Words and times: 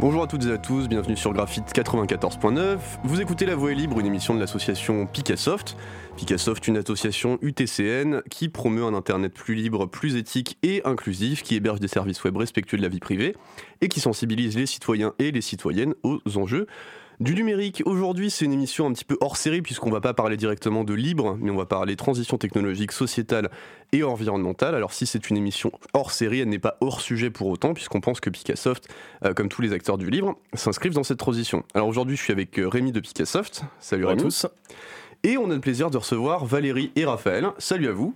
Bonjour 0.00 0.22
à 0.22 0.26
toutes 0.26 0.46
et 0.46 0.50
à 0.50 0.56
tous, 0.56 0.88
bienvenue 0.88 1.14
sur 1.14 1.34
Graphite 1.34 1.74
94.9. 1.74 2.78
Vous 3.04 3.20
écoutez 3.20 3.44
La 3.44 3.54
Voix 3.54 3.70
est 3.70 3.74
libre, 3.74 4.00
une 4.00 4.06
émission 4.06 4.34
de 4.34 4.40
l'association 4.40 5.06
Picassoft. 5.06 5.76
Picassoft, 6.16 6.66
une 6.68 6.78
association 6.78 7.38
UTCN 7.42 8.22
qui 8.30 8.48
promeut 8.48 8.82
un 8.82 8.94
Internet 8.94 9.34
plus 9.34 9.54
libre, 9.54 9.84
plus 9.84 10.16
éthique 10.16 10.56
et 10.62 10.80
inclusif, 10.86 11.42
qui 11.42 11.54
héberge 11.54 11.80
des 11.80 11.88
services 11.88 12.24
web 12.24 12.38
respectueux 12.38 12.78
de 12.78 12.82
la 12.82 12.88
vie 12.88 12.98
privée 12.98 13.36
et 13.82 13.88
qui 13.88 14.00
sensibilise 14.00 14.56
les 14.56 14.64
citoyens 14.64 15.12
et 15.18 15.32
les 15.32 15.42
citoyennes 15.42 15.92
aux 16.02 16.18
enjeux 16.34 16.66
du 17.20 17.34
numérique. 17.34 17.82
Aujourd'hui, 17.84 18.30
c'est 18.30 18.46
une 18.46 18.52
émission 18.52 18.86
un 18.86 18.92
petit 18.92 19.04
peu 19.04 19.16
hors 19.20 19.36
série 19.36 19.60
puisqu'on 19.60 19.90
va 19.90 20.00
pas 20.00 20.14
parler 20.14 20.36
directement 20.36 20.84
de 20.84 20.94
libre, 20.94 21.36
mais 21.40 21.50
on 21.50 21.56
va 21.56 21.66
parler 21.66 21.94
transition 21.94 22.38
technologique, 22.38 22.92
sociétale 22.92 23.50
et 23.92 24.02
environnementale. 24.02 24.74
Alors 24.74 24.92
si 24.92 25.06
c'est 25.06 25.28
une 25.28 25.36
émission 25.36 25.70
hors 25.92 26.12
série, 26.12 26.40
elle 26.40 26.48
n'est 26.48 26.58
pas 26.58 26.78
hors 26.80 27.00
sujet 27.00 27.30
pour 27.30 27.48
autant 27.48 27.74
puisqu'on 27.74 28.00
pense 28.00 28.20
que 28.20 28.30
Picassoft, 28.30 28.88
euh, 29.24 29.34
comme 29.34 29.48
tous 29.48 29.60
les 29.60 29.72
acteurs 29.72 29.98
du 29.98 30.08
libre, 30.08 30.36
s'inscrivent 30.54 30.94
dans 30.94 31.04
cette 31.04 31.18
transition. 31.18 31.62
Alors 31.74 31.88
aujourd'hui, 31.88 32.16
je 32.16 32.22
suis 32.22 32.32
avec 32.32 32.58
euh, 32.58 32.68
Rémi 32.68 32.90
de 32.90 33.00
Picassoft. 33.00 33.62
Salut 33.78 34.08
à 34.08 34.16
tous. 34.16 34.46
Et 35.22 35.36
on 35.36 35.50
a 35.50 35.54
le 35.54 35.60
plaisir 35.60 35.90
de 35.90 35.98
recevoir 35.98 36.46
Valérie 36.46 36.90
et 36.96 37.04
Raphaël. 37.04 37.48
Salut 37.58 37.88
à 37.88 37.92
vous. 37.92 38.14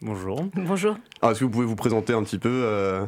Bonjour. 0.00 0.46
Bonjour. 0.54 0.96
Ah, 1.20 1.32
Est-ce 1.32 1.40
que 1.40 1.44
vous 1.44 1.50
pouvez 1.50 1.66
vous 1.66 1.76
présenter 1.76 2.14
un 2.14 2.22
petit 2.22 2.38
peu 2.38 2.48
euh, 2.48 3.04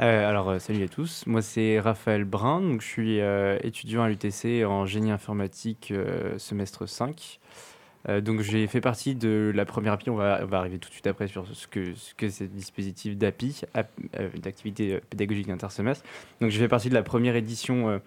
euh, 0.00 0.28
alors, 0.28 0.50
euh, 0.50 0.58
salut 0.58 0.84
à 0.84 0.88
tous. 0.88 1.24
Moi, 1.26 1.40
c'est 1.40 1.80
Raphaël 1.80 2.24
Brun. 2.24 2.60
Donc, 2.60 2.82
je 2.82 2.86
suis 2.86 3.20
euh, 3.20 3.58
étudiant 3.62 4.02
à 4.02 4.08
l'UTC 4.08 4.64
en 4.66 4.84
génie 4.84 5.10
informatique 5.10 5.92
semestre 6.36 6.86
5. 6.86 7.40
donc, 8.20 8.40
j'ai 8.40 8.66
fait 8.66 8.80
partie 8.80 9.14
de 9.14 9.50
la 9.54 9.64
première 9.64 9.94
API. 9.94 10.10
On 10.10 10.16
va, 10.16 10.46
arriver 10.52 10.78
tout 10.78 10.88
de 10.88 10.92
suite 10.92 11.06
après 11.06 11.28
sur 11.28 11.46
ce 11.50 11.66
que, 11.66 11.94
ce 11.94 12.14
que 12.14 12.28
c'est 12.28 12.46
dispositif 12.46 13.16
d'API, 13.16 13.62
d'activité 14.42 15.00
pédagogique 15.10 15.48
intersemestre. 15.48 16.04
Donc, 16.40 16.50
j'ai 16.50 16.60
fait 16.60 16.68
partie 16.68 16.90
de 16.90 16.94
la 16.94 17.02
première 17.02 17.34
édition 17.34 18.00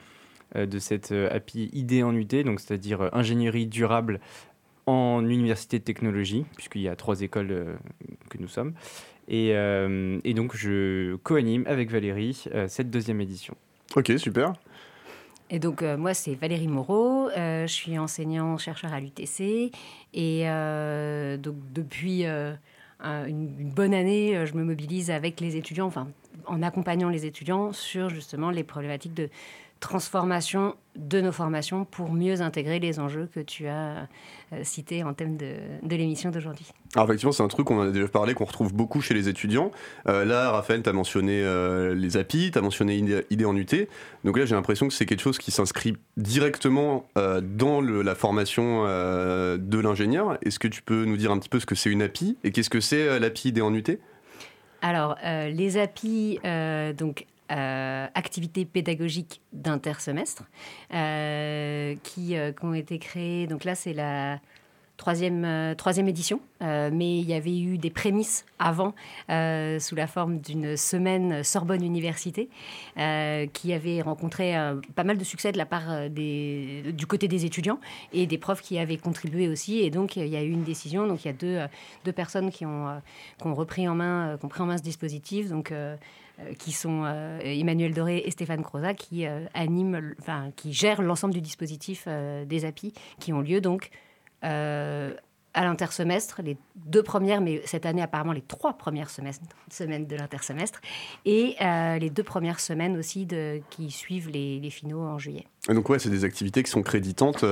de 0.56 0.80
cette 0.80 1.12
API 1.12 1.70
ID 1.74 2.04
en 2.04 2.14
UT, 2.14 2.28
c'est-à-dire 2.58 3.10
ingénierie 3.14 3.66
durable 3.66 4.20
en 4.86 5.24
université 5.28 5.80
de 5.80 5.84
technologie, 5.84 6.46
puisqu'il 6.56 6.82
y 6.82 6.88
a 6.88 6.96
trois 6.96 7.22
écoles 7.22 7.78
que 8.30 8.38
nous 8.38 8.48
sommes. 8.48 8.74
Euh, 9.32 10.20
et, 10.24 10.34
donc, 10.34 10.56
je 10.56 11.16
co-anime 11.18 11.64
avec 11.68 11.92
Valérie 11.92 12.44
euh, 12.54 12.68
cette 12.68 12.90
deuxième 12.90 13.22
édition. 13.22 13.56
Ok, 13.96 14.12
super. 14.18 14.54
Et 15.50 15.60
donc, 15.60 15.82
euh, 15.82 15.98
moi, 15.98 16.14
c'est 16.14 16.36
Valérie 16.36 16.68
Moreau. 16.68 17.30
je 17.36 17.68
suis 17.68 17.98
enseignant-chercheur 17.98 18.94
à 18.94 19.00
l'UTC. 19.00 19.72
Et 20.14 20.44
donc, 21.38 21.56
depuis 21.74 22.26
une, 22.26 23.72
bonne 23.74 23.94
année, 23.94 24.46
je 24.46 24.54
me 24.54 24.64
mobilise 24.64 25.12
avec 25.12 25.40
les 25.40 25.56
étudiants, 25.56 25.88
enfin, 25.88 26.08
en 26.46 26.62
accompagnant 26.62 27.10
les 27.10 27.26
étudiants 27.26 27.74
sur 27.74 28.10
justement 28.10 28.52
les 28.52 28.64
problématiques 28.64 29.14
de 29.14 29.30
transformation 29.80 30.76
de 30.96 31.22
nos 31.22 31.32
formations 31.32 31.86
pour 31.86 32.12
mieux 32.12 32.42
intégrer 32.42 32.80
les 32.80 33.00
enjeux 33.00 33.30
que 33.34 33.40
tu 33.40 33.68
as 33.68 34.08
euh, 34.52 34.64
cités 34.64 35.04
en 35.04 35.14
thème 35.14 35.38
de, 35.38 35.56
l'émission 35.96 36.30
d'aujourd'hui. 36.30 36.66
Alors 36.96 37.08
effectivement, 37.08 37.32
c'est 37.32 37.44
un 37.44 37.48
truc 37.48 37.68
qu'on 37.68 37.82
a 37.82 37.90
déjà 37.90 38.08
parlé, 38.08 38.34
qu'on 38.34 38.46
retrouve 38.46 38.74
beaucoup 38.74 39.00
chez 39.00 39.14
les 39.14 39.30
étudiants. 39.30 39.72
Euh, 40.08 40.26
là, 40.26 40.52
Raphaël, 40.52 40.84
tu 40.84 40.90
as 40.90 40.94
mentionné 40.94 41.42
euh, 41.44 41.96
les 41.96 42.18
API, 42.18 42.52
tu 42.52 42.58
as 42.58 42.62
mentionné 42.62 42.98
idée 43.30 43.46
en 43.46 43.56
UT. 43.56 43.88
Donc 44.26 44.38
là, 44.38 44.46
j'ai 44.46 44.56
l'impression 44.56 44.88
que 44.88 44.94
c'est 44.94 45.06
quelque 45.06 45.22
chose 45.22 45.38
qui 45.38 45.52
s'inscrit 45.52 45.96
directement 46.18 47.06
dans 47.16 47.82
la 47.82 48.16
formation 48.16 48.84
de 48.84 49.80
l'ingénieur. 49.80 50.38
Est-ce 50.44 50.60
que 50.60 50.68
tu 50.68 50.82
peux 50.82 51.06
nous 51.06 51.18
dire 51.18 51.32
un 51.32 51.40
petit 51.40 51.50
peu 51.50 51.60
ce 51.60 51.66
que 51.66 51.76
c'est 51.76 51.90
une 51.90 52.02
API 52.02 52.38
et 52.44 52.52
qu'est-ce 52.52 52.70
que 52.70 52.82
c'est 52.82 53.20
l'API 53.20 53.50
idée 53.50 53.62
en 53.62 53.74
UT? 53.74 54.00
Alors, 54.82 55.16
les 55.24 55.78
API, 55.78 56.40
donc 56.98 57.26
euh, 57.52 58.08
activités 58.14 58.66
pédagogiques 58.66 59.42
d'intersemestre 59.54 60.44
euh, 60.94 61.96
qui, 62.04 62.38
euh, 62.38 62.52
qui, 62.52 62.66
ont 62.66 62.74
été 62.74 63.00
créées. 63.00 63.48
Donc 63.48 63.64
là, 63.64 63.76
c'est 63.76 63.94
la 63.94 64.40
troisième, 65.00 65.74
troisième 65.78 66.08
édition, 66.08 66.42
mais 66.62 67.18
il 67.20 67.28
y 67.28 67.34
avait 67.34 67.58
eu 67.58 67.78
des 67.78 67.90
prémices 67.90 68.46
avant 68.60 68.94
sous 69.28 69.96
la 69.96 70.08
forme 70.08 70.40
d'une 70.40 70.78
semaine 70.78 71.44
Sorbonne 71.44 71.84
Université 71.84 72.50
qui 72.96 73.74
avait 73.74 74.02
rencontré 74.02 74.54
pas 74.96 75.04
mal 75.04 75.18
de 75.18 75.24
succès 75.24 75.52
de 75.52 75.58
la 75.58 75.66
part 75.66 76.10
du 76.10 77.06
côté 77.08 77.28
des 77.28 77.46
étudiants 77.46 77.80
et 78.14 78.28
des 78.28 78.38
profs 78.38 78.62
qui 78.62 78.78
avaient 78.78 78.98
contribué 78.98 79.48
aussi. 79.48 79.80
Et 79.80 79.90
donc, 79.90 80.18
il 80.18 80.28
y 80.28 80.36
a 80.36 80.44
eu 80.44 80.52
une 80.52 80.64
décision. 80.64 81.08
Donc, 81.08 81.24
il 81.24 81.28
y 81.30 81.32
a 81.32 81.70
deux, 82.04 82.12
personnes 82.12 82.52
qui 82.52 82.66
ont, 82.66 83.02
repris 83.44 83.88
en 83.88 83.96
main, 83.96 84.38
ce 84.42 84.84
dispositif. 84.84 85.50
Donc, 85.50 85.74
euh, 86.40 86.54
qui 86.54 86.72
sont 86.72 87.04
euh, 87.06 87.40
Emmanuel 87.44 87.94
Doré 87.94 88.24
et 88.26 88.32
Stéphane 88.32 88.64
Croza, 88.64 88.92
euh, 89.14 90.52
qui 90.56 90.74
gèrent 90.74 91.02
l'ensemble 91.02 91.34
du 91.34 91.42
dispositif 91.42 92.08
des 92.08 92.66
API, 92.66 92.94
qui 93.20 93.34
ont 93.34 93.42
lieu 93.42 93.62
donc 93.62 93.90
à 94.42 95.64
l'intersemestre, 95.64 96.42
les 96.44 96.58
deux 96.76 97.02
premières, 97.02 97.42
mais 97.42 97.62
cette 97.66 97.86
année 97.86 98.02
apparemment 98.02 98.34
les 98.34 98.42
trois 98.42 98.74
premières 98.74 99.10
semaines 99.10 100.06
de 100.08 100.16
l'intersemestre, 100.16 100.80
et 101.26 101.56
les 102.00 102.10
deux 102.10 102.24
premières 102.24 102.60
semaines 102.60 102.98
aussi 102.98 103.26
de, 103.26 103.60
qui 103.70 103.90
suivent 103.90 104.30
les, 104.30 104.60
les 104.60 104.70
finaux 104.70 105.02
en 105.02 105.18
juillet. 105.18 105.46
Et 105.70 105.74
donc 105.74 105.90
ouais, 105.90 106.00
c'est 106.00 106.12
des 106.12 106.24
activités 106.24 106.64
qui 106.64 106.70
sont 106.72 106.84
créditantes, 106.84 107.44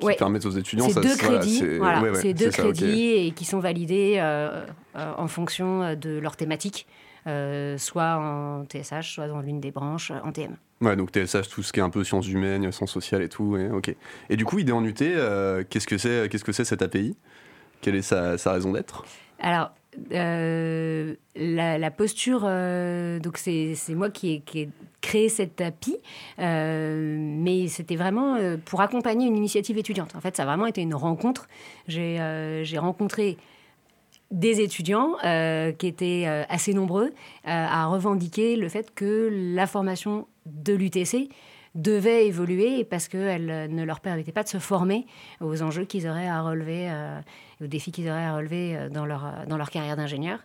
qui 0.00 0.16
permettent 0.18 0.46
aux 0.46 0.50
étudiants... 0.50 0.88
C'est 0.88 1.00
deux 1.00 1.16
crédits, 1.16 1.78
voilà, 1.78 2.14
c'est 2.14 2.34
deux 2.34 2.50
crédits 2.50 3.12
et 3.12 3.30
qui 3.32 3.44
sont 3.44 3.60
validés 3.60 4.20
en 4.94 5.26
fonction 5.26 5.94
de 5.94 6.18
leur 6.18 6.36
thématique. 6.36 6.86
Euh, 7.26 7.76
soit 7.76 8.18
en 8.18 8.64
TSH, 8.66 9.14
soit 9.14 9.26
dans 9.26 9.40
l'une 9.40 9.60
des 9.60 9.72
branches 9.72 10.12
en 10.22 10.30
TM. 10.30 10.56
Ouais, 10.80 10.94
donc 10.94 11.10
TSH, 11.10 11.48
tout 11.48 11.62
ce 11.62 11.72
qui 11.72 11.80
est 11.80 11.82
un 11.82 11.90
peu 11.90 12.04
sciences 12.04 12.28
humaines, 12.28 12.70
sciences 12.70 12.92
sociales 12.92 13.22
et 13.22 13.28
tout. 13.28 13.56
Et, 13.56 13.68
ok. 13.68 13.94
Et 14.30 14.36
du 14.36 14.44
coup, 14.44 14.60
idée 14.60 14.72
en 14.72 14.84
UT, 14.84 14.94
euh, 15.00 15.64
qu'est-ce 15.68 15.88
que 15.88 15.98
c'est 15.98 16.28
qu'est-ce 16.30 16.44
que 16.44 16.52
c'est 16.52 16.64
cette 16.64 16.82
API 16.82 17.16
Quelle 17.80 17.96
est 17.96 18.02
sa, 18.02 18.36
raison 18.52 18.72
d'être? 18.72 19.04
Alors, 19.40 19.72
euh, 20.12 21.14
la, 21.34 21.90
posture, 21.90 22.42
donc 22.42 23.38
c'est 23.38 23.74
moi 23.90 24.10
qui 24.10 24.44
ai, 24.54 24.68
créé 25.00 25.28
cette 25.28 25.60
API, 25.60 25.96
mais 26.38 27.66
c'était 27.66 27.96
vraiment 27.96 28.38
pour 28.66 28.82
accompagner 28.82 29.26
une 29.26 29.36
initiative 29.36 29.78
étudiante. 29.78 30.14
En 30.14 30.20
fait, 30.20 30.36
ça 30.36 30.44
a 30.44 30.46
vraiment 30.46 30.66
été 30.66 30.80
une 30.80 30.94
rencontre. 30.94 31.48
J'ai 31.88 32.78
rencontré 32.78 33.36
des 34.36 34.60
étudiants 34.60 35.16
euh, 35.24 35.72
qui 35.72 35.86
étaient 35.86 36.24
euh, 36.26 36.44
assez 36.50 36.74
nombreux 36.74 37.06
euh, 37.06 37.10
à 37.44 37.86
revendiquer 37.86 38.56
le 38.56 38.68
fait 38.68 38.94
que 38.94 39.30
la 39.54 39.66
formation 39.66 40.28
de 40.44 40.74
l'UTC 40.74 41.30
devait 41.74 42.26
évoluer 42.26 42.84
parce 42.84 43.08
qu'elle 43.08 43.74
ne 43.74 43.82
leur 43.82 44.00
permettait 44.00 44.32
pas 44.32 44.42
de 44.42 44.48
se 44.48 44.58
former 44.58 45.06
aux 45.40 45.62
enjeux 45.62 45.84
qu'ils 45.84 46.06
auraient 46.08 46.28
à 46.28 46.40
relever, 46.40 46.90
aux 47.60 47.66
défis 47.66 47.92
qu'ils 47.92 48.08
auraient 48.08 48.24
à 48.24 48.34
relever 48.34 48.88
dans 48.90 49.04
leur, 49.04 49.44
dans 49.46 49.58
leur 49.58 49.68
carrière 49.68 49.94
d'ingénieur. 49.94 50.38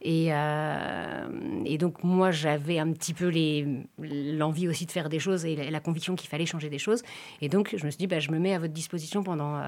Et, 0.00 0.30
donc 1.78 2.02
moi, 2.04 2.30
j'avais 2.30 2.78
un 2.78 2.90
petit 2.92 3.12
peu 3.12 3.30
l'envie 3.98 4.66
aussi 4.66 4.86
de 4.86 4.90
faire 4.90 5.10
des 5.10 5.18
choses 5.18 5.44
et 5.44 5.56
la, 5.56 5.80
conviction 5.80 6.16
qu'il 6.16 6.30
fallait 6.30 6.46
changer 6.46 6.70
des 6.70 6.78
choses. 6.78 7.02
Et 7.42 7.50
donc, 7.50 7.74
je 7.76 7.84
me 7.84 7.90
suis 7.90 7.98
dit, 7.98 8.06
bah, 8.06 8.18
je 8.18 8.30
me 8.30 8.38
mets 8.38 8.54
à 8.54 8.58
votre 8.58 8.72
disposition 8.72 9.22
pendant, 9.22 9.60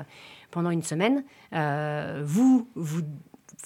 pendant 0.50 0.70
une 0.70 0.82
semaine. 0.82 1.22
vous, 1.52 2.66
vous 2.74 3.02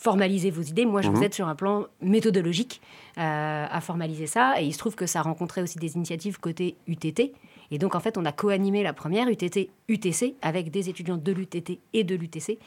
formaliser 0.01 0.51
vos 0.51 0.63
idées. 0.63 0.87
Moi, 0.87 1.03
je 1.03 1.09
vous 1.09 1.17
mhm. 1.17 1.25
aide 1.25 1.35
sur 1.35 1.49
un 1.49 1.55
plan 1.55 1.87
méthodologique 2.01 2.81
euh, 3.19 3.67
à 3.71 3.81
formaliser 3.81 4.27
ça. 4.27 4.61
Et 4.61 4.67
il 4.67 4.73
se 4.73 4.79
trouve 4.79 4.95
que 4.95 5.07
ça 5.07 5.23
rencontrait 5.23 5.63
aussi 5.63 5.79
des 5.79 5.95
initiatives 5.97 6.39
côté 6.39 6.77
UTT. 6.87 7.33
Et 7.71 7.79
donc, 7.79 7.95
en 7.95 8.01
fait, 8.01 8.19
on 8.19 8.25
a 8.25 8.33
co-animé 8.33 8.83
la 8.83 8.93
première 8.93 9.29
UTT-UTC 9.29 10.35
avec 10.43 10.71
des 10.71 10.89
étudiants 10.89 11.17
de 11.17 11.33
l'UTT 11.33 11.81
et 11.93 12.05
de 12.05 12.15
l'UTC 12.15 12.59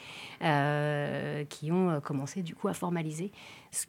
euh, 0.42 1.44
qui 1.44 1.70
ont 1.70 1.90
euh, 1.90 2.00
commencé, 2.00 2.42
du 2.42 2.54
coup, 2.54 2.68
à 2.68 2.74
formaliser 2.74 3.30
ce 3.70 3.86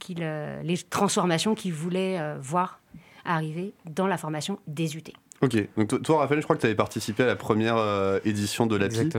les 0.64 0.78
transformations 0.90 1.56
qu'ils 1.56 1.74
voulaient 1.74 2.20
voir 2.40 2.80
arriver 3.26 3.74
dans 3.86 4.08
la 4.08 4.18
formation 4.18 4.60
des 4.68 4.98
UT. 4.98 5.14
Ok, 5.42 5.56
donc 5.78 6.02
toi 6.02 6.20
Raphaël, 6.20 6.42
je 6.42 6.46
crois 6.46 6.58
que 6.58 6.62
tu 6.62 6.66
avais 6.66 6.76
participé 6.76 7.24
à 7.24 7.26
la 7.26 7.38
première 7.38 7.78
euh, 7.78 8.20
édition 8.26 8.66
de 8.66 8.76
l'API 8.76 9.10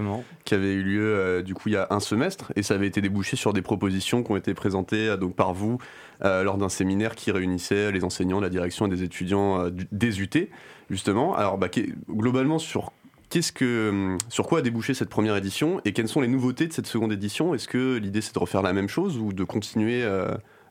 qui 0.44 0.54
avait 0.54 0.74
eu 0.74 0.82
lieu 0.82 1.14
euh, 1.16 1.40
du 1.40 1.54
coup 1.54 1.70
il 1.70 1.72
y 1.72 1.76
a 1.76 1.86
un 1.88 2.00
semestre 2.00 2.52
et 2.56 2.62
ça 2.62 2.74
avait 2.74 2.86
été 2.86 3.00
débouché 3.00 3.36
sur 3.36 3.54
des 3.54 3.62
propositions 3.62 4.22
qui 4.22 4.30
ont 4.30 4.36
été 4.36 4.52
présentées 4.52 5.08
euh, 5.08 5.16
donc 5.16 5.34
par 5.34 5.54
vous 5.54 5.78
lors 6.22 6.58
d'un 6.58 6.68
séminaire 6.68 7.14
qui 7.14 7.30
réunissait 7.30 7.90
les 7.92 8.04
enseignants, 8.04 8.40
la 8.40 8.50
direction 8.50 8.84
et 8.84 8.90
des 8.90 9.02
étudiants 9.02 9.70
des 9.70 10.20
UT 10.20 10.50
justement. 10.90 11.34
Alors 11.34 11.56
bah, 11.56 11.68
globalement 12.10 12.58
sur 12.58 12.92
Qu'est-ce 13.30 13.52
que, 13.52 13.88
hum, 13.90 14.18
sur 14.28 14.46
quoi 14.48 14.58
a 14.58 14.62
débouché 14.62 14.92
cette 14.92 15.08
première 15.08 15.36
édition 15.36 15.80
et 15.84 15.92
quelles 15.92 16.08
sont 16.08 16.20
les 16.20 16.28
nouveautés 16.28 16.66
de 16.66 16.72
cette 16.72 16.88
seconde 16.88 17.12
édition? 17.12 17.54
Est-ce 17.54 17.68
que 17.68 17.96
l'idée 17.96 18.20
c'est 18.20 18.34
de 18.34 18.38
refaire 18.40 18.60
la 18.60 18.72
même 18.74 18.88
chose 18.88 19.16
ou 19.16 19.32
de 19.32 19.44
continuer 19.44 20.04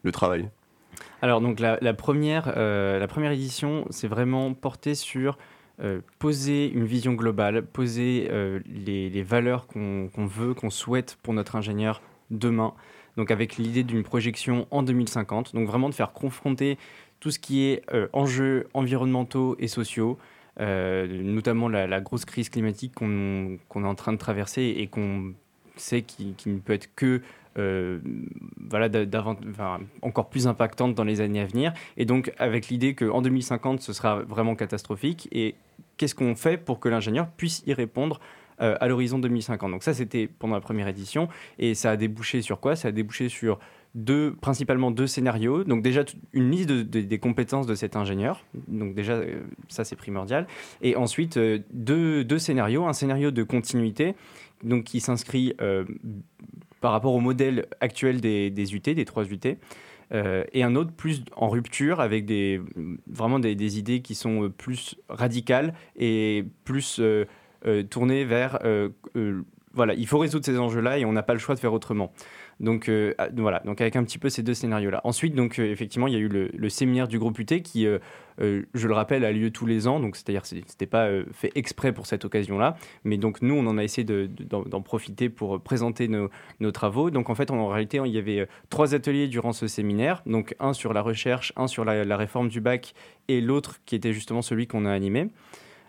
le 0.04 0.12
travail? 0.12 0.50
Alors 1.22 1.42
donc 1.42 1.60
la, 1.60 1.94
première, 1.94 2.54
euh, 2.56 3.00
la 3.00 3.08
première 3.08 3.32
édition, 3.32 3.86
c'est 3.90 4.08
vraiment 4.08 4.54
porté 4.54 4.96
sur 4.96 5.38
euh, 5.82 6.02
poser 6.18 6.70
une 6.70 6.86
vision 6.86 7.14
globale, 7.14 7.66
poser 7.66 8.28
euh, 8.32 8.60
les, 8.66 9.24
valeurs 9.24 9.68
qu'on 9.68 10.10
veut, 10.16 10.54
qu'on 10.54 10.70
souhaite 10.70 11.18
pour 11.22 11.34
notre 11.34 11.56
ingénieur 11.56 12.02
demain. 12.32 12.74
Donc 13.18 13.32
avec 13.32 13.58
l'idée 13.58 13.84
d'une 13.84 14.04
projection 14.04 14.68
en 14.72 14.84
2050, 14.84 15.54
donc 15.54 15.68
vraiment 15.68 15.90
de 15.90 15.94
faire 15.94 16.14
confronter 16.14 16.78
tout 17.20 17.32
ce 17.32 17.40
qui 17.40 17.66
est 17.66 17.84
enjeux 18.14 18.68
environnementaux 18.74 19.58
et 19.60 19.68
sociaux, 19.68 20.18
notamment 20.58 21.68
la, 21.68 22.00
grosse 22.00 22.24
crise 22.24 22.48
climatique 22.50 22.94
qu'on 22.96 23.60
est 23.76 23.88
en 23.88 23.96
train 23.96 24.14
de 24.14 24.18
traverser 24.18 24.74
et 24.78 24.88
qu'on 24.88 25.34
sait 25.76 26.02
qui, 26.02 26.34
qui, 26.38 26.50
ne 26.50 26.60
peut 26.60 26.74
être 26.74 26.94
que 26.96 27.22
euh, 27.60 28.00
voilà, 28.70 28.90
encore 30.02 30.30
plus 30.30 30.48
impactante 30.48 30.96
dans 30.96 31.04
les 31.04 31.22
années 31.22 31.42
à 31.42 31.46
venir. 31.46 31.74
Et 31.98 32.06
donc, 32.06 32.32
avec 32.38 32.70
l'idée 32.70 32.96
qu'en 32.96 33.22
2050, 33.22 33.82
ce 33.82 33.94
sera 33.94 34.22
vraiment 34.22 34.56
catastrophique. 34.56 35.28
Et 35.32 35.56
qu'est-ce 35.98 36.16
qu'on 36.16 36.36
fait 36.36 36.58
pour 36.58 36.80
que 36.80 36.88
l'ingénieur 36.88 37.28
puisse 37.30 37.64
y 37.66 37.74
répondre 37.74 38.20
euh, 38.62 38.78
à 38.80 38.88
l'horizon 38.88 39.20
2050 39.20 39.72
Donc, 39.72 39.84
ça, 39.84 39.94
c'était 39.94 40.28
pendant 40.28 40.56
la 40.56 40.62
première 40.62 40.88
édition. 40.88 41.28
Et 41.58 41.76
ça 41.76 41.92
a 41.92 41.98
débouché 41.98 42.42
sur 42.42 42.60
quoi? 42.60 42.76
Ça 42.76 42.90
a 42.90 42.92
débouché 42.92 43.28
sur 43.28 43.60
deux, 43.96 44.36
principalement 44.40 44.92
deux 44.92 45.08
scénarios. 45.08 45.64
Donc 45.64 45.82
déjà 45.82 46.04
une 46.32 46.52
liste 46.52 46.70
des 46.70 47.18
compétences 47.18 47.66
de 47.66 47.74
cet 47.74 47.96
ingénieur. 47.96 48.46
Donc 48.68 48.94
déjà 48.94 49.14
euh, 49.14 49.42
ça 49.68 49.84
c'est 49.84 49.96
primordial. 49.96 50.46
Et 50.84 50.96
ensuite 50.96 51.40
deux, 51.40 52.24
deux, 52.24 52.38
scénarios. 52.38 52.86
Un 52.86 52.94
scénario 52.94 53.32
de 53.32 53.42
continuité 53.42 54.14
donc 54.64 54.84
qui 54.84 55.00
s'inscrit 55.00 55.56
par 56.82 56.92
rapport 56.92 57.14
au 57.14 57.20
modèle 57.20 57.66
actuel 57.82 58.22
des, 58.22 58.76
UT, 58.76 58.80
des 58.80 59.06
trois 59.06 59.26
UT. 59.26 59.58
Euh, 60.12 60.44
et 60.54 60.64
un 60.64 60.76
autre 60.76 60.92
plus 60.92 61.24
en 61.36 61.50
rupture 61.50 62.00
avec 62.00 62.26
des, 62.26 62.60
vraiment 63.08 63.38
des, 63.38 63.78
idées 63.78 64.02
qui 64.02 64.16
sont 64.16 64.50
plus 64.50 64.96
radicales 65.08 65.74
et 65.96 66.46
plus 66.64 67.00
euh, 67.00 67.26
euh, 67.68 67.84
tournées 67.84 68.26
vers 68.26 68.60
voilà, 69.80 69.94
il 69.94 70.08
faut 70.08 70.18
résoudre 70.18 70.44
ces 70.44 70.60
enjeux-là 70.60 70.98
et 70.98 71.06
on 71.06 71.14
n'a 71.14 71.24
pas 71.24 71.32
le 71.32 71.40
choix 71.40 71.56
de 71.56 71.60
faire 71.62 71.72
autrement. 71.72 72.12
Donc 72.60 72.90
euh, 72.90 73.14
ah, 73.18 73.30
voilà, 73.34 73.62
donc 73.64 73.80
avec 73.80 73.96
un 73.96 74.04
petit 74.04 74.18
peu 74.18 74.28
ces 74.28 74.44
deux 74.44 74.54
scénarios-là. 74.54 75.00
Ensuite, 75.06 75.36
donc 75.36 75.58
euh, 75.58 75.72
effectivement, 75.72 76.06
il 76.08 76.14
y 76.14 76.18
a 76.18 76.20
eu 76.20 76.28
le, 76.28 76.68
séminaire 76.68 77.08
du 77.08 77.18
groupe 77.18 77.40
UT 77.40 77.62
qui, 77.62 77.88
euh, 77.88 78.00
je 78.38 78.88
le 78.90 78.94
rappelle, 78.94 79.24
a 79.24 79.32
lieu 79.32 79.52
tous 79.52 79.66
les 79.66 79.88
ans. 79.88 80.02
Donc 80.02 80.18
c'est-à-dire, 80.18 80.46
c'était 80.46 80.86
pas 80.86 81.08
fait 81.32 81.54
exprès 81.56 81.94
pour 81.94 82.08
cette 82.08 82.26
occasion-là, 82.26 82.76
mais 83.06 83.16
donc 83.16 83.42
nous, 83.42 83.56
on 83.56 83.66
en 83.68 83.78
a 83.78 83.86
essayé 83.86 84.04
d'en 84.04 84.82
profiter 84.82 85.30
pour 85.30 85.62
présenter 85.62 86.10
nos, 86.10 86.72
travaux. 86.74 87.10
Donc 87.10 87.30
en 87.30 87.36
fait, 87.36 87.50
en, 87.50 87.70
réalité, 87.70 88.02
il 88.06 88.12
y 88.12 88.18
avait 88.18 88.50
trois 88.70 88.94
ateliers 88.94 89.30
durant 89.30 89.54
ce 89.54 89.68
séminaire. 89.68 90.22
Donc 90.26 90.58
un 90.60 90.74
sur 90.74 90.92
la 90.92 91.02
recherche, 91.02 91.54
un 91.56 91.68
sur 91.68 91.86
la, 91.86 92.18
réforme 92.18 92.50
du 92.50 92.60
bac 92.60 92.94
et 93.30 93.40
l'autre 93.40 93.78
qui 93.86 93.96
était 93.96 94.12
justement 94.12 94.42
celui 94.42 94.68
qu'on 94.68 94.86
a 94.86 94.92
animé. 94.92 95.30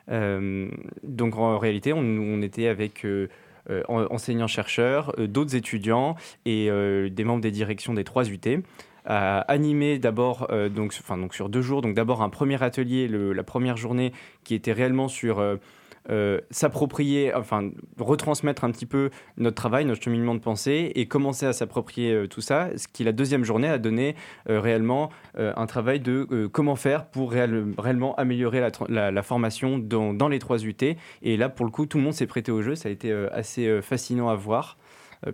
donc 0.09 1.37
en 1.37 1.59
réalité, 1.59 1.93
on, 1.93 2.43
était 2.43 2.69
avec 2.69 3.05
enseignants-chercheurs, 3.89 5.13
euh, 5.19 5.27
d'autres 5.27 5.57
étudiants 5.57 6.17
et 6.45 6.71
euh, 6.71 7.09
des 7.09 7.25
membres 7.25 7.43
des 7.43 7.51
directions 7.51 7.95
des 7.95 8.05
trois 8.05 8.29
UT 8.29 8.63
à 9.07 9.41
animer 9.43 9.99
d'abord 9.99 10.49
donc, 10.71 10.95
enfin, 11.01 11.17
donc 11.17 11.35
sur 11.35 11.49
deux 11.49 11.63
jours. 11.63 11.81
Donc 11.81 11.95
d'abord 11.95 12.21
un 12.21 12.29
premier 12.29 12.63
atelier, 12.63 13.09
la 13.09 13.43
première 13.43 13.79
journée 13.79 14.13
qui 14.45 14.55
était 14.55 14.73
réellement 14.73 15.09
sur 15.09 15.39
euh, 15.39 15.57
s'approprier, 16.51 17.35
enfin 17.35 17.71
retransmettre 17.99 18.65
un 18.65 18.71
petit 18.71 18.87
peu 18.87 19.11
notre 19.37 19.57
travail, 19.57 19.85
notre 19.85 20.03
cheminement 20.03 20.35
de 20.35 20.41
pensée 20.41 20.93
et 20.95 21.07
commencer 21.07 21.47
à 21.47 21.53
s'approprier 21.53 22.13
euh, 22.13 22.27
tout 22.27 22.41
ça, 22.41 22.71
ce 22.77 22.89
qui 22.89 23.05
la 23.05 23.13
deuxième 23.13 23.45
journée 23.45 23.69
a 23.69 23.79
donné 23.79 24.17
euh, 24.49 24.61
réellement 24.61 25.11
un 25.37 25.67
travail 25.67 26.01
de 26.01 26.49
comment 26.53 26.77
faire 26.77 27.07
pour 27.07 27.33
réellement 27.33 28.15
améliorer 28.17 28.61
la, 28.89 29.23
formation 29.23 29.79
dans, 29.79 30.29
les 30.29 30.39
trois 30.39 30.65
UT. 30.65 30.97
Et 31.23 31.37
là, 31.37 31.49
pour 31.49 31.65
le 31.65 31.71
coup, 31.71 31.87
tout 31.87 31.99
le 31.99 32.05
monde 32.05 32.15
s'est 32.15 32.27
prêté 32.27 32.51
au 32.53 32.63
jeu, 32.63 32.75
ça 32.75 32.89
a 32.89 32.93
été 32.93 33.13
assez 33.33 33.81
fascinant 33.81 34.29
à 34.29 34.35
voir, 34.35 34.77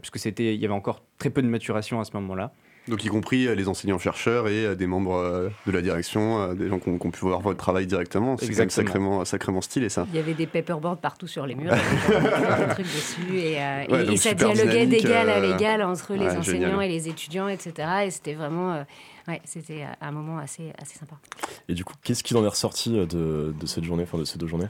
puisque 0.00 0.24
il 0.38 0.54
y 0.54 0.64
avait 0.64 0.74
encore 0.74 1.02
très 1.18 1.30
peu 1.30 1.42
de 1.42 1.48
maturation 1.48 2.00
à 2.00 2.04
ce 2.04 2.12
moment-là. 2.14 2.52
Donc 2.88 3.04
y 3.04 3.08
compris 3.08 3.46
euh, 3.46 3.54
les 3.54 3.68
enseignants-chercheurs 3.68 4.48
et 4.48 4.64
euh, 4.64 4.74
des 4.76 4.86
membres 4.86 5.16
euh, 5.16 5.48
de 5.66 5.72
la 5.72 5.82
direction, 5.82 6.54
des 6.54 6.68
gens 6.68 6.78
qui 6.78 6.88
ont, 6.88 6.98
pu 6.98 7.20
voir 7.20 7.40
votre 7.40 7.58
travail 7.58 7.86
directement. 7.86 8.36
C'est 8.36 8.48
quand 8.50 8.58
même 8.58 8.70
sacrément, 8.70 9.24
sacrément 9.24 9.60
stylé 9.60 9.88
ça. 9.88 10.06
Il 10.10 10.16
y 10.16 10.20
avait 10.20 10.34
des 10.34 10.46
paperboards 10.46 10.98
partout 10.98 11.26
sur 11.26 11.46
les 11.46 11.54
murs, 11.54 11.72
des 11.72 12.74
trucs 12.74 12.86
dessus, 12.86 13.38
et, 13.38 14.16
ça 14.16 14.34
dialoguait 14.34 14.86
d'égal 14.86 15.28
à 15.28 15.40
l'égal 15.40 15.82
entre 15.82 16.14
les 16.14 16.28
enseignants 16.28 16.80
et 16.80 16.88
les 16.88 17.08
étudiants, 17.08 17.48
etc. 17.48 17.88
Et 18.06 18.10
c'était 18.10 18.34
vraiment... 18.34 18.84
Ouais, 19.28 19.40
c'était 19.44 19.84
un 20.00 20.12
moment 20.12 20.38
assez, 20.38 20.72
assez 20.80 20.96
sympa. 20.96 21.16
Et 21.68 21.74
du 21.74 21.84
coup, 21.84 21.94
qu'est-ce 22.04 22.22
qui 22.22 22.36
en 22.36 22.44
est 22.44 22.48
ressorti 22.48 22.90
de, 22.92 23.52
de 23.58 23.66
cette 23.66 23.82
journée, 23.82 24.04
enfin 24.04 24.18
de 24.18 24.24
ces 24.24 24.38
deux 24.38 24.46
journées? 24.46 24.68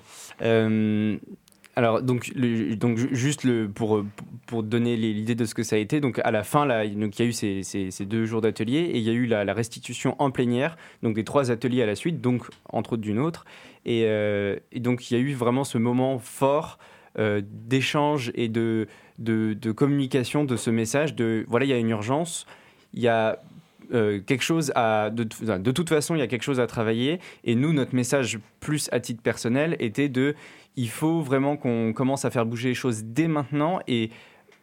Alors, 1.79 2.01
donc, 2.01 2.33
donc 2.35 2.97
juste 3.13 3.47
pour, 3.75 4.03
pour 4.47 4.63
donner 4.63 4.97
l'idée 4.97 5.35
de 5.35 5.45
ce 5.45 5.55
que 5.55 5.63
ça 5.63 5.77
a 5.77 5.79
été, 5.79 6.01
donc 6.01 6.19
à 6.25 6.31
la 6.31 6.43
fin, 6.43 6.65
là, 6.65 6.87
donc, 6.87 7.19
il 7.19 7.23
y 7.23 7.27
a 7.27 7.29
eu 7.29 7.33
ces, 7.35 7.63
ces, 7.63 8.07
deux 8.07 8.25
jours 8.25 8.41
d'atelier 8.41 8.79
et 8.79 8.97
il 8.97 9.03
y 9.03 9.11
a 9.11 9.13
eu 9.13 9.27
la, 9.27 9.53
restitution 9.53 10.17
en 10.19 10.31
plénière, 10.31 10.79
donc 11.03 11.15
des 11.15 11.25
trois 11.25 11.51
ateliers 11.51 11.83
à 11.83 11.87
la 11.87 11.95
suite, 11.95 12.23
donc 12.23 12.47
entre 12.71 12.95
autres 12.95 13.03
d'une 13.03 13.19
autre. 13.19 13.45
Et, 13.85 14.05
euh, 14.07 14.57
donc, 14.75 15.11
il 15.11 15.19
y 15.19 15.21
a 15.21 15.21
eu 15.21 15.35
vraiment 15.35 15.65
ce 15.65 15.77
moment 15.77 16.19
fort 16.19 16.79
euh, 17.19 17.43
d'échange 17.45 18.33
et 18.35 18.49
de, 18.49 18.89
de, 19.19 19.53
de, 19.53 19.71
communication 19.71 20.45
de 20.45 20.57
ce 20.57 20.71
message 20.71 21.15
de 21.15 21.45
voilà, 21.47 21.67
il 21.67 21.69
y 21.69 21.75
a 21.75 21.79
une 21.79 21.91
urgence, 21.91 22.47
il 22.95 23.03
y 23.03 23.09
a 23.09 23.39
euh, 23.93 24.21
quelque 24.21 24.43
chose 24.43 24.73
à. 24.75 25.11
De, 25.11 25.25
de, 25.25 25.71
toute 25.71 25.89
façon, 25.89 26.15
il 26.15 26.19
y 26.19 26.23
a 26.23 26.27
quelque 26.27 26.43
chose 26.43 26.61
à 26.61 26.67
travailler. 26.67 27.21
Et 27.45 27.55
nous, 27.55 27.73
notre 27.73 27.95
message, 27.95 28.39
plus 28.61 28.89
à 28.93 29.01
titre 29.01 29.23
personnel, 29.23 29.77
était 29.79 30.09
de 30.09 30.35
il 30.77 30.89
faut 30.89 31.21
vraiment 31.21 31.57
qu'on 31.57 31.93
commence 31.93 32.25
à 32.25 32.31
faire 32.31 32.47
bouger 32.47 32.69
les 32.69 32.75
choses 32.75 33.05
dès 33.05 33.29
maintenant 33.29 33.81
et 33.89 34.11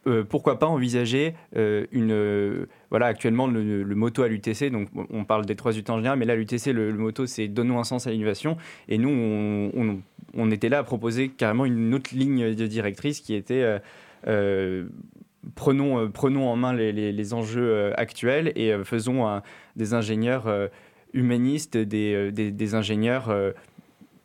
euh, 0.06 0.22
pourquoi 0.22 0.58
pas 0.58 0.66
envisager 0.66 1.34
euh, 1.56 1.86
une 1.90 2.12
euh, 2.12 2.66
voilà 2.90 3.06
actuellement 3.06 3.46
le, 3.46 3.84
moto 3.94 4.22
à 4.22 4.28
l'UTC 4.28 4.70
donc 4.70 4.88
on 5.10 5.24
parle 5.24 5.46
des 5.46 5.56
trois 5.56 5.76
UT 5.76 5.84
en 5.88 5.96
général 5.96 6.18
mais 6.18 6.26
là 6.26 6.36
l'UTC 6.36 6.72
le, 6.74 6.92
moto 6.92 7.24
c'est 7.24 7.48
donnons 7.48 7.78
un 7.78 7.84
sens 7.84 8.06
à 8.06 8.10
l'innovation. 8.10 8.56
Et 8.88 8.98
nous 8.98 9.08
on, 10.34 10.50
était 10.50 10.68
là 10.68 10.78
à 10.78 10.82
proposer 10.82 11.30
carrément 11.30 11.64
une 11.64 11.94
autre 11.94 12.14
ligne 12.14 12.54
de 12.54 12.66
directrice 12.66 13.20
qui 13.20 13.34
était 13.34 13.64
prenons 15.54 16.10
prenons 16.10 16.48
en 16.48 16.56
main 16.56 16.74
les, 16.74 17.34
enjeux 17.34 17.98
actuels 17.98 18.52
et 18.56 18.74
faisons 18.84 19.40
des 19.76 19.94
ingénieurs 19.94 20.70
humanistes 21.14 21.78
des, 21.78 22.30
des 22.30 22.74
ingénieurs 22.74 23.34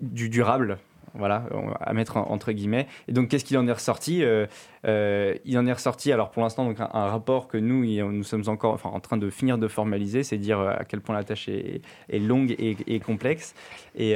du 0.02 0.28
durable 0.30 0.78
voilà, 1.14 1.46
à 1.80 1.94
mettre 1.94 2.18
entre 2.18 2.52
guillemets. 2.52 2.88
Et 3.08 3.14
donc, 3.14 3.30
qu'est-ce 3.30 3.46
qu'il 3.46 3.58
en 3.58 3.68
est 3.68 3.72
ressorti 3.72 4.24
euh, 4.24 4.46
euh, 4.86 5.36
Il 5.46 5.58
en 5.58 5.66
est 5.66 5.74
ressorti, 5.74 6.12
alors 6.12 6.32
pour 6.32 6.44
l'instant, 6.44 6.66
donc 6.66 6.80
un, 6.80 7.08
rapport 7.08 7.48
que 7.48 7.58
nous, 7.58 7.86
nous 7.86 8.24
sommes 8.24 8.44
encore 8.48 8.74
enfin, 8.74 8.90
en 8.90 9.00
train 9.00 9.18
de 9.18 9.30
finir 9.30 9.58
de 9.58 9.68
formaliser, 9.68 10.24
c'est 10.24 10.38
dire 10.38 10.60
euh, 10.60 10.72
à 10.72 10.86
quel 10.86 11.02
point 11.02 11.16
la 11.16 11.24
tâche 11.24 11.50
est, 11.50 11.82
longue 12.20 12.56
et, 12.58 13.00
complexe. 13.00 13.56
Et, 13.96 14.16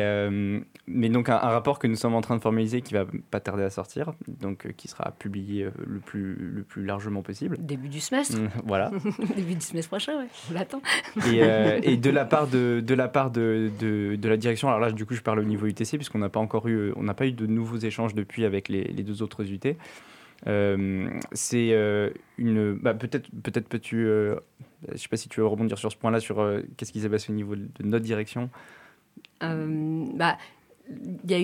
mais 0.88 1.10
donc, 1.10 1.30
un, 1.30 1.38
rapport 1.38 1.80
que 1.80 1.88
nous 1.88 1.96
sommes 1.96 2.16
en 2.16 2.22
train 2.22 2.36
de 2.36 2.42
formaliser 2.42 2.82
qui 2.82 2.94
va 2.94 3.06
pas 3.32 3.40
tarder 3.40 3.64
à 3.64 3.70
sortir, 3.70 4.14
donc 4.28 4.74
qui 4.74 4.88
sera 4.88 5.12
publié 5.12 5.68
le 5.86 6.00
plus, 6.00 6.36
le 6.36 6.64
plus 6.64 6.86
largement 6.86 7.22
possible. 7.22 7.58
Début 7.60 7.90
du 7.90 8.00
semestre. 8.00 8.38
Mmh, 8.38 8.50
voilà. 8.66 8.92
Début 9.36 9.56
du 9.56 9.62
semestre 9.62 9.90
prochain, 9.90 10.18
ouais. 10.18 10.28
on 10.50 10.54
l'attend. 10.54 10.82
et, 11.84 11.98
de 11.98 12.10
la 12.10 12.26
part, 12.26 12.48
de, 12.48 12.82
de 12.86 12.94
la, 12.94 13.08
part 13.08 13.32
de, 13.32 13.72
de, 13.80 14.16
de 14.16 14.30
la 14.30 14.38
direction, 14.38 14.68
alors 14.68 14.80
là, 14.80 14.92
du 14.92 15.06
coup, 15.06 15.16
je 15.16 15.22
parle 15.22 15.40
au 15.40 15.44
niveau 15.44 15.66
UTC, 15.68 15.98
puisqu'on 15.98 16.20
n'a 16.20 16.30
pas 16.30 16.40
encore 16.40 16.68
eu 16.68 16.83
on 16.96 17.04
n'a 17.04 17.14
pas 17.14 17.28
eu 17.28 17.32
de 17.32 17.46
nouveaux 17.46 17.78
échanges 17.78 18.14
depuis 18.14 18.46
avec 18.46 18.70
les, 18.70 18.84
deux 19.04 19.22
autres 19.22 19.44
UT. 19.44 19.76
Euh, 20.48 21.10
c'est 21.32 21.70
euh, 21.72 22.10
une. 22.38 22.74
Bah, 22.74 22.94
peut-être, 22.94 23.30
peut-être 23.44 23.68
peux-tu. 23.68 24.06
Euh, 24.06 24.36
je 24.92 24.98
sais 24.98 25.08
pas 25.08 25.18
si 25.18 25.30
tu 25.30 25.40
veux 25.40 25.48
rebondir 25.48 25.78
sur 25.78 25.92
ce 25.92 25.98
point-là, 25.98 26.20
sur 26.20 26.46
qu'est-ce 26.76 26.92
qui 26.92 27.00
s'est 27.00 27.10
passé 27.10 27.32
au 27.32 27.36
niveau 27.36 27.56
de 27.56 27.84
notre 27.84 28.06
direction? 28.06 28.50
bah, 29.42 30.38
il 31.26 31.32
y 31.32 31.34
a, 31.34 31.38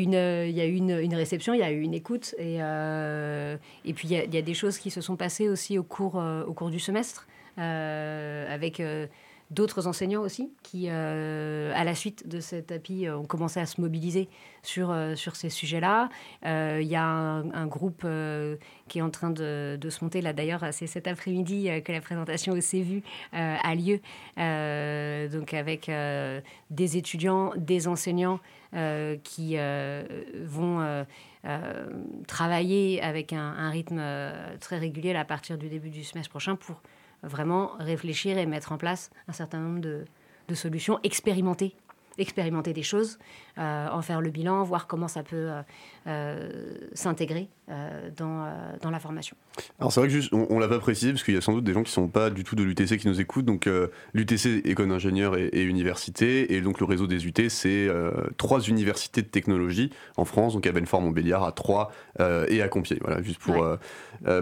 une, 0.65 0.89
une, 0.89 1.15
réception, 1.15 1.53
il 1.53 1.60
y 1.60 1.63
a 1.63 1.72
eu 1.72 1.81
une 1.81 1.93
écoute, 1.93 2.34
et, 2.38 2.55
et 2.55 3.93
puis 3.93 4.08
il 4.08 4.12
y, 4.12 4.15
a, 4.17 4.24
il 4.24 4.34
y, 4.34 4.38
a, 4.38 4.41
des 4.41 4.53
choses 4.53 4.77
qui 4.77 4.89
se 4.89 5.01
sont 5.01 5.15
passées 5.15 5.50
aussi 5.50 5.77
au 5.77 5.84
cours, 5.84 6.22
au 6.48 6.53
cours 6.53 6.69
du 6.69 6.79
semestre, 6.79 7.27
avec 7.58 8.81
d'autres 9.51 9.88
enseignants 9.88 10.22
aussi 10.22 10.51
qui, 10.62 10.86
euh, 10.89 11.72
à 11.75 11.84
la 11.84 11.96
suite 11.96 12.27
de 12.27 12.39
cet 12.39 12.68
tapis, 12.68 13.08
euh, 13.08 13.18
ont 13.18 13.25
commencé 13.25 13.60
à 13.60 13.65
se 13.65 13.82
mobiliser 13.82 14.29
sur, 14.62 14.91
euh, 14.91 15.15
sur 15.15 15.36
ces 15.36 15.50
sujets-là. 15.50 16.10
Il 16.44 16.88
y 16.88 16.96
a 16.96 17.03
un, 17.03 17.68
groupe 17.68 18.06
qui 18.88 19.00
est 19.00 19.01
en 19.01 19.10
train 19.10 19.29
de, 19.29 19.77
de 19.79 19.89
se 19.89 20.03
monter. 20.03 20.22
Là, 20.22 20.34
d'ailleurs, 20.34 20.65
c'est 20.72 20.88
cet 20.88 21.08
après-midi 21.08 21.70
que 21.84 21.91
la 21.91 22.01
présentation 22.01 22.53
au 22.53 22.60
CVU 22.60 23.03
a 23.32 23.75
lieu. 23.75 24.00
donc, 25.29 25.53
avec 25.53 25.91
des 26.70 26.98
étudiants, 26.98 27.53
des 27.58 27.88
enseignants 27.88 28.39
qui 29.24 29.58
vont... 30.46 31.06
travailler 32.27 33.01
avec 33.01 33.34
un 33.34 33.70
rythme 33.70 34.01
très 34.60 34.77
régulier 34.77 35.15
à 35.15 35.25
partir 35.25 35.58
du 35.58 35.70
début 35.70 35.89
du 35.89 36.03
semestre 36.03 36.29
prochain 36.29 36.56
pour 36.56 36.82
vraiment 37.24 37.72
réfléchir 37.80 38.38
et 38.38 38.46
mettre 38.46 38.72
en 38.72 38.78
place 38.78 39.10
un 39.28 39.34
certain 39.34 39.60
nombre 39.60 39.82
de, 39.82 40.06
solutions, 40.56 41.00
expérimenter 41.04 41.76
expérimenter 42.18 42.74
des 42.74 42.84
choses, 42.84 43.18
en 43.60 44.01
faire 44.01 44.22
le 44.22 44.30
bilan, 44.30 44.63
voir 44.63 44.88
comment 44.88 45.08
ça 45.08 45.24
peut 45.24 45.36
euh, 45.50 45.62
euh, 46.08 46.50
s'intégrer 46.94 47.50
dans, 48.18 48.51
dans 48.82 48.89
la 48.89 49.00
formation. 49.00 49.38
Alors 49.80 49.94
c'est 49.94 50.00
vrai 50.00 50.08
que 50.08 50.13
juste, 50.16 50.34
on, 50.34 50.48
on 50.50 50.58
l'a 50.58 50.68
pas 50.68 50.80
précisé 50.80 51.12
parce 51.12 51.24
qu'il 51.24 51.36
y 51.36 51.38
a 51.38 51.42
sans 51.42 51.54
doute 51.54 51.63
des 51.63 51.74
gens 51.74 51.84
qui 51.84 51.92
sont 51.92 52.08
pas 52.08 52.32
du 52.32 52.44
tout 52.44 52.56
de 52.56 52.63
l'UTC 52.63 52.98
qui 52.98 53.08
nous 53.08 53.22
écoutent. 53.22 53.46
Donc 53.46 53.70
l'UTC 54.16 54.66
école 54.66 54.89
d'ingénieur 54.89 55.38
et, 55.38 55.50
et, 55.54 55.62
université 55.62 56.56
et 56.56 56.62
donc 56.62 56.80
le 56.80 56.88
réseau 56.88 57.06
des 57.06 57.28
UT 57.28 57.50
c'est 57.50 57.88
trois 58.38 58.62
universités 58.62 59.22
de 59.22 59.28
technologie 59.28 59.92
en 60.18 60.25
France. 60.25 60.54
Donc 60.54 60.66
à 60.66 60.72
Belfort, 60.72 61.01
Montbéliard, 61.01 61.44
à 61.44 61.51
Troyes 61.51 61.92
et 62.20 62.63
à 62.63 62.68
Compiègne. 62.70 63.01
Voilà, 63.04 63.22
juste 63.22 63.39
pour 63.39 63.63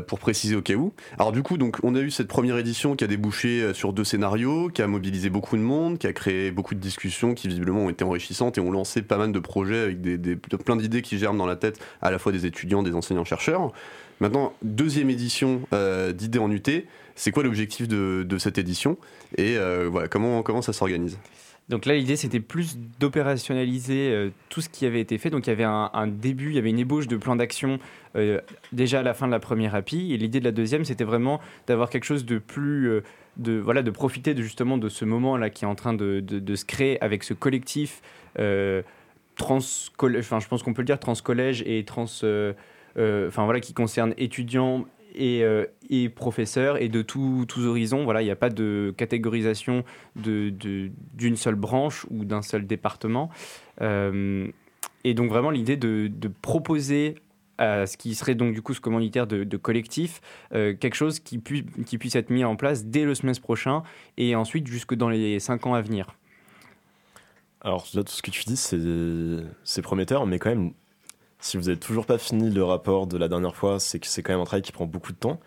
pour 0.08 0.20
préciser 0.20 0.56
au 0.56 0.62
cas 0.62 0.76
où. 0.76 0.94
Alors 1.20 1.34
du 1.34 1.44
coup 1.44 1.58
donc 1.58 1.80
on 1.84 1.96
a 1.96 2.00
eu 2.00 2.12
cette 2.12 2.30
première 2.30 2.58
édition 2.58 2.96
qui 2.96 3.04
a 3.04 3.08
débouché 3.08 3.74
sur 3.74 3.92
deux 3.92 4.06
scénarios, 4.06 4.70
qui 4.70 4.82
a 4.82 4.88
mobilisé 4.88 5.30
beaucoup 5.30 5.58
de 5.58 5.62
monde, 5.62 5.98
qui 5.98 6.08
a 6.08 6.14
créé 6.14 6.50
beaucoup 6.52 6.76
de 6.76 6.80
discussions 6.80 7.34
qui 7.34 7.50
visiblement 7.50 7.82
ont 7.82 7.90
été 7.90 8.06
enrichissantes 8.06 8.58
et 8.58 8.62
ont 8.62 8.72
lancé 8.72 9.02
pas 9.08 9.18
mal 9.18 9.32
de 9.32 9.40
projets 9.40 9.80
avec 9.80 10.02
des, 10.02 10.36
plein 10.36 10.76
d'idées 10.76 11.02
qui 11.02 11.18
germent 11.18 11.38
dans 11.38 11.46
la 11.46 11.56
tête 11.56 11.80
à 12.02 12.12
la 12.12 12.20
fois 12.20 12.32
des 12.32 12.46
étudiants, 12.46 12.84
des 12.84 12.94
enseignants-chercheurs. 12.94 13.72
Maintenant, 14.20 14.54
deuxième 14.64 15.10
édition 15.10 15.62
euh, 15.74 16.12
d'idées 16.12 16.40
en 16.40 16.52
UT, 16.52 16.64
c'est 17.16 17.32
quoi 17.32 17.44
l'objectif 17.44 17.88
de, 17.88 18.38
cette 18.40 18.58
édition? 18.58 18.98
Et 19.38 19.58
euh, 19.58 19.88
voilà, 19.92 20.08
comment, 20.08 20.42
comment 20.42 20.62
ça 20.62 20.74
s'organise? 20.74 21.20
Donc 21.70 21.86
là, 21.86 21.96
l'idée, 21.96 22.16
c'était 22.16 22.40
plus 22.40 22.78
d'opérationnaliser 23.00 24.10
euh, 24.12 24.30
tout 24.50 24.62
ce 24.62 24.70
qui 24.70 24.86
avait 24.86 25.02
été 25.02 25.18
fait. 25.18 25.30
Donc 25.30 25.46
il 25.46 25.50
y 25.50 25.54
avait 25.54 25.66
un, 25.66 26.08
début, 26.08 26.50
il 26.50 26.56
y 26.56 26.58
avait 26.58 26.70
une 26.70 26.80
ébauche 26.80 27.08
de 27.08 27.18
plan 27.18 27.36
d'action 27.36 27.80
déjà 28.72 29.02
à 29.02 29.04
la 29.04 29.14
fin 29.14 29.28
de 29.28 29.32
la 29.32 29.40
première 29.40 29.76
API. 29.76 30.14
Et 30.14 30.18
l'idée 30.18 30.40
de 30.40 30.46
la 30.46 30.52
deuxième, 30.52 30.86
c'était 30.86 31.04
vraiment 31.04 31.40
d'avoir 31.68 31.90
quelque 31.90 32.06
chose 32.06 32.26
de 32.26 32.40
plus... 32.40 33.02
De, 33.36 33.60
voilà, 33.60 33.84
de 33.84 33.92
profiter 33.92 34.34
de, 34.34 34.42
justement 34.42 34.80
de 34.80 34.90
ce 34.90 35.06
moment-là 35.06 35.52
qui 35.52 35.64
est 35.64 35.68
en 35.68 35.76
train 35.76 35.94
de, 35.94 36.24
se 36.56 36.66
créer 36.66 37.00
avec 37.04 37.24
ce 37.24 37.36
collectif 37.36 38.02
trans 39.38 39.58
enfin 39.58 40.40
je 40.40 40.48
pense 40.48 40.64
qu'on 40.64 40.74
peut 40.74 40.82
le 40.82 40.88
dire 40.88 41.00
trans 41.00 41.14
collège 41.16 41.64
et 41.66 41.84
trans 41.86 42.06
enfin 42.06 43.46
voilà 43.46 43.60
qui 43.60 43.74
concerne 43.74 44.14
étudiants 44.18 44.86
et, 45.18 45.44
euh, 45.44 45.66
et 45.90 46.10
professeurs 46.10 46.82
et 46.82 46.88
de 46.88 47.02
tous 47.02 47.66
horizons. 47.66 48.04
Voilà, 48.04 48.22
il 48.22 48.26
n'y 48.26 48.32
a 48.32 48.36
pas 48.36 48.50
de 48.50 48.94
catégorisation 48.96 49.84
d'une 50.16 50.92
de, 51.16 51.36
seule 51.36 51.56
branche 51.56 52.06
ou 52.10 52.24
d'un 52.24 52.42
seul 52.42 52.66
département. 52.66 53.30
Euh, 53.82 54.48
et 55.04 55.14
donc 55.14 55.30
vraiment 55.30 55.50
l'idée 55.50 55.78
de, 55.78 56.08
de, 56.08 56.28
proposer 56.28 57.16
à 57.58 57.88
ce 57.88 57.98
qui 57.98 58.14
serait 58.14 58.36
donc 58.36 58.54
du 58.54 58.62
coup 58.62 58.74
ce 58.74 58.82
commanditaire 58.82 59.26
de, 59.26 59.58
collectif, 59.58 60.22
euh, 60.54 60.76
quelque 60.76 60.96
chose 60.96 61.20
qui, 61.20 61.42
qui 61.42 61.98
puisse 61.98 62.16
être 62.16 62.30
mis 62.30 62.44
en 62.44 62.56
place 62.56 62.86
dès 62.86 63.04
le 63.04 63.16
semestre 63.16 63.42
prochain 63.42 63.84
et 64.18 64.36
ensuite 64.36 64.68
jusque 64.68 64.94
dans 64.94 65.10
les 65.10 65.40
cinq 65.40 65.66
ans 65.66 65.74
à 65.74 65.82
venir. 65.82 66.16
Alors 67.68 67.86
là, 67.96 68.04
tout 68.06 68.14
ce 68.14 68.22
que 68.22 68.32
tu 68.32 68.46
dis, 68.46 68.56
c'est 68.56 69.82
prometteur, 69.82 70.26
mais 70.26 70.40
quand 70.40 70.50
même, 70.50 70.72
si 71.42 71.58
vous 71.58 71.64
n'avez 71.64 71.78
toujours 71.78 72.06
pas 72.06 72.18
fini 72.18 72.50
le 72.50 72.64
rapport 72.64 73.08
de 73.08 73.18
la 73.18 73.28
dernière 73.28 73.58
fois, 73.58 73.78
c'est 73.78 74.00
que 74.00 74.08
c'est 74.08 74.24
quand 74.24 74.32
même 74.32 74.40
un 74.40 74.46
travail 74.46 74.62
qui 74.62 74.72
prend 74.72 74.86
beaucoup 74.86 75.12
de 75.12 75.18
temps. 75.18 75.38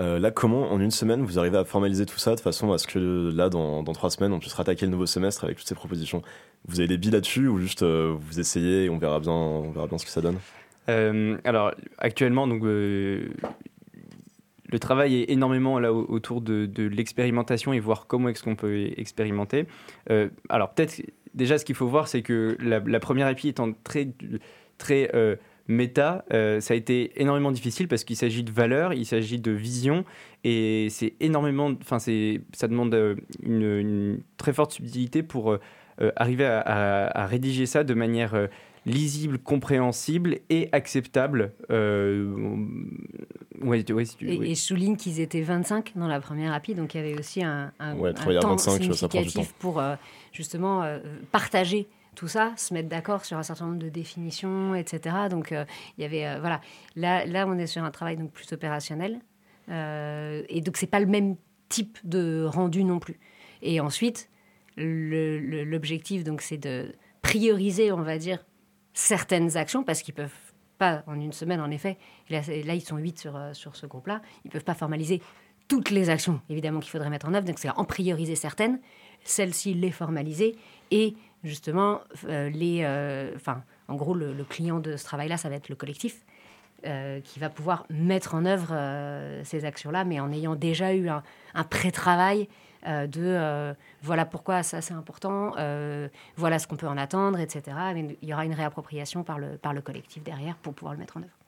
Euh, 0.00 0.18
là, 0.18 0.30
comment 0.30 0.72
en 0.72 0.80
une 0.80 0.90
semaine 0.90 1.22
vous 1.22 1.38
arrivez 1.38 1.58
à 1.58 1.66
formaliser 1.66 2.06
tout 2.06 2.16
ça 2.16 2.34
de 2.34 2.40
façon 2.40 2.72
à 2.72 2.78
ce 2.78 2.86
que 2.86 3.30
là, 3.36 3.50
dans, 3.50 3.84
trois 3.84 4.08
semaines, 4.08 4.32
on 4.32 4.38
puisse 4.38 4.54
rattaquer 4.54 4.86
le 4.86 4.92
nouveau 4.92 5.04
semestre 5.04 5.44
avec 5.44 5.58
toutes 5.58 5.68
ces 5.68 5.74
propositions? 5.74 6.22
Vous 6.64 6.80
avez 6.80 6.88
des 6.88 6.96
billes 6.96 7.10
là-dessus 7.10 7.48
ou 7.48 7.58
juste 7.58 7.82
euh, 7.82 8.16
vous 8.18 8.40
essayez 8.40 8.84
et 8.84 8.88
on 8.88 8.96
verra 8.96 9.20
bien, 9.20 9.32
on 9.32 9.72
verra 9.72 9.88
bien 9.88 9.98
ce 9.98 10.06
que 10.06 10.10
ça 10.10 10.22
donne? 10.22 10.38
Euh, 10.88 11.36
Alors, 11.44 11.72
actuellement, 11.98 12.46
donc, 12.46 12.62
le 12.62 13.28
travail 14.80 15.16
est 15.16 15.30
énormément 15.30 15.78
là 15.78 15.92
autour 15.92 16.40
de, 16.40 16.66
l'expérimentation 16.88 17.74
et 17.74 17.80
voir 17.80 18.06
comment 18.06 18.30
est-ce 18.30 18.42
qu'on 18.42 18.56
peut 18.56 18.90
expérimenter. 18.96 19.66
Alors, 20.48 20.70
peut-être 20.70 21.02
déjà, 21.34 21.58
ce 21.58 21.64
qu'il 21.64 21.74
faut 21.74 21.86
voir, 21.86 22.08
c'est 22.08 22.22
que 22.22 22.56
la, 22.60 22.80
la 22.80 23.00
première 23.00 23.26
API 23.26 23.48
étant 23.48 23.72
très 23.84 24.08
très 24.78 25.10
euh, 25.14 25.36
méta, 25.68 26.24
euh, 26.32 26.60
ça 26.60 26.74
a 26.74 26.76
été 26.76 27.12
énormément 27.20 27.50
difficile 27.50 27.88
parce 27.88 28.04
qu'il 28.04 28.16
s'agit 28.16 28.42
de 28.42 28.50
valeurs, 28.50 28.92
il 28.92 29.06
s'agit 29.06 29.38
de 29.38 29.50
vision, 29.52 30.04
et 30.44 30.88
c'est 30.90 31.14
énormément, 31.20 31.72
enfin 31.80 31.98
ça 31.98 32.68
demande 32.68 32.94
euh, 32.94 33.16
une, 33.42 33.62
une, 33.62 34.20
très 34.36 34.52
forte 34.52 34.72
subtilité 34.72 35.22
pour 35.22 35.52
euh, 35.52 35.58
arriver 36.16 36.44
à, 36.44 36.60
à, 36.60 37.22
à, 37.22 37.26
rédiger 37.26 37.66
ça 37.66 37.84
de 37.84 37.94
manière 37.94 38.34
euh, 38.34 38.46
lisible, 38.86 39.38
compréhensible 39.38 40.38
et 40.50 40.68
acceptable. 40.72 41.52
Euh, 41.70 42.34
ouais, 43.62 43.90
ouais, 43.92 44.04
si 44.04 44.16
tu, 44.16 44.32
et, 44.32 44.38
oui. 44.38 44.50
et, 44.50 44.54
je 44.54 44.60
souligne 44.60 44.96
qu'ils 44.96 45.20
étaient 45.20 45.42
25 45.42 45.92
dans 45.94 46.08
la 46.08 46.20
première 46.20 46.52
API, 46.52 46.74
donc 46.74 46.94
il 46.94 46.96
y 46.96 47.00
avait 47.00 47.18
aussi 47.18 47.44
un, 47.44 47.72
un, 47.78 47.94
ouais, 47.96 48.10
un 48.10 48.40
temps 48.40 48.56
25, 48.56 48.82
significatif 48.82 49.52
pour 49.58 49.80
justement 50.32 50.82
partager 51.30 51.88
tout 52.14 52.28
ça, 52.28 52.52
se 52.56 52.74
mettre 52.74 52.88
d'accord 52.88 53.24
sur 53.24 53.38
un 53.38 53.42
certain 53.42 53.66
nombre 53.66 53.78
de 53.78 53.88
définitions, 53.88 54.74
etc. 54.74 55.16
Donc, 55.30 55.52
euh, 55.52 55.64
il 55.96 56.02
y 56.02 56.04
avait, 56.04 56.26
euh, 56.26 56.40
voilà, 56.40 56.60
là, 56.94 57.24
là, 57.24 57.46
on 57.46 57.58
est 57.58 57.66
sur 57.66 57.82
un 57.82 57.90
travail 57.90 58.16
donc 58.16 58.32
plus 58.32 58.50
opérationnel, 58.52 59.20
euh, 59.70 60.42
et 60.48 60.60
donc 60.60 60.76
c'est 60.76 60.86
pas 60.86 61.00
le 61.00 61.06
même 61.06 61.36
type 61.68 61.98
de 62.04 62.44
rendu 62.44 62.84
non 62.84 62.98
plus. 62.98 63.18
Et 63.62 63.80
ensuite, 63.80 64.28
l'objectif 64.76 66.24
donc 66.24 66.40
c'est 66.42 66.58
de 66.58 66.94
prioriser, 67.22 67.92
on 67.92 68.02
va 68.02 68.18
dire, 68.18 68.44
certaines 68.94 69.56
actions 69.56 69.84
parce 69.84 70.02
qu'ils 70.02 70.14
peuvent 70.14 70.30
pas 70.78 71.04
en 71.06 71.18
une 71.18 71.32
semaine 71.32 71.60
en 71.60 71.70
effet. 71.70 71.96
Là, 72.28 72.40
là 72.64 72.74
ils 72.74 72.82
sont 72.82 72.96
huit 72.96 73.18
sur 73.18 73.38
sur 73.52 73.76
ce 73.76 73.86
groupe-là, 73.86 74.20
ils 74.44 74.50
peuvent 74.50 74.64
pas 74.64 74.74
formaliser 74.74 75.22
toutes 75.68 75.90
les 75.90 76.10
actions 76.10 76.40
évidemment 76.50 76.80
qu'il 76.80 76.90
faudrait 76.90 77.10
mettre 77.10 77.28
en 77.28 77.34
œuvre. 77.34 77.46
Donc 77.46 77.58
c'est 77.58 77.70
en 77.70 77.84
prioriser 77.84 78.34
certaines, 78.34 78.80
celles-ci 79.24 79.74
les 79.74 79.90
formaliser 79.90 80.56
et 80.90 81.14
justement, 81.44 82.00
euh, 82.28 82.50
les, 82.50 82.82
euh, 82.82 83.32
enfin, 83.36 83.62
en 83.88 83.94
gros, 83.94 84.14
le, 84.14 84.44
client 84.44 84.80
de 84.80 84.96
ce 84.96 85.04
travail-là, 85.04 85.36
ça 85.36 85.48
va 85.48 85.56
être 85.56 85.68
le 85.68 85.76
collectif. 85.76 86.22
Euh, 86.84 87.20
qui 87.20 87.38
va 87.38 87.48
pouvoir 87.48 87.86
mettre 87.90 88.34
en 88.34 88.44
œuvre 88.44 88.74
ces 89.44 89.64
actions-là, 89.64 90.02
mais 90.02 90.18
en 90.18 90.32
ayant 90.32 90.56
déjà 90.56 90.92
eu 90.92 91.08
un, 91.08 91.22
pré-travail 91.70 92.48
de 92.84 93.72
voilà 94.02 94.24
pourquoi 94.24 94.64
ça 94.64 94.80
c'est 94.80 94.92
important, 94.92 95.52
voilà 96.34 96.58
ce 96.58 96.66
qu'on 96.66 96.74
peut 96.74 96.88
en 96.88 96.98
attendre, 96.98 97.38
etc. 97.38 97.76
Mais 97.94 98.18
il 98.20 98.28
y 98.28 98.34
aura 98.34 98.44
une 98.44 98.54
réappropriation 98.54 99.22
par 99.22 99.38
le, 99.38 99.58
par 99.58 99.74
le 99.74 99.80
collectif 99.80 100.24
derrière 100.24 100.56
pour 100.56 100.74
pouvoir 100.74 100.94
le 100.94 100.98
mettre 100.98 101.18
en 101.18 101.20
œuvre. 101.20 101.41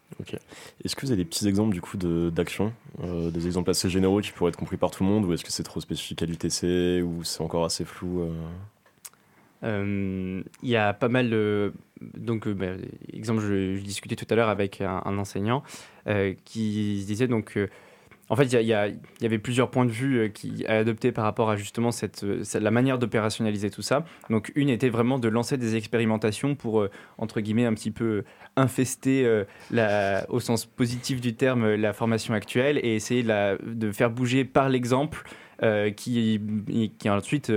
Est-ce 0.84 0.96
que 0.96 1.06
vous 1.06 1.12
avez 1.12 1.22
des 1.22 1.28
petits 1.28 1.46
exemples 1.48 1.72
du 1.72 1.80
coup 1.80 1.96
d'actions, 1.96 2.72
de, 3.02 3.30
des 3.30 3.46
exemples 3.46 3.70
assez 3.70 3.88
généraux 3.88 4.20
qui 4.20 4.32
pourraient 4.32 4.50
être 4.50 4.56
compris 4.56 4.76
par 4.76 4.90
tout 4.90 5.02
le 5.04 5.08
monde, 5.08 5.24
ou 5.24 5.32
est-ce 5.32 5.44
que 5.44 5.52
c'est 5.52 5.62
trop 5.62 5.80
spécifique 5.80 6.22
à 6.22 6.26
l'UTC, 6.26 7.02
ou 7.02 7.24
c'est 7.24 7.42
encore 7.42 7.64
assez 7.64 7.84
flou 7.84 8.28
euh, 9.64 10.42
il 10.62 10.68
y 10.68 10.76
a 10.76 10.92
pas 10.92 11.08
mal. 11.08 11.30
Donc, 12.00 12.46
euh, 12.46 12.54
bah, 12.54 12.66
exemple, 13.12 13.40
je, 13.40 13.80
discutais 13.80 14.16
tout 14.16 14.26
à 14.28 14.34
l'heure 14.34 14.48
avec 14.48 14.80
un, 14.80 15.02
un 15.04 15.18
enseignant 15.18 15.62
euh, 16.06 16.34
qui 16.44 17.02
disait 17.06 17.28
donc. 17.28 17.58
En 18.28 18.36
fait, 18.36 18.44
il 18.44 18.66
y, 18.66 18.74
avait 18.74 19.38
plusieurs 19.38 19.70
points 19.70 19.84
de 19.84 19.90
vue 19.90 20.32
qui 20.32 20.64
à 20.66 20.78
adopter 20.78 21.12
par 21.12 21.24
rapport 21.24 21.50
à 21.50 21.56
justement 21.56 21.90
cette 21.90 22.24
la 22.54 22.70
manière 22.70 22.98
d'opérationnaliser 22.98 23.70
tout 23.70 23.82
ça. 23.82 24.04
Donc, 24.30 24.50
une 24.54 24.70
était 24.70 24.88
vraiment 24.88 25.18
de 25.18 25.28
lancer 25.28 25.56
des 25.56 25.76
expérimentations 25.76 26.54
pour 26.54 26.86
entre 27.18 27.40
guillemets 27.40 27.66
un 27.66 27.74
petit 27.74 27.90
peu 27.90 28.24
infester 28.56 29.44
au 30.28 30.40
sens 30.40 30.64
positif 30.64 31.20
du 31.20 31.34
terme 31.34 31.74
la 31.74 31.92
formation 31.92 32.34
actuelle 32.34 32.78
et 32.78 32.94
essayer 32.94 33.22
de 33.24 33.92
faire 33.92 34.10
bouger 34.10 34.44
par 34.44 34.68
l'exemple 34.68 35.24
qui, 35.96 36.40
qui 36.98 37.10
ensuite 37.10 37.52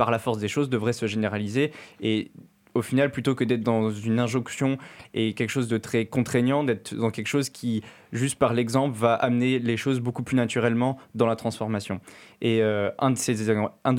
par 0.00 0.10
la 0.10 0.18
force 0.18 0.38
des 0.38 0.48
choses, 0.48 0.70
devrait 0.70 0.94
se 0.94 1.06
généraliser. 1.06 1.72
Et 2.00 2.30
au 2.74 2.82
final, 2.82 3.10
plutôt 3.10 3.34
que 3.34 3.44
d'être 3.44 3.62
dans 3.62 3.90
une 3.90 4.18
injonction 4.18 4.78
et 5.14 5.34
quelque 5.34 5.50
chose 5.50 5.68
de 5.68 5.78
très 5.78 6.06
contraignant, 6.06 6.64
d'être 6.64 6.94
dans 6.94 7.10
quelque 7.10 7.26
chose 7.26 7.50
qui, 7.50 7.82
juste 8.12 8.38
par 8.38 8.54
l'exemple, 8.54 8.96
va 8.96 9.14
amener 9.14 9.58
les 9.58 9.76
choses 9.76 10.00
beaucoup 10.00 10.22
plus 10.22 10.36
naturellement 10.36 10.98
dans 11.14 11.26
la 11.26 11.36
transformation. 11.36 12.00
Et 12.40 12.62
euh, 12.62 12.90
un 12.98 13.10
de 13.10 13.18
ces, 13.18 13.36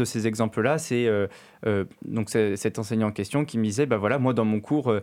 ces 0.05 0.27
exemples-là, 0.27 0.77
c'est 0.77 1.07
euh, 1.07 1.27
euh, 1.65 1.85
donc 2.05 2.29
cet 2.29 2.79
enseignant 2.79 3.07
en 3.07 3.11
question 3.11 3.45
qui 3.45 3.57
me 3.57 3.63
disait, 3.63 3.85
bah 3.85 3.97
voilà, 3.97 4.19
moi 4.19 4.33
dans 4.33 4.45
mon 4.45 4.59
cours, 4.59 4.93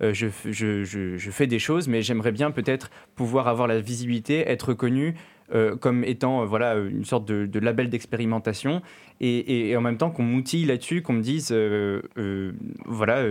je, 0.00 0.28
je, 0.44 0.84
je, 0.84 1.16
je, 1.16 1.30
fais 1.30 1.46
des 1.46 1.58
choses, 1.58 1.88
mais 1.88 2.02
j'aimerais 2.02 2.32
bien 2.32 2.50
peut-être 2.50 2.90
pouvoir 3.16 3.48
avoir 3.48 3.66
la 3.66 3.80
visibilité, 3.80 4.48
être 4.48 4.68
reconnu 4.70 5.16
euh, 5.54 5.76
comme 5.76 6.04
étant 6.04 6.42
euh, 6.42 6.44
voilà, 6.44 6.76
une 6.76 7.04
sorte 7.06 7.24
de, 7.24 7.58
label 7.58 7.88
d'expérimentation 7.88 8.82
et, 9.20 9.74
en 9.76 9.80
même 9.80 9.96
temps 9.96 10.10
qu'on 10.10 10.22
m'outille 10.22 10.66
là-dessus, 10.66 11.02
qu'on 11.02 11.14
me 11.14 11.22
dise 11.22 11.48
euh, 11.52 12.02
voilà 12.84 13.24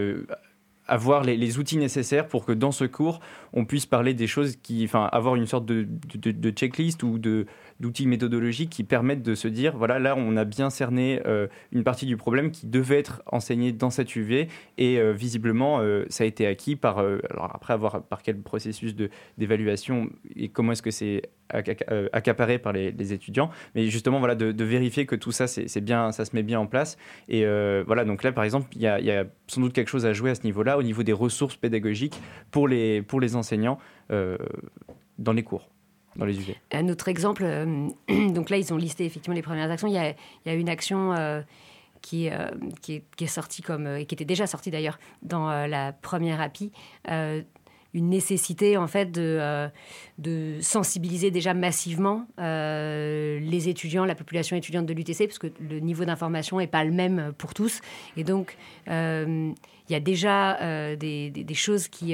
avoir 0.88 1.24
les, 1.24 1.59
outils 1.59 1.77
nécessaires 1.77 2.27
pour 2.27 2.45
que 2.45 2.51
dans 2.51 2.71
ce 2.71 2.86
cours, 2.86 3.19
on 3.53 3.65
puisse 3.65 3.86
parler 3.86 4.13
des 4.13 4.27
choses 4.27 4.55
qui, 4.55 4.83
enfin, 4.86 5.09
avoir 5.12 5.36
une 5.36 5.45
sorte 5.45 5.65
de, 5.65 5.88
de 6.15 6.50
checklist 6.51 7.03
ou 7.03 7.19
de 7.19 7.45
d'outils 7.79 8.07
méthodologiques 8.07 8.69
qui 8.69 8.84
permettent 8.84 9.24
de 9.24 9.36
se 9.36 9.48
dire, 9.48 9.77
voilà, 9.77 10.00
là, 10.00 10.15
on 10.17 10.36
a 10.38 10.46
bien 10.46 10.69
cerné 10.69 11.22
euh, 11.25 11.48
une 11.72 11.84
partie 11.84 12.05
du 12.05 12.17
problème 12.17 12.51
qui 12.51 12.67
devait 12.67 13.00
être 13.00 13.22
enseignée 13.27 13.72
dans 13.72 13.89
cette 13.89 14.15
UV 14.15 14.48
et 14.77 15.00
euh, 15.00 15.13
visiblement, 15.13 15.79
euh, 15.79 16.05
ça 16.10 16.24
a 16.24 16.27
été 16.27 16.48
acquis 16.48 16.75
par, 16.75 17.00
alors 17.00 17.51
après 17.53 17.74
avoir 17.74 18.03
par 18.03 18.22
quel 18.24 18.39
processus 18.41 18.96
d'évaluation 19.38 20.10
et 20.36 20.50
comment 20.50 20.72
est-ce 20.72 20.81
que 20.81 20.91
c'est 20.91 21.24
accaparé 21.50 22.60
par 22.60 22.74
les, 22.74 22.91
les, 22.91 23.13
étudiants, 23.13 23.50
mais 23.74 23.88
justement, 23.88 24.19
voilà, 24.19 24.36
de, 24.36 24.51
de 24.51 24.63
vérifier 24.65 25.05
que 25.05 25.15
tout 25.15 25.31
ça, 25.31 25.48
c'est 25.48 25.81
bien, 25.81 26.12
ça 26.12 26.25
se 26.25 26.36
met 26.36 26.43
bien 26.43 26.60
en 26.60 26.67
place. 26.67 26.98
Et 27.29 27.46
voilà, 27.86 28.03
donc 28.03 28.24
là, 28.24 28.34
par 28.34 28.43
exemple, 28.43 28.67
il 28.75 28.81
y, 28.81 28.84
y 28.84 29.12
a, 29.12 29.25
sans 29.48 29.62
doute 29.62 29.72
quelque 29.72 29.88
chose 29.88 30.05
à 30.05 30.12
jouer 30.12 30.31
à 30.31 30.36
ce 30.36 30.43
niveau-là, 30.43 30.77
au 30.77 30.84
niveau 30.84 31.03
des 31.03 31.13
ressources 31.13 31.55
pédagogiques 31.55 32.19
pour 32.51 32.67
les, 32.67 33.01
pour 33.01 33.22
les 33.22 33.36
enseignants. 33.38 33.79
Dans 35.17 35.34
les 35.34 35.43
cours, 35.43 35.69
Un 36.71 36.89
autre 36.89 37.07
exemple, 37.07 37.43
donc 38.29 38.50
là, 38.50 38.57
ils 38.57 38.74
ont 38.74 38.77
listé 38.77 39.05
effectivement 39.05 39.36
les 39.36 39.41
premières 39.41 39.71
actions. 39.71 39.88
Il 39.88 39.93
y 39.93 40.50
a, 40.50 40.53
une 40.53 40.69
action 40.69 41.13
qui, 42.01 42.29
qui, 42.81 42.93
est, 42.93 43.03
qui, 43.15 43.24
est, 43.24 43.27
sortie 43.27 43.62
comme, 43.62 43.88
et 43.88 44.05
qui 44.05 44.15
était 44.15 44.25
déjà 44.25 44.47
sortie 44.47 44.71
d'ailleurs 44.71 45.00
dans 45.21 45.67
la 45.67 45.93
première 45.93 46.41
API 46.41 46.71
une 47.97 48.09
nécessité 48.09 48.77
en 48.77 48.88
fait 48.88 49.12
de, 49.12 49.39
euh, 50.25 50.62
sensibiliser 50.62 51.31
déjà 51.31 51.53
massivement 51.53 52.27
euh, 52.39 53.39
les 53.39 53.69
étudiants, 53.69 54.05
la 54.05 54.15
population 54.15 54.55
étudiante 54.55 54.86
de 54.86 54.93
l'UTC, 54.93 55.25
parce 55.25 55.39
que 55.39 55.47
le 55.59 55.79
niveau 55.79 56.05
d'information 56.05 56.59
n'est 56.59 56.67
pas 56.67 56.83
le 56.83 56.91
même 56.91 57.33
pour 57.38 57.53
tous. 57.53 57.81
Et 58.15 58.24
donc, 58.24 58.57
euh, 58.89 59.51
il 59.89 59.93
y 59.93 59.95
a 59.95 60.00
déjà 60.00 60.95
des, 60.95 61.45
choses 61.53 61.88
qui, 61.88 62.13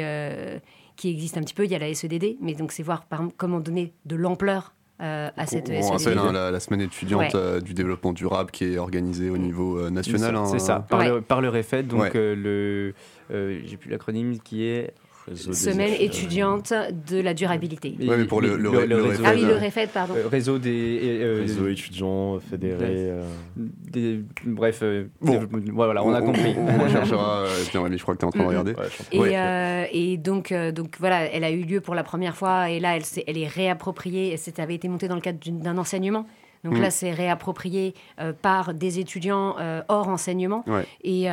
qui 1.03 1.09
existent 1.09 1.41
un 1.41 1.43
petit 1.43 1.53
peu. 1.53 1.65
Il 1.65 1.71
y 1.71 1.75
a 1.75 1.79
la 1.79 1.93
SEDD, 1.93 2.37
mais 2.39 2.53
donc 2.53 2.71
c'est 2.71 2.81
voir 2.81 3.05
par 3.05 3.19
exemple, 3.19 3.35
comment 3.37 3.59
donner 3.59 3.91
de 4.05 4.15
l'ampleur 4.15 4.73
à 4.99 5.45
cette 5.47 5.69
on, 5.69 5.73
on 5.73 5.89
rappelle 5.89 6.17
hein, 6.17 6.31
la, 6.31 6.59
semaine 6.61 6.79
étudiante 6.79 7.35
du 7.61 7.73
développement 7.73 8.13
durable 8.13 8.51
qui 8.51 8.63
est 8.63 8.77
organisée 8.77 9.29
au 9.29 9.37
niveau 9.37 9.89
national. 9.89 10.37
C'est 10.49 10.59
ça, 10.59 10.77
hein. 10.77 10.85
par, 10.87 11.03
le, 11.03 11.19
par 11.19 11.41
le 11.41 11.49
REFED, 11.49 11.87
donc 11.87 12.13
le, 12.13 12.93
j'ai 13.29 13.75
plus 13.75 13.89
l'acronyme 13.89 14.39
qui 14.39 14.63
est 14.63 14.93
Semaine 15.35 15.93
étudiante 15.99 16.73
de 17.09 17.19
la 17.19 17.33
durabilité. 17.33 17.95
Oui, 17.99 18.07
mais 18.09 18.25
pour 18.25 18.41
le, 18.41 18.57
le, 18.57 18.69
réseau, 18.69 19.23
Ah 19.25 19.31
oui, 19.33 19.41
le 19.41 19.55
REFED, 19.55 19.89
pardon. 19.89 20.15
Euh, 20.17 20.27
réseau 20.27 20.59
des... 20.59 20.99
Euh, 21.21 21.39
réseau 21.41 21.67
étudiants 21.67 22.39
fédérés. 22.39 23.09
Euh. 23.09 23.23
Des, 23.55 24.19
bref, 24.45 24.83
bon. 25.21 25.47
voilà, 25.71 26.03
on, 26.03 26.13
a 26.13 26.21
compris. 26.21 26.55
On, 26.57 26.89
cherchera, 26.89 27.45
je 27.47 28.01
crois 28.01 28.15
que 28.15 28.19
tu 28.19 28.25
es 28.25 28.27
en 28.27 28.31
train 28.31 28.43
de 28.43 28.47
regarder. 28.47 28.73
et, 29.11 30.13
et, 30.13 30.17
donc, 30.17 30.53
donc 30.53 30.95
voilà, 30.99 31.23
elle 31.23 31.43
a 31.45 31.51
eu 31.51 31.63
lieu 31.63 31.79
pour 31.79 31.95
la 31.95 32.03
première 32.03 32.35
fois 32.35 32.69
et 32.69 32.79
là, 32.79 32.95
elle, 32.95 33.03
est, 33.03 33.23
elle 33.25 33.37
est 33.37 33.47
réappropriée. 33.47 34.35
Ça 34.37 34.51
avait 34.61 34.75
été 34.75 34.89
monté 34.89 35.07
dans 35.07 35.15
le 35.15 35.21
cadre 35.21 35.39
d'un 35.39 35.77
enseignement. 35.77 36.25
Donc 36.65 36.77
mm. 36.77 36.81
là, 36.81 36.91
c'est 36.91 37.11
réapproprié 37.11 37.93
par 38.41 38.73
des 38.73 38.99
étudiants 38.99 39.55
hors 39.87 40.09
enseignement 40.09 40.65
et, 41.01 41.27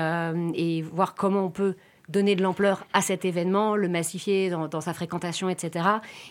et 0.54 0.82
voir 0.82 1.14
comment 1.14 1.44
on 1.44 1.50
peut 1.50 1.74
donner 2.10 2.34
de 2.36 2.42
l'ampleur 2.42 2.86
à 2.92 3.00
cet 3.00 3.24
événement, 3.24 3.76
le 3.76 3.88
massifier 3.88 4.50
dans, 4.50 4.80
sa 4.80 4.92
fréquentation, 4.92 5.48
etc. 5.48 5.86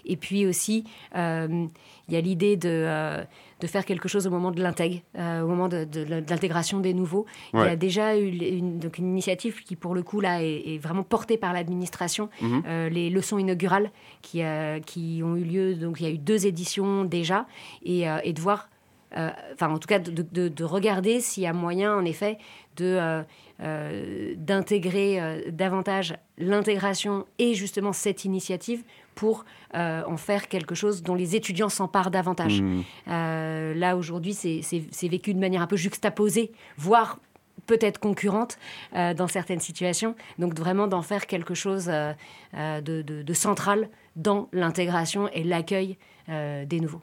Et 0.06 0.18
puis 0.18 0.46
aussi, 0.46 0.84
euh, 1.16 1.68
il 2.08 2.14
y 2.14 2.18
a 2.18 2.22
l'idée 2.22 2.58
de, 2.58 2.70
euh, 2.70 3.24
de, 3.60 3.68
faire 3.68 3.86
quelque 3.86 4.10
chose 4.10 4.28
au 4.28 4.30
moment 4.30 4.52
de 4.52 4.62
l'intègre, 4.62 5.00
euh, 5.18 5.42
au 5.42 5.48
moment 5.48 5.68
de, 5.70 5.88
l'intégration 6.30 6.80
des 6.80 6.94
nouveaux. 6.94 7.26
Il 7.54 7.60
y 7.60 7.64
a 7.64 7.76
déjà 7.76 8.18
eu 8.18 8.28
une, 8.28 8.80
donc 8.80 8.98
une 8.98 9.08
initiative 9.08 9.64
qui, 9.64 9.76
pour 9.76 9.96
le 9.96 10.04
coup, 10.04 10.20
là, 10.20 10.44
est, 10.44 10.78
vraiment 10.80 11.04
portée 11.04 11.38
par 11.38 11.54
l'administration, 11.54 12.30
mhm. 12.42 12.88
les 12.92 13.10
leçons 13.10 13.38
inaugurales 13.38 13.92
qui, 14.22 14.42
qui 14.86 15.22
ont 15.24 15.36
eu 15.36 15.44
lieu. 15.44 15.76
Donc, 15.76 16.02
il 16.02 16.04
y 16.04 16.10
a 16.10 16.14
eu 16.14 16.18
deux 16.18 16.46
éditions 16.46 17.06
déjà, 17.06 17.46
et, 17.84 18.06
et 18.24 18.34
de 18.34 18.42
voir 18.42 18.70
enfin 19.16 19.70
en 19.70 19.80
tout 19.80 19.88
cas 19.88 20.00
de, 20.00 20.48
de 20.48 20.64
regarder 20.64 21.20
s'il 21.20 21.44
y 21.44 21.48
a 21.48 21.54
moyen 21.54 21.96
en 21.96 22.06
effet 22.06 22.38
de 22.76 23.24
euh, 23.62 24.36
d'intégrer 24.38 25.20
euh, 25.20 25.42
davantage 25.52 26.16
l'intégration 26.38 27.26
et 27.40 27.56
justement 27.56 27.92
cette 27.92 28.24
initiative 28.24 28.86
pour 29.16 29.44
euh, 29.76 30.02
en 30.08 30.16
faire 30.16 30.48
quelque 30.48 30.76
chose 30.76 31.04
dont 31.04 31.14
les 31.14 31.36
étudiants 31.36 31.68
s'emparent 31.68 32.10
davantage. 32.10 32.62
Mmh. 32.62 32.84
là, 33.06 33.98
aujourd'hui, 33.98 34.34
c'est 34.34 35.08
vécu 35.10 35.34
de 35.34 35.40
manière 35.40 35.62
un 35.62 35.68
peu 35.68 35.76
juxtaposée, 35.76 36.54
voire 36.78 37.20
peut-être 37.66 38.00
concurrente 38.00 38.58
dans 38.94 39.28
certaines 39.28 39.60
situations. 39.60 40.16
Donc 40.38 40.58
vraiment 40.58 40.88
d'en 40.88 41.02
faire 41.02 41.28
quelque 41.28 41.54
chose 41.54 41.88
de, 41.88 43.02
de, 43.02 43.34
central 43.34 43.90
dans 44.16 44.48
l'intégration 44.54 45.28
et 45.34 45.44
l'accueil 45.44 45.98
des 46.30 46.80
nouveaux. 46.80 47.02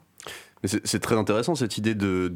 C'est 0.67 0.99
très 0.99 1.15
intéressant 1.15 1.55
cette 1.55 1.77
idée 1.77 1.95
de, 1.95 2.31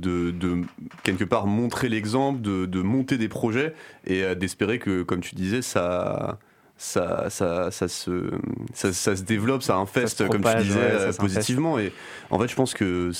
quelque 1.04 1.24
part 1.24 1.48
montrer 1.48 1.90
l'exemple, 1.90 2.42
de, 2.42 2.66
de, 2.66 2.82
monter 2.82 3.18
des 3.18 3.30
projets 3.30 3.74
et 4.06 4.24
euh, 4.24 4.36
d'espérer 4.36 4.80
que, 4.80 5.04
comme 5.04 5.22
tu 5.22 5.36
disais, 5.36 5.62
ça, 5.62 6.40
ça, 6.82 7.30
ça, 7.30 7.70
ça, 7.70 7.88
se, 7.88 8.32
ça, 8.74 8.92
se 8.92 9.22
développe, 9.22 9.62
ça 9.62 9.78
infeste, 9.78 10.28
comme 10.28 10.44
tu 10.44 10.64
disais, 10.64 10.80
euh, 10.80 11.14
positivement. 11.14 11.78
Et 11.78 11.94
en 12.32 12.40
fait, 12.40 12.48
je 12.48 12.56
pense 12.56 12.74
que 12.74 13.12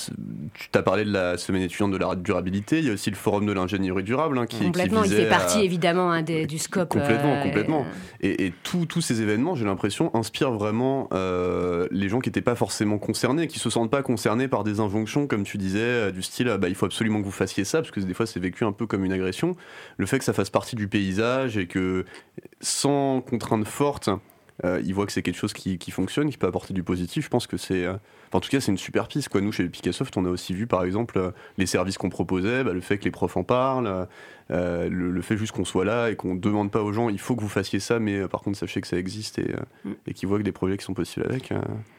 tu 0.52 0.68
t'as 0.72 0.82
parlé 0.82 1.04
de 1.04 1.12
la 1.12 1.38
semaine 1.38 1.62
étudiante 1.62 1.92
de 1.92 1.96
la 1.96 2.16
durabilité. 2.16 2.80
Il 2.80 2.86
y 2.86 2.90
a 2.90 2.92
aussi 2.92 3.08
le 3.08 3.14
forum 3.14 3.46
de 3.46 3.52
l'ingénierie 3.52 4.02
durable 4.02 4.36
hein, 4.36 4.46
qui, 4.46 4.58
complètement, 4.58 5.02
qui 5.02 5.10
il 5.10 5.14
fait 5.14 5.28
partie 5.28 5.60
évidemment 5.60 6.10
hein, 6.10 6.22
du 6.22 6.58
scope. 6.58 6.88
Complètement, 6.88 7.34
euh, 7.34 7.42
complètement. 7.44 7.86
Et, 8.20 8.46
et 8.46 8.52
tous 8.64 9.00
ces 9.00 9.22
événements, 9.22 9.54
j'ai 9.54 9.64
l'impression, 9.64 10.10
inspirent 10.12 10.50
vraiment 10.50 11.08
euh, 11.12 11.86
les 11.92 12.08
gens 12.08 12.18
qui 12.18 12.30
n'étaient 12.30 12.40
pas 12.42 12.56
forcément 12.56 12.98
concernés, 12.98 13.46
qui 13.46 13.60
se 13.60 13.70
sentent 13.70 13.92
pas 13.92 14.02
concernés 14.02 14.48
par 14.48 14.64
des 14.64 14.80
injonctions, 14.80 15.28
comme 15.28 15.44
tu 15.44 15.56
disais, 15.56 16.10
du 16.10 16.22
style 16.22 16.48
bah, 16.60 16.68
il 16.68 16.74
faut 16.74 16.86
absolument 16.86 17.20
que 17.20 17.26
vous 17.26 17.30
fassiez 17.30 17.62
ça, 17.62 17.78
parce 17.78 17.92
que 17.92 18.00
des 18.00 18.14
fois 18.14 18.26
c'est 18.26 18.40
vécu 18.40 18.64
un 18.64 18.72
peu 18.72 18.88
comme 18.88 19.04
une 19.04 19.12
agression. 19.12 19.54
Le 19.98 20.06
fait 20.06 20.18
que 20.18 20.24
ça 20.24 20.32
fasse 20.32 20.50
partie 20.50 20.74
du 20.74 20.88
paysage 20.88 21.56
et 21.56 21.68
que 21.68 22.04
sans 22.62 23.20
contrainte 23.20 23.66
forte, 23.66 24.08
euh, 24.64 24.80
il 24.84 24.94
voit 24.94 25.06
que 25.06 25.12
c'est 25.12 25.22
quelque 25.22 25.36
chose 25.36 25.52
qui, 25.52 25.78
fonctionne, 25.90 26.30
qui 26.30 26.38
peut 26.38 26.46
apporter 26.46 26.72
du 26.72 26.82
positif. 26.82 27.24
Je 27.24 27.30
pense 27.30 27.46
que 27.46 27.56
c'est. 27.56 27.86
Euh, 28.32 28.36
en 28.36 28.40
tout 28.40 28.48
cas, 28.48 28.60
c'est 28.60 28.72
une 28.72 28.78
super 28.78 29.08
piste. 29.08 29.28
Quoi. 29.28 29.40
Nous, 29.40 29.52
chez 29.52 29.68
Picassoft, 29.68 30.16
on 30.16 30.24
a 30.24 30.28
aussi 30.28 30.54
vu, 30.54 30.66
par 30.66 30.84
exemple, 30.84 31.18
euh, 31.18 31.30
les 31.58 31.66
services 31.66 31.98
qu'on 31.98 32.08
proposait, 32.08 32.64
bah, 32.64 32.72
le 32.72 32.80
fait 32.80 32.98
que 32.98 33.04
les 33.04 33.10
profs 33.10 33.36
en 33.36 33.44
parlent, 33.44 34.06
le, 34.50 35.22
fait 35.22 35.36
juste 35.36 35.52
qu'on 35.52 35.64
soit 35.64 35.84
là 35.84 36.10
et 36.10 36.16
qu'on 36.16 36.34
ne 36.34 36.40
demande 36.40 36.70
pas 36.70 36.82
aux 36.82 36.92
gens 36.92 37.08
il 37.08 37.18
faut 37.18 37.36
que 37.36 37.40
vous 37.40 37.48
fassiez 37.48 37.78
ça, 37.78 37.98
mais 37.98 38.26
par 38.28 38.42
contre, 38.42 38.58
sachez 38.58 38.80
que 38.80 38.88
ça 38.88 38.98
existe 38.98 39.38
et, 39.38 39.54
mm. 39.84 39.92
et 40.08 40.14
qu'ils 40.14 40.28
voient 40.28 40.38
que 40.38 40.42
des 40.42 40.52
projets 40.52 40.76
qui 40.76 40.84
sont 40.84 40.94
possibles 40.94 41.24
avec. 41.26 41.52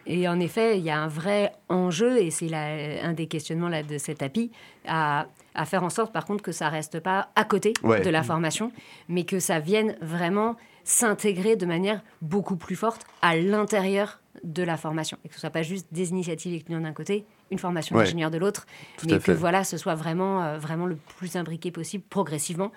Et 0.05 0.27
en 0.27 0.39
effet, 0.39 0.77
il 0.77 0.83
y 0.83 0.89
a 0.89 0.99
un 0.99 1.07
vrai 1.07 1.53
enjeu, 1.69 2.17
et 2.21 2.29
c'est 2.31 2.53
un 2.53 3.13
des 3.13 3.27
questionnements 3.27 3.69
là, 3.69 3.81
de 3.81 3.97
cet 3.97 4.21
API, 4.21 4.51
à, 4.85 5.27
à, 5.55 5.65
faire 5.65 5.83
en 5.83 5.89
sorte, 5.89 6.11
par 6.11 6.25
contre, 6.25 6.43
que 6.43 6.51
ça 6.51 6.69
reste 6.69 6.99
pas 6.99 7.29
à 7.35 7.45
côté 7.45 7.73
de 7.83 8.09
la 8.09 8.23
formation, 8.23 8.71
mais 9.07 9.23
que 9.23 9.39
ça 9.39 9.59
vienne 9.59 9.95
vraiment 10.01 10.57
s'intégrer 10.83 11.55
de 11.55 11.65
manière 11.65 12.01
beaucoup 12.21 12.57
plus 12.57 12.75
forte 12.75 13.05
à 13.21 13.37
l'intérieur 13.37 14.19
de 14.43 14.63
la 14.63 14.77
formation. 14.77 15.17
Et 15.23 15.27
que 15.27 15.33
ce 15.33 15.37
ne 15.37 15.41
soit 15.41 15.49
pas 15.49 15.61
juste 15.61 15.87
des 15.91 16.09
initiatives 16.09 16.53
étudiantes 16.53 16.83
d'un 16.83 16.93
côté, 16.93 17.25
une 17.51 17.59
formation 17.59 17.95
d'ingénieur 17.95 18.31
de 18.31 18.37
l'autre, 18.37 18.65
mais 19.05 19.19
que 19.19 19.31
voilà, 19.31 19.63
ce 19.63 19.77
soit 19.77 19.95
vraiment, 19.95 20.43
euh, 20.43 20.57
vraiment 20.57 20.85
le 20.85 20.97
plus 21.17 21.35
imbriqué 21.35 21.71
possible, 21.71 22.03
progressivement. 22.09 22.71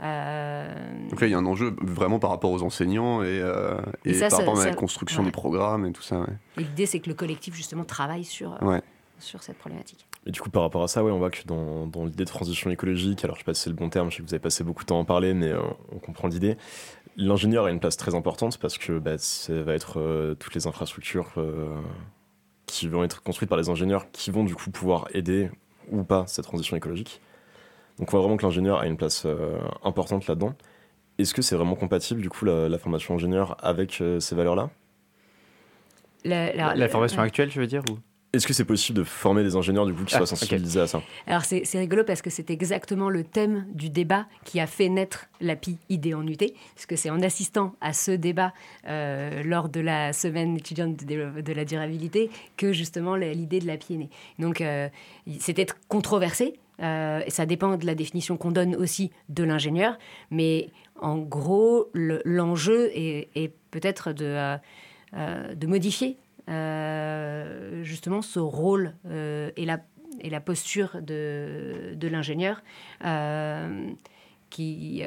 Euh... 0.00 1.08
Donc 1.10 1.20
là, 1.20 1.26
il 1.26 1.30
y 1.30 1.34
a 1.34 1.38
un 1.38 1.46
enjeu 1.46 1.76
vraiment 1.82 2.18
par 2.18 2.30
rapport 2.30 2.50
aux 2.50 2.62
enseignants 2.62 3.22
et, 3.22 3.40
euh, 3.40 3.76
par 4.30 4.38
rapport 4.38 4.60
à 4.60 4.66
la 4.66 4.74
construction 4.74 5.22
des 5.22 5.30
programmes 5.30 5.86
et 5.86 5.92
tout 5.92 6.02
ça. 6.02 6.26
l'idée, 6.56 6.86
c'est 6.86 7.00
que 7.00 7.08
le 7.08 7.14
collectif, 7.14 7.54
justement, 7.54 7.84
travaille 7.84 8.24
sur, 8.24 8.58
euh, 8.62 8.80
sur 9.18 9.42
cette 9.42 9.58
problématique. 9.58 10.06
Et 10.24 10.30
du 10.30 10.40
coup, 10.40 10.50
par 10.50 10.62
rapport 10.62 10.84
à 10.84 10.88
ça, 10.88 11.02
ouais, 11.02 11.10
on 11.10 11.18
voit 11.18 11.30
que 11.30 11.44
dans, 11.46 11.86
dans 11.86 12.04
l'idée 12.04 12.24
de 12.24 12.28
transition 12.28 12.70
écologique, 12.70 13.24
alors 13.24 13.34
je 13.34 13.40
ne 13.40 13.42
sais 13.42 13.46
pas 13.46 13.54
si 13.54 13.62
c'est 13.62 13.70
le 13.70 13.76
bon 13.76 13.88
terme, 13.88 14.08
je 14.10 14.16
sais 14.16 14.22
que 14.22 14.28
vous 14.28 14.34
avez 14.34 14.40
passé 14.40 14.62
beaucoup 14.62 14.84
de 14.84 14.86
temps 14.86 14.96
à 14.96 15.00
en 15.00 15.04
parler, 15.04 15.34
mais 15.34 15.52
on 15.92 15.98
comprend 15.98 16.28
l'idée. 16.28 16.56
L'ingénieur 17.16 17.66
a 17.66 17.70
une 17.70 17.80
place 17.80 17.96
très 17.96 18.14
importante 18.14 18.58
parce 18.58 18.78
que 18.78 18.98
bah, 18.98 19.18
ça 19.18 19.62
va 19.62 19.74
être 19.74 20.00
euh, 20.00 20.34
toutes 20.34 20.54
les 20.54 20.66
infrastructures 20.66 21.30
euh, 21.36 21.78
qui 22.66 22.88
vont 22.88 23.04
être 23.04 23.22
construites 23.22 23.50
par 23.50 23.58
les 23.58 23.68
ingénieurs 23.68 24.10
qui 24.12 24.30
vont 24.30 24.44
du 24.44 24.54
coup 24.54 24.70
pouvoir 24.70 25.08
aider 25.12 25.50
ou 25.90 26.04
pas 26.04 26.26
cette 26.26 26.46
transition 26.46 26.76
écologique. 26.76 27.20
Donc 27.98 28.08
on 28.08 28.12
voit 28.12 28.20
vraiment 28.20 28.38
que 28.38 28.44
l'ingénieur 28.44 28.80
a 28.80 28.86
une 28.86 28.96
place 28.96 29.24
euh, 29.26 29.58
importante 29.84 30.26
là-dedans. 30.26 30.54
Est-ce 31.18 31.34
que 31.34 31.42
c'est 31.42 31.54
vraiment 31.54 31.74
compatible 31.74 32.22
du 32.22 32.30
coup 32.30 32.46
la, 32.46 32.78
formation 32.78 33.14
ingénieur 33.14 33.56
avec 33.62 34.02
ces 34.18 34.34
valeurs-là? 34.34 34.70
La, 36.24 36.88
formation 36.88 37.20
actuelle, 37.20 37.50
je 37.50 37.60
veux 37.60 37.66
dire 37.66 37.82
ou? 37.90 37.98
Est-ce 38.34 38.46
que 38.46 38.54
c'est 38.54 38.64
possible 38.64 38.96
de 38.98 39.04
former 39.04 39.42
des 39.42 39.56
ingénieurs 39.56 39.84
du 39.84 39.92
coup 39.92 40.04
qui 40.04 40.12
soient 40.12 40.22
ah, 40.22 40.26
sensibilisés 40.26 40.80
à 40.80 40.86
ça? 40.86 41.02
Alors 41.26 41.44
c'est 41.44 41.78
rigolo 41.78 42.02
parce 42.02 42.22
que 42.22 42.30
c'est 42.30 42.48
exactement 42.50 43.10
le 43.10 43.24
thème 43.24 43.66
du 43.74 43.90
débat 43.90 44.24
qui 44.44 44.58
a 44.58 44.66
fait 44.66 44.88
naître 44.88 45.26
l'API 45.42 45.76
ID 45.90 46.14
en 46.14 46.26
UT, 46.26 46.38
puisque 46.74 46.96
c'est 46.96 47.10
en 47.10 47.20
assistant 47.20 47.74
à 47.82 47.92
ce 47.92 48.10
débat 48.10 48.54
euh, 48.88 49.42
lors 49.42 49.68
de 49.68 49.80
la 49.80 50.14
semaine 50.14 50.56
étudiante 50.56 51.04
de, 51.04 51.52
la 51.52 51.64
durabilité 51.66 52.30
que 52.56 52.72
justement 52.72 53.16
l'idée 53.16 53.58
de 53.58 53.66
l'API 53.66 53.94
est 53.94 53.98
née. 53.98 54.10
Donc 54.38 54.62
euh, 54.62 54.88
c'était 55.38 55.66
controversé, 55.88 56.54
euh, 56.80 57.20
et 57.26 57.30
ça 57.30 57.44
dépend 57.44 57.76
de 57.76 57.84
la 57.84 57.94
définition 57.94 58.38
qu'on 58.38 58.50
donne 58.50 58.76
aussi 58.76 59.10
de 59.28 59.44
l'ingénieur, 59.44 59.98
mais 60.30 60.70
en 60.98 61.18
gros 61.18 61.90
l'enjeu 61.92 62.90
est, 62.94 63.28
est 63.34 63.52
peut-être 63.70 64.12
de, 64.12 64.56
de 65.12 65.66
modifier 65.66 66.16
euh, 66.31 66.31
justement 66.48 68.22
ce 68.22 68.38
rôle 68.38 68.94
euh, 69.06 69.50
et, 69.56 69.64
la, 69.64 69.80
et 70.20 70.30
la 70.30 70.40
posture 70.40 70.98
de, 71.00 71.94
de 71.94 72.08
l'ingénieur 72.08 72.62
euh, 73.04 73.90
qui, 74.50 75.02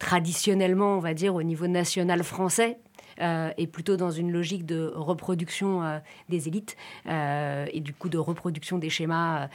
traditionnellement, 0.00 0.96
on 0.96 0.98
va 0.98 1.14
dire, 1.14 1.36
au 1.36 1.44
niveau 1.44 1.68
national 1.68 2.24
français, 2.24 2.78
est 3.18 3.70
plutôt 3.70 3.96
dans 3.96 4.10
une 4.10 4.32
logique 4.32 4.66
de 4.66 4.90
reproduction 4.94 6.00
des 6.28 6.48
élites 6.48 6.74
et 7.06 7.80
du 7.80 7.92
coup 7.92 8.08
de 8.08 8.18
reproduction 8.18 8.78
des 8.78 8.90
schémas 8.90 9.48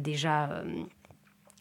déjà 0.00 0.62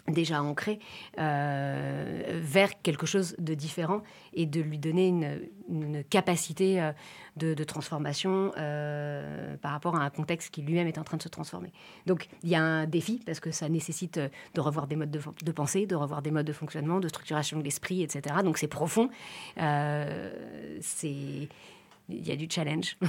déjà 0.08 0.42
ancré 0.42 0.80
euh, 1.20 2.40
vers 2.42 2.82
quelque 2.82 3.06
chose 3.06 3.36
de 3.40 3.54
différent 3.54 4.04
et 4.34 4.46
de 4.46 4.62
lui 4.62 4.78
donner 4.78 5.08
une, 5.08 6.04
capacité 6.10 6.82
euh, 6.82 6.94
de, 7.36 7.64
transformation 7.64 8.54
euh, 8.58 9.58
par 9.58 9.72
rapport 9.72 9.96
à 9.96 10.00
un 10.00 10.10
contexte 10.10 10.50
qui 10.54 10.62
lui-même 10.62 10.88
est 10.88 10.98
en 10.98 11.04
train 11.04 11.18
de 11.18 11.22
se 11.22 11.30
transformer. 11.30 11.74
Donc 12.06 12.30
il 12.44 12.50
y 12.50 12.56
a 12.56 12.62
un 12.62 12.86
défi 12.86 13.22
parce 13.26 13.40
que 13.40 13.52
ça 13.52 13.68
nécessite 13.68 14.20
de 14.54 14.62
revoir 14.62 14.88
des 14.88 14.96
modes 14.96 15.12
de, 15.12 15.52
pensée, 15.52 15.86
de 15.86 15.96
revoir 15.96 16.22
des 16.22 16.32
modes 16.32 16.48
de 16.48 16.54
fonctionnement, 16.54 17.00
de 17.00 17.08
structuration 17.10 17.60
de 17.60 17.64
l'esprit, 17.64 18.02
etc. 18.02 18.38
Donc 18.44 18.58
c'est 18.58 18.68
profond. 18.68 19.10
c'est 19.58 21.50
il 22.10 22.26
y 22.26 22.32
a 22.32 22.36
du 22.36 22.48
challenge. 22.50 22.98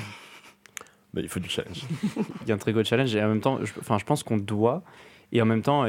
Bah, 1.14 1.22
il 1.22 1.28
faut 1.30 1.40
du 1.40 1.48
challenge. 1.48 1.84
il 2.42 2.48
y 2.48 2.52
a 2.52 2.54
un 2.54 2.58
très 2.58 2.70
gros 2.70 2.84
challenge 2.84 3.16
et 3.16 3.24
en 3.24 3.28
même 3.28 3.40
temps, 3.40 3.64
je, 3.64 3.72
enfin, 3.80 3.96
je 3.96 4.04
pense 4.04 4.22
qu'on 4.22 4.36
doit 4.36 4.82
et 5.32 5.40
en 5.40 5.46
même 5.46 5.62
temps 5.62 5.86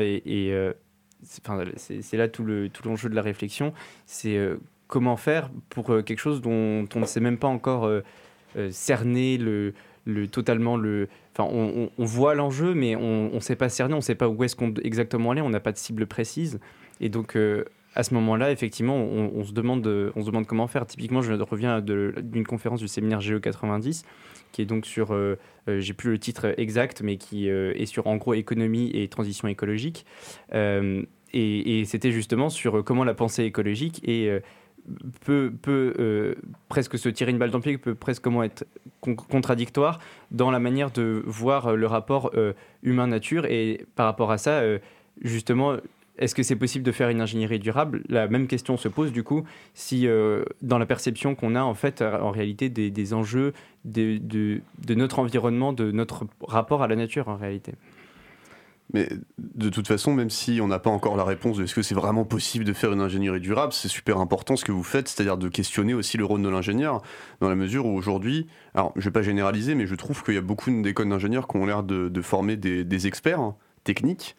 c'est 1.23 2.17
là 2.17 2.27
tout 2.27 2.43
l'enjeu 2.43 2.69
tout 2.69 3.09
de 3.09 3.15
la 3.15 3.21
réflexion, 3.21 3.73
c'est 4.05 4.37
euh, 4.37 4.57
comment 4.87 5.17
faire 5.17 5.49
pour 5.69 5.91
euh, 5.91 6.01
quelque 6.01 6.19
chose 6.19 6.41
dont 6.41 6.87
on 6.95 6.99
ne 6.99 7.05
sait 7.05 7.19
même 7.19 7.37
pas 7.37 7.47
encore 7.47 7.85
euh, 7.85 8.01
cerner 8.71 9.37
le, 9.37 9.73
le, 10.05 10.27
totalement 10.27 10.77
le... 10.77 11.07
Enfin, 11.33 11.49
on, 11.51 11.89
voit 12.05 12.35
l'enjeu, 12.35 12.73
mais 12.73 12.95
on 12.95 13.33
ne 13.33 13.39
sait 13.39 13.55
pas 13.55 13.69
cerner, 13.69 13.93
on 13.93 13.97
ne 13.97 14.01
sait 14.01 14.15
pas 14.15 14.27
où 14.27 14.43
est-ce 14.43 14.55
qu'on 14.55 14.73
exactement 14.83 15.31
aller, 15.31 15.41
on 15.41 15.49
n'a 15.49 15.59
pas 15.59 15.71
de 15.71 15.77
cible 15.77 16.05
précise. 16.05 16.59
Et 16.99 17.07
donc, 17.07 17.37
à 17.95 18.03
ce 18.03 18.13
moment-là, 18.15 18.51
effectivement, 18.51 18.97
on, 18.97 19.43
se 19.45 19.53
demande, 19.53 19.87
on 20.15 20.21
se 20.21 20.25
demande 20.25 20.47
comment 20.47 20.67
faire. 20.67 20.85
Typiquement, 20.85 21.21
je 21.21 21.31
reviens 21.31 21.79
d'une 21.79 22.45
conférence 22.45 22.81
du 22.81 22.89
séminaire 22.89 23.21
Géo 23.21 23.39
90 23.39 24.03
qui 24.51 24.61
est 24.61 24.65
donc 24.65 24.85
sur, 24.85 25.13
euh, 25.13 25.37
euh, 25.67 25.79
j'ai 25.79 25.93
plus 25.93 26.11
le 26.11 26.19
titre 26.19 26.53
exact, 26.57 27.01
mais 27.01 27.17
qui 27.17 27.49
euh, 27.49 27.73
est 27.75 27.85
sur 27.85 28.07
en 28.07 28.17
gros 28.17 28.33
économie 28.33 28.91
et 28.93 29.07
transition 29.07 29.47
écologique. 29.47 30.05
et, 30.53 31.83
c'était 31.85 32.11
justement 32.11 32.49
sur 32.49 32.83
comment 32.83 33.03
la 33.03 33.13
pensée 33.13 33.43
écologique 33.43 34.01
est 34.07 34.43
peut, 35.23 35.53
peut 35.61 36.35
presque 36.67 36.97
se 36.97 37.09
tirer 37.09 37.31
une 37.31 37.37
balle 37.37 37.51
dans 37.51 37.59
le 37.59 37.63
pied, 37.63 37.77
peut 37.77 37.95
presque 37.95 38.23
comment 38.23 38.43
être 38.43 38.65
contradictoire 38.99 39.99
dans 40.31 40.49
la 40.49 40.59
manière 40.59 40.91
de 40.91 41.23
voir 41.25 41.75
le 41.75 41.87
rapport 41.87 42.31
humain-nature. 42.81 43.45
Et 43.45 43.85
par 43.95 44.07
rapport 44.07 44.31
à 44.31 44.39
ça, 44.39 44.63
justement, 45.21 45.77
est-ce 46.19 46.35
que 46.35 46.43
c'est 46.43 46.57
possible 46.57 46.83
de 46.83 46.91
faire 46.91 47.09
une 47.09 47.21
ingénierie 47.21 47.59
durable? 47.59 48.03
La 48.09 48.27
même 48.27 48.47
question 48.47 48.77
se 48.77 48.87
pose 48.89 49.11
du 49.11 49.23
coup 49.23 49.43
si 49.73 50.05
euh, 50.05 50.43
dans 50.61 50.77
la 50.77 50.85
perception 50.85 51.33
qu'on 51.33 51.55
a 51.55 51.61
en 51.61 51.73
fait 51.73 52.01
euh, 52.01 52.19
en 52.19 52.31
réalité 52.31 52.69
des, 52.69 53.13
enjeux 53.13 53.53
de, 53.85 54.19
notre 54.89 55.19
environnement, 55.19 55.73
de 55.73 55.91
notre 55.91 56.27
rapport 56.41 56.83
à 56.83 56.87
la 56.87 56.97
nature 56.97 57.29
en 57.29 57.37
réalité. 57.37 57.73
Mais 58.91 59.07
de 59.37 59.69
toute 59.69 59.87
façon, 59.87 60.13
même 60.13 60.31
si 60.31 60.59
on 60.61 60.67
n'a 60.67 60.79
pas 60.79 60.89
encore 60.89 61.15
la 61.15 61.23
réponse 61.23 61.57
de 61.57 61.63
est-ce 61.63 61.75
que 61.75 61.83
c'est 61.83 61.95
vraiment 61.95 62.25
possible 62.25 62.65
de 62.65 62.73
faire 62.73 62.91
une 62.91 63.01
ingénierie 63.01 63.39
durable, 63.39 63.71
c'est 63.71 63.87
super 63.87 64.17
important 64.17 64.55
ce 64.55 64.65
que 64.65 64.71
vous 64.71 64.83
faites, 64.83 65.07
c'est-à-dire 65.07 65.37
de 65.37 65.47
questionner 65.47 65.93
aussi 65.93 66.17
le 66.17 66.25
rôle 66.25 66.41
de 66.41 66.49
l'ingénieur, 66.49 67.03
dans 67.39 67.49
la 67.49 67.55
mesure 67.55 67.85
où 67.85 67.95
aujourd'hui, 67.95 68.47
alors 68.73 68.91
je 68.95 69.01
ne 69.01 69.05
vais 69.05 69.11
pas 69.11 69.21
généraliser, 69.21 69.75
mais 69.75 69.85
je 69.85 69.93
trouve 69.93 70.23
qu'il 70.23 70.33
y 70.33 70.37
a 70.37 70.41
beaucoup 70.41 70.71
d'écoles 70.81 71.07
d'ingénieurs 71.07 71.47
qui 71.47 71.57
ont 71.57 71.67
l'air 71.67 71.83
de, 71.83 72.21
former 72.23 72.57
des, 72.57 73.07
experts 73.07 73.39
hein, 73.39 73.55
techniques, 73.83 74.35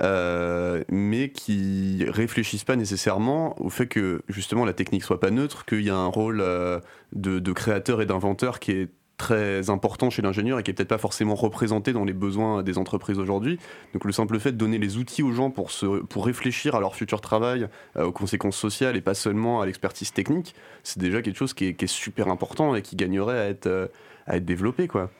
mais 0.00 1.30
qui 1.30 2.04
réfléchissent 2.08 2.64
pas 2.64 2.76
nécessairement 2.76 3.60
au 3.60 3.70
fait 3.70 3.86
que 3.86 4.22
justement 4.28 4.64
la 4.64 4.72
technique 4.72 5.02
soit 5.02 5.20
pas 5.20 5.30
neutre, 5.30 5.64
qu'il 5.64 5.82
y 5.82 5.90
a 5.90 5.96
un 5.96 6.06
rôle 6.06 6.40
euh, 6.40 6.80
de, 7.12 7.52
créateur 7.52 8.00
et 8.00 8.06
d'inventeur 8.06 8.58
qui 8.58 8.72
est 8.72 8.88
très 9.16 9.70
important 9.70 10.10
chez 10.10 10.22
l'ingénieur 10.22 10.58
et 10.58 10.64
qui 10.64 10.72
est 10.72 10.74
peut-être 10.74 10.88
pas 10.88 10.98
forcément 10.98 11.36
représenté 11.36 11.92
dans 11.92 12.04
les 12.04 12.12
besoins 12.12 12.64
des 12.64 12.78
entreprises 12.78 13.18
aujourd'hui. 13.18 13.60
Donc 13.92 14.04
le 14.04 14.12
simple 14.12 14.40
fait 14.40 14.50
de 14.50 14.56
donner 14.56 14.78
les 14.78 14.96
outils 14.96 15.22
aux 15.22 15.32
gens 15.32 15.50
pour, 15.50 15.70
se, 15.70 16.02
pour 16.02 16.26
réfléchir 16.26 16.74
à 16.74 16.80
leur 16.80 16.96
futur 16.96 17.20
travail, 17.20 17.68
euh, 17.96 18.06
aux 18.06 18.12
conséquences 18.12 18.56
sociales 18.56 18.96
et 18.96 19.00
pas 19.00 19.14
seulement 19.14 19.60
à 19.60 19.66
l'expertise 19.66 20.12
technique, 20.12 20.54
c'est 20.82 20.98
déjà 20.98 21.22
quelque 21.22 21.36
chose 21.36 21.54
qui 21.54 21.66
est, 21.66 21.74
qui 21.74 21.84
est, 21.84 21.88
super 21.88 22.28
important 22.28 22.74
et 22.74 22.82
qui 22.82 22.96
gagnerait 22.96 23.38
à 23.38 23.44
être, 23.46 23.90
à 24.26 24.36
être 24.36 24.44
développé. 24.44 24.88
quoi. 24.88 25.10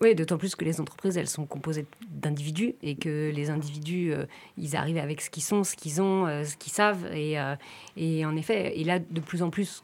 Oui, 0.00 0.14
d'autant 0.14 0.38
plus 0.38 0.54
que 0.54 0.64
les 0.64 0.80
entreprises, 0.80 1.16
elles 1.16 1.28
sont 1.28 1.46
composées 1.46 1.86
d'individus 2.08 2.74
et 2.82 2.96
que 2.96 3.30
les 3.30 3.50
individus, 3.50 4.12
euh, 4.12 4.24
ils 4.56 4.76
arrivent 4.76 4.98
avec 4.98 5.20
ce 5.20 5.30
qu'ils 5.30 5.42
sont, 5.42 5.64
ce 5.64 5.76
qu'ils 5.76 6.00
ont, 6.00 6.26
euh, 6.26 6.44
ce 6.44 6.56
qu'ils 6.56 6.72
savent. 6.72 7.06
Et, 7.12 7.38
euh, 7.38 7.54
et, 7.96 8.24
en 8.24 8.36
effet, 8.36 8.78
et 8.78 8.84
là, 8.84 8.98
de 8.98 9.20
plus 9.20 9.42
en 9.42 9.50
plus, 9.50 9.82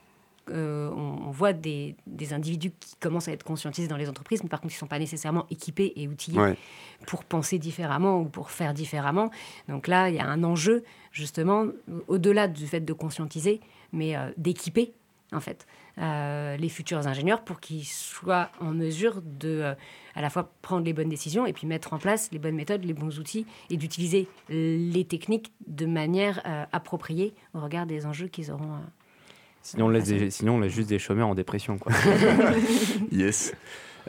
on, 0.49 1.33
voit 1.33 1.53
des, 1.53 1.97
des, 2.07 2.33
individus 2.33 2.71
qui 2.79 2.95
commencent 3.01 3.27
à 3.27 3.33
être 3.33 3.43
conscientisés 3.43 3.89
dans 3.89 3.97
les 3.97 4.09
entreprises, 4.09 4.45
mais 4.45 4.49
par 4.49 4.61
contre, 4.61 4.75
ils 4.75 4.77
ne 4.77 4.81
sont 4.81 4.87
pas 4.87 5.01
nécessairement 5.01 5.45
équipés 5.51 5.93
et 5.97 6.07
outillés 6.07 6.55
pour 7.09 7.25
penser 7.25 7.59
différemment 7.59 8.21
ou 8.21 8.27
pour 8.27 8.53
faire 8.53 8.73
différemment. 8.73 9.33
Donc 9.69 9.89
là, 9.89 10.09
il 10.09 10.15
y 10.15 10.21
a 10.21 10.25
un 10.25 10.45
enjeu, 10.45 10.85
justement, 11.11 11.67
au-delà 12.07 12.47
du 12.47 12.65
fait 12.69 12.79
de 12.79 12.93
conscientiser, 12.93 13.61
mais 13.93 14.15
d'équiper, 14.37 14.93
en 15.33 15.41
fait. 15.41 15.67
Euh, 15.99 16.57
les 16.57 16.69
futurs 16.69 17.07
ingénieurs 17.07 17.43
pour 17.43 17.59
qu'ils 17.59 17.85
soient 17.85 18.51
en 18.61 18.73
mesure 18.73 19.23
de 19.23 19.61
euh, 19.63 19.75
à 20.15 20.21
la 20.21 20.29
fois 20.29 20.53
prendre 20.61 20.85
les 20.85 20.93
bonnes 20.93 21.09
décisions 21.09 21.47
et 21.47 21.53
puis 21.53 21.67
mettre 21.67 21.93
en 21.95 21.99
place 21.99 22.29
les 22.33 22.39
bonnes 22.39 22.55
méthodes, 22.55 22.85
les 22.85 22.93
bons 22.93 23.19
outils 23.19 23.47
et 23.71 23.77
d'utiliser 23.77 24.29
les 24.49 25.05
techniques 25.09 25.53
de 25.67 25.87
manière 25.87 26.43
euh, 26.47 26.65
appropriée 26.73 27.35
au 27.55 27.61
regard 27.61 27.87
des 27.87 28.05
enjeux 28.05 28.29
qu'ils 28.29 28.53
auront. 28.53 28.79
Sinon 29.63 29.87
on, 29.87 29.89
laisse 29.89 30.29
sinon, 30.29 30.57
on 30.57 30.61
laisse 30.61 30.73
juste 30.73 30.89
des 30.91 30.99
chômeurs 30.99 31.29
en 31.29 31.35
dépression. 31.35 31.79
Quoi. 31.79 31.93
yes. 33.11 33.55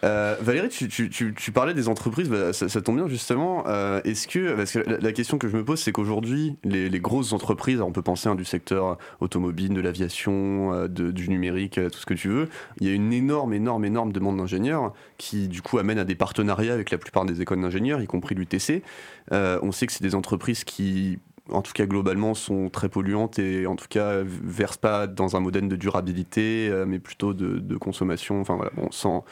Euh, 0.03 0.35
Valérie, 0.39 0.69
tu, 0.69 1.51
parlais 1.51 1.73
des 1.73 1.87
entreprises, 1.87 2.29
bah, 2.29 2.53
ça, 2.53 2.81
tombe 2.81 2.97
bien 2.97 3.07
justement. 3.07 3.63
Euh, 3.67 4.01
est-ce 4.03 4.27
que, 4.27 4.55
parce 4.55 4.71
que 4.71 4.79
la, 4.79 5.11
question 5.11 5.37
que 5.37 5.47
je 5.47 5.57
me 5.57 5.65
pose, 5.65 5.79
c'est 5.79 5.91
qu'aujourd'hui, 5.91 6.57
les, 6.63 6.99
grosses 6.99 7.33
entreprises, 7.33 7.81
on 7.81 7.91
peut 7.91 8.01
penser 8.01 8.29
hein, 8.29 8.35
du 8.35 8.45
secteur 8.45 8.97
automobile, 9.19 9.73
de 9.73 9.81
l'aviation, 9.81 10.73
euh, 10.73 10.87
du 10.87 11.29
numérique, 11.29 11.79
tout 11.91 11.99
ce 11.99 12.05
que 12.05 12.13
tu 12.13 12.29
veux, 12.29 12.49
il 12.79 12.87
y 12.87 12.91
a 12.91 12.93
une 12.93 13.13
énorme, 13.13 13.53
énorme, 13.53 13.85
énorme 13.85 14.11
demande 14.11 14.37
d'ingénieurs 14.37 14.93
qui, 15.17 15.47
du 15.47 15.61
coup, 15.61 15.77
amène 15.77 15.99
à 15.99 16.05
des 16.05 16.15
partenariats 16.15 16.73
avec 16.73 16.91
la 16.91 16.97
plupart 16.97 17.25
des 17.25 17.41
écoles 17.41 17.61
d'ingénieurs, 17.61 18.01
y 18.01 18.07
compris 18.07 18.35
l'UTC. 18.35 18.83
on 19.31 19.71
sait 19.71 19.87
que 19.87 19.93
c'est 19.93 20.03
des 20.03 20.15
entreprises 20.15 20.63
qui 20.63 21.19
en 21.49 21.61
tout 21.61 21.71
cas 21.71 21.85
globalement 21.85 22.33
sont 22.33 22.69
très 22.69 22.89
polluantes 22.89 23.39
et 23.39 23.67
en 23.67 23.77
tout 23.77 23.87
cas 23.89 24.21
versent 24.21 24.75
pas 24.75 25.07
dans 25.07 25.37
un 25.37 25.39
modèle 25.39 25.69
de 25.69 25.77
durabilité 25.77 26.69
mais 26.85 26.99
plutôt 26.99 27.33
de, 27.33 27.77
consommation 27.77 28.41
enfin 28.41 28.55
voilà 28.57 28.71
bon 28.75 28.91
sans 28.91 29.23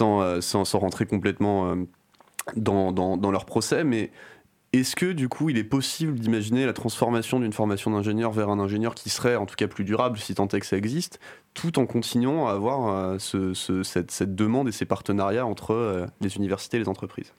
euh, 0.00 0.40
sans, 0.40 0.64
sans, 0.64 0.78
rentrer 0.78 1.06
complètement 1.06 1.70
euh, 1.70 1.76
dans, 2.56 2.92
dans, 2.92 3.30
leur 3.30 3.44
procès, 3.44 3.84
mais 3.84 4.10
est-ce 4.72 4.96
que 4.96 5.12
du 5.12 5.28
coup 5.28 5.48
il 5.48 5.56
est 5.56 5.64
possible 5.64 6.18
d'imaginer 6.18 6.66
la 6.66 6.72
transformation 6.72 7.40
d'une 7.40 7.52
formation 7.52 7.90
d'ingénieur 7.90 8.32
vers 8.32 8.50
un 8.50 8.58
ingénieur 8.58 8.94
qui 8.94 9.08
serait 9.08 9.36
en 9.36 9.46
tout 9.46 9.56
cas 9.56 9.66
plus 9.66 9.84
durable 9.84 10.18
si 10.18 10.34
tant 10.34 10.48
est 10.48 10.60
que 10.60 10.66
ça 10.66 10.76
existe, 10.76 11.20
tout 11.54 11.78
en 11.78 11.86
continuant 11.86 12.48
à 12.48 12.52
avoir 12.52 12.88
euh, 12.88 13.18
ce, 13.18 13.54
cette, 13.82 14.10
cette, 14.10 14.34
demande 14.34 14.68
et 14.68 14.72
ces 14.72 14.84
partenariats 14.84 15.46
entre 15.46 16.06
les 16.20 16.36
universités 16.36 16.76
et 16.76 16.80
les 16.80 16.88
entreprises? 16.88 17.32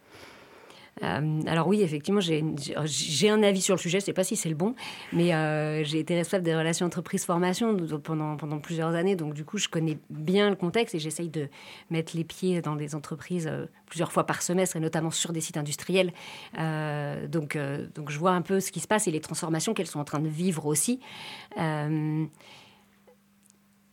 Euh, 1.04 1.42
alors 1.48 1.68
oui, 1.68 1.82
effectivement, 1.82 2.20
j'ai 2.22 3.30
un 3.30 3.44
avis 3.44 3.62
sur 3.62 3.76
le 3.76 3.80
sujet, 3.80 4.00
je 4.00 4.04
ne 4.04 4.06
sais 4.06 4.14
pas 4.14 4.24
si 4.24 4.36
c'est 4.36 4.50
le 4.50 4.56
bon, 4.56 4.76
mais 5.14 5.34
euh, 5.34 5.84
j'ai 5.84 6.00
été 6.00 6.16
responsable 6.16 6.44
des 6.44 6.56
relations 6.56 6.86
entreprises-formation 6.86 7.78
pendant, 8.04 8.60
plusieurs 8.60 8.96
années, 8.96 9.16
donc 9.16 9.34
du 9.34 9.46
coup, 9.46 9.58
je 9.58 9.70
connais 9.70 9.98
bien 10.10 10.50
le 10.50 10.56
contexte 10.56 10.96
et 10.96 11.00
j'essaye 11.00 11.30
de 11.30 11.48
mettre 11.90 12.16
les 12.16 12.24
pieds 12.24 12.62
dans 12.62 12.76
des 12.76 12.96
entreprises 12.96 13.48
euh, 13.48 13.66
plusieurs 13.86 14.12
fois 14.12 14.26
par 14.26 14.42
semestre, 14.42 14.76
et 14.76 14.80
notamment 14.80 15.12
sur 15.12 15.32
des 15.32 15.42
sites 15.42 15.58
industriels. 15.58 16.14
donc, 16.56 17.58
donc 17.96 18.12
je 18.12 18.20
vois 18.20 18.32
un 18.32 18.42
peu 18.42 18.60
ce 18.60 18.72
qui 18.72 18.80
se 18.80 18.88
passe 18.88 19.08
et 19.08 19.12
les 19.12 19.22
transformations 19.22 19.74
qu'elles 19.74 19.88
sont 19.88 20.00
en 20.00 20.04
train 20.04 20.20
de 20.20 20.28
vivre 20.28 20.68
aussi. 20.68 21.00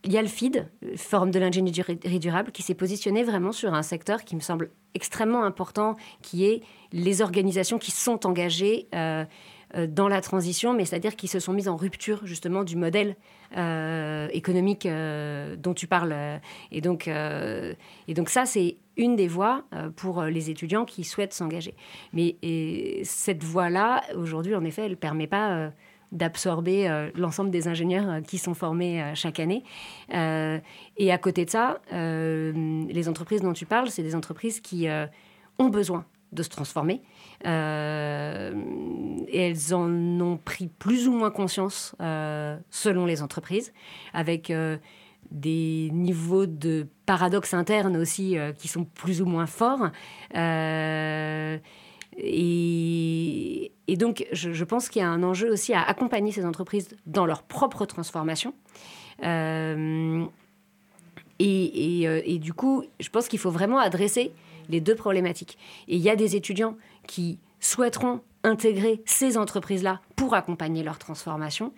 Il 0.06 0.12
y 0.12 0.18
a 0.18 0.22
le 0.22 0.28
FID, 0.28 0.68
Forum 0.96 1.32
de 1.32 1.40
l'ingénierie 1.40 2.20
durable, 2.20 2.52
qui 2.52 2.62
s'est 2.62 2.74
positionné 2.74 3.24
vraiment 3.24 3.50
sur 3.50 3.74
un 3.74 3.82
secteur 3.82 4.24
qui 4.24 4.36
me 4.36 4.40
semble 4.40 4.70
extrêmement 4.94 5.42
important, 5.42 5.96
qui 6.22 6.44
est 6.46 6.62
les 6.92 7.22
organisations 7.22 7.78
qui 7.78 7.90
sont 7.90 8.24
engagées 8.24 8.86
euh, 8.94 9.24
euh, 9.74 9.88
dans 9.88 10.06
la 10.06 10.20
transition, 10.20 10.74
mais 10.74 10.84
c'est-à-dire 10.84 11.16
qui 11.16 11.26
se 11.26 11.40
sont 11.40 11.52
mises 11.52 11.66
en 11.66 11.74
rupture 11.74 12.24
justement 12.24 12.62
du 12.62 12.76
modèle 12.76 13.16
euh, 13.56 14.28
économique 14.32 14.86
dont 14.86 15.74
tu 15.74 15.88
parles. 15.88 16.14
Et 16.70 16.80
donc, 16.80 17.08
et 17.08 18.14
donc 18.14 18.28
ça, 18.28 18.46
c'est 18.46 18.76
une 18.96 19.16
des 19.16 19.26
voies 19.26 19.64
pour 19.96 20.22
les 20.22 20.50
étudiants 20.50 20.84
qui 20.84 21.02
souhaitent 21.02 21.34
s'engager. 21.34 21.74
Mais 22.12 22.36
cette 23.02 23.42
voie-là, 23.42 24.04
aujourd'hui, 24.14 24.54
en 24.54 24.64
effet, 24.64 24.82
elle 24.84 24.92
ne 24.92 24.96
permet 24.96 25.26
pas 25.26 25.72
d'absorber 26.16 26.88
euh, 26.88 27.11
l'ensemble 27.14 27.50
des 27.50 27.68
ingénieurs 27.68 28.09
euh, 28.09 28.20
qui 28.20 28.38
sont 28.38 28.55
formés 28.55 29.02
euh, 29.02 29.14
chaque 29.14 29.38
année. 29.38 29.62
et 30.11 31.12
à 31.12 31.18
côté 31.18 31.44
de 31.44 31.50
ça, 31.50 31.81
les 31.92 33.09
entreprises 33.09 33.42
dont 33.42 33.52
tu 33.52 33.66
parles, 33.66 33.90
c'est 33.90 34.02
des 34.02 34.14
entreprises 34.14 34.61
qui 34.61 34.88
ont 35.59 35.68
besoin 35.68 36.07
de 36.33 36.42
se 36.42 36.48
transformer. 36.48 37.02
et 37.44 37.48
elles 39.33 39.74
en 39.74 39.90
ont 40.20 40.38
pris 40.38 40.68
plus 40.68 41.07
ou 41.09 41.12
moins 41.12 41.31
conscience 41.31 41.94
selon 42.70 43.05
les 43.07 43.22
entreprises, 43.22 43.72
avec 44.14 44.52
des 45.31 45.90
niveaux 45.92 46.46
de 46.46 46.87
paradoxes 47.05 47.55
internes 47.55 47.96
aussi 47.96 48.37
qui 48.59 48.68
sont 48.68 48.85
plus 48.85 49.20
ou 49.20 49.26
moins 49.26 49.46
forts. 49.46 49.90
Et 52.18 53.70
donc, 53.96 54.26
je, 54.33 54.64
pense 54.64 54.88
qu'il 54.88 55.00
y 55.02 55.05
a 55.05 55.09
un 55.09 55.22
enjeu 55.22 55.50
aussi 55.50 55.72
à 55.74 55.83
accompagner 55.83 56.33
ces 56.33 56.44
entreprises 56.44 56.88
dans 57.07 57.26
leur 57.26 57.42
propre 57.42 57.85
transformation. 57.85 58.55
Euh, 59.22 60.24
et, 61.38 62.02
et, 62.35 62.38
du 62.38 62.55
coup, 62.55 62.85
je 62.98 63.09
pense 63.11 63.29
qu'il 63.29 63.38
faut 63.38 63.50
vraiment 63.50 63.79
adresser 63.79 64.33
les 64.68 64.81
deux 64.81 64.94
problématiques. 64.94 65.59
Et 65.88 65.96
il 65.96 66.02
y 66.02 66.11
a 66.11 66.16
des 66.16 66.37
étudiants 66.37 66.76
qui 67.07 67.38
souhaiteront 67.61 68.20
intégrer 68.42 69.02
ces 69.05 69.37
entreprises-là 69.37 70.00
pour 70.14 70.35
accompagner 70.35 70.83
leur 70.83 70.98
transformation 70.98 71.72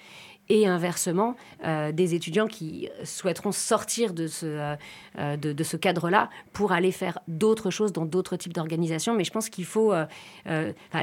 et 0.49 0.67
inversement, 0.67 1.37
euh, 1.65 1.93
des 1.93 2.15
étudiants 2.15 2.47
qui 2.47 2.89
souhaiteront 3.05 3.53
sortir 3.53 4.15
de 4.15 4.27
ce, 4.27 4.47
euh, 4.47 4.77
euh, 5.19 5.37
de, 5.37 5.65
ce 5.65 5.77
cadre-là 5.77 6.31
pour 6.53 6.73
aller 6.73 6.93
faire 6.93 7.19
d'autres 7.29 7.71
choses 7.71 7.93
dans 7.93 8.07
d'autres 8.07 8.37
types 8.37 8.55
d'organisations. 8.55 9.15
Mais 9.15 9.25
je 9.25 9.31
pense 9.31 9.49
qu'il 9.49 9.67
faut 9.67 9.93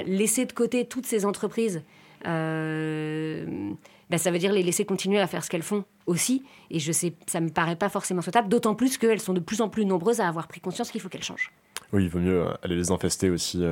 laisser 0.06 0.46
de 0.46 0.54
côté 0.54 0.86
toutes 0.86 1.06
ces 1.06 1.26
entreprises. 1.26 1.84
Ben, 2.24 4.20
ça 4.20 4.30
veut 4.30 4.38
dire 4.38 4.54
les 4.54 4.62
laisser 4.64 4.86
continuer 4.86 5.20
à 5.20 5.28
faire 5.28 5.44
ce 5.44 5.50
qu'elles 5.50 5.64
font 5.64 5.84
aussi. 6.06 6.44
Et 6.70 6.80
je 6.80 6.92
sais, 6.92 7.14
ça 7.28 7.42
me 7.42 7.50
paraît 7.50 7.76
pas 7.76 7.90
forcément 7.90 8.22
souhaitable, 8.22 8.50
d'autant 8.50 8.76
plus 8.76 8.98
qu'elles 8.98 9.20
sont 9.20 9.34
de 9.34 9.40
plus 9.40 9.62
en 9.62 9.70
plus 9.70 9.86
nombreuses 9.86 10.20
à 10.20 10.28
avoir 10.28 10.48
pris 10.48 10.62
conscience 10.62 10.92
qu'il 10.92 11.02
faut 11.02 11.10
qu'elles 11.10 11.24
changent. 11.24 11.52
Oui, 11.94 12.04
il 12.04 12.10
vaut 12.10 12.20
mieux 12.20 12.46
aller 12.64 12.76
les 12.76 12.92
infester 12.92 13.30
aussi, 13.30 13.64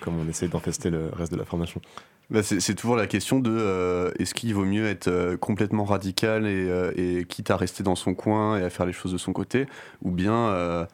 comme 0.00 0.18
on 0.18 0.28
essaie 0.28 0.48
d'infester 0.48 0.90
le 0.90 1.10
reste 1.10 1.32
de 1.32 1.38
la 1.38 1.44
formation. 1.44 1.80
Bah 2.30 2.42
c'est 2.42 2.74
toujours 2.74 2.96
la 2.96 3.06
question 3.06 3.38
de 3.38 3.50
euh, 3.50 4.10
est-ce 4.18 4.34
qu'il 4.34 4.54
vaut 4.54 4.66
mieux 4.66 4.86
être 4.86 5.08
euh, 5.08 5.38
complètement 5.38 5.84
radical 5.84 6.46
et, 6.46 6.68
euh, 6.68 6.92
et, 6.94 7.24
quitte 7.24 7.50
à 7.50 7.56
rester 7.56 7.82
dans 7.82 7.94
son 7.94 8.12
coin 8.14 8.58
et 8.58 8.64
à 8.64 8.68
faire 8.68 8.84
les 8.84 8.92
choses 8.92 9.12
de 9.12 9.18
son 9.18 9.32
côté, 9.32 9.66
ou 10.02 10.10
bien, 10.10 10.86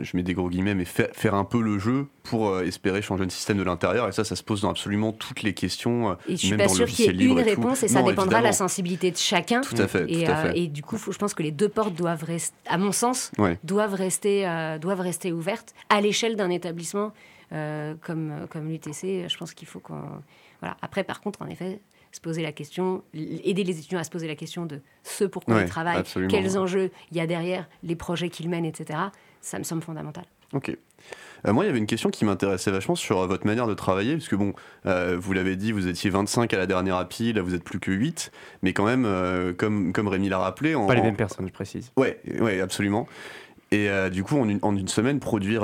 je 0.00 0.16
mets 0.16 0.22
des 0.22 0.34
gros 0.34 0.48
guillemets, 0.48 0.76
mais 0.76 0.84
faire, 0.84 1.08
faire 1.12 1.34
un 1.34 1.44
peu 1.44 1.60
le 1.60 1.80
jeu 1.80 2.06
pour 2.22 2.60
espérer 2.60 3.02
changer 3.02 3.24
le 3.24 3.30
système 3.30 3.58
de 3.58 3.64
l'intérieur. 3.64 4.06
Et 4.08 4.12
ça, 4.12 4.22
ça 4.22 4.36
se 4.36 4.44
pose 4.44 4.60
dans 4.60 4.70
absolument 4.70 5.10
toutes 5.10 5.42
les 5.42 5.54
questions. 5.54 6.16
et 6.28 6.36
je 6.36 6.46
suis 6.46 6.56
pas 6.56 6.68
sûr 6.68 6.86
qu'il 6.86 7.20
y 7.20 7.24
ait 7.24 7.26
une 7.26 7.40
réponse 7.40 7.82
et, 7.82 7.88
ça 7.88 8.02
dépendra 8.02 8.38
de 8.38 8.44
la 8.44 8.52
sensibilité 8.52 9.10
de 9.10 9.16
chacun. 9.16 9.62
Tout 9.62 9.74
à 9.76 9.88
fait. 9.88 10.04
Et, 10.08 10.24
tout 10.24 10.30
à 10.30 10.36
fait. 10.36 10.56
et 10.56 10.68
du 10.68 10.84
coup, 10.84 10.98
je 10.98 11.18
pense 11.18 11.34
que 11.34 11.42
les 11.42 11.50
deux 11.50 11.68
portes 11.68 11.94
doivent 11.94 12.22
rester, 12.22 12.54
à 12.68 12.78
mon 12.78 12.92
sens, 12.92 13.32
doivent, 13.64 13.94
rester, 13.94 14.44
doivent 14.80 15.00
rester 15.00 15.32
ouvertes 15.32 15.74
à 15.88 16.00
l'échelle 16.00 16.36
d'un 16.36 16.50
établissement 16.50 17.12
comme, 17.50 18.46
comme 18.50 18.68
l'UTC. 18.68 19.26
Je 19.28 19.36
pense 19.36 19.52
qu'il 19.52 19.66
faut 19.66 19.80
qu'on 19.80 20.22
après, 20.62 21.04
par 21.04 21.20
contre, 21.20 21.42
en 21.42 21.46
effet, 21.46 21.80
se 22.12 22.20
poser 22.20 22.42
la 22.42 22.52
question, 22.52 23.02
aider 23.14 23.64
les 23.64 23.78
étudiants 23.78 24.00
à 24.00 24.04
se 24.04 24.10
poser 24.10 24.26
la 24.26 24.34
question 24.34 24.66
de 24.66 24.80
ce 25.04 25.24
pourquoi 25.24 25.62
ils 25.62 25.68
travaillent, 25.68 26.02
quels 26.28 26.58
enjeux 26.58 26.90
il 27.10 27.16
y 27.16 27.20
a 27.20 27.26
derrière, 27.26 27.68
les 27.82 27.96
projets 27.96 28.30
qu'ils 28.30 28.48
mènent, 28.48 28.64
etc. 28.64 28.98
Ça 29.40 29.58
me 29.58 29.64
semble 29.64 29.82
fondamental. 29.82 30.24
Ok. 30.52 30.76
Euh, 31.46 31.52
moi, 31.52 31.64
il 31.64 31.68
y 31.68 31.70
avait 31.70 31.78
une 31.78 31.86
question 31.86 32.10
qui 32.10 32.24
m'intéressait 32.24 32.70
vachement 32.70 32.94
sur 32.94 33.20
euh, 33.20 33.26
votre 33.26 33.46
manière 33.46 33.66
de 33.66 33.74
travailler, 33.74 34.14
puisque 34.14 34.34
bon, 34.34 34.52
euh, 34.86 35.16
vous 35.18 35.32
l'avez 35.32 35.56
dit, 35.56 35.72
vous 35.72 35.86
étiez 35.86 36.10
25 36.10 36.52
à 36.52 36.58
la 36.58 36.66
dernière 36.66 36.96
API, 36.96 37.32
là 37.32 37.42
vous 37.42 37.54
êtes 37.54 37.64
plus 37.64 37.80
que 37.80 37.90
8, 37.90 38.32
mais 38.62 38.72
quand 38.72 38.84
même, 38.84 39.06
comme, 39.56 39.92
comme 39.92 40.08
Rémi 40.08 40.28
l'a 40.28 40.38
rappelé... 40.38 40.74
En, 40.74 40.86
Pas 40.86 40.94
les 40.94 41.02
mêmes 41.02 41.16
personnes, 41.16 41.46
je 41.46 41.52
précise. 41.52 41.92
Ouais, 41.96 42.20
ouais 42.40 42.60
absolument. 42.60 43.06
Et 43.70 43.88
du 44.10 44.24
coup, 44.24 44.36
en 44.36 44.48
une, 44.48 44.58
en 44.62 44.76
une 44.76 44.88
semaine, 44.88 45.20
produire 45.20 45.62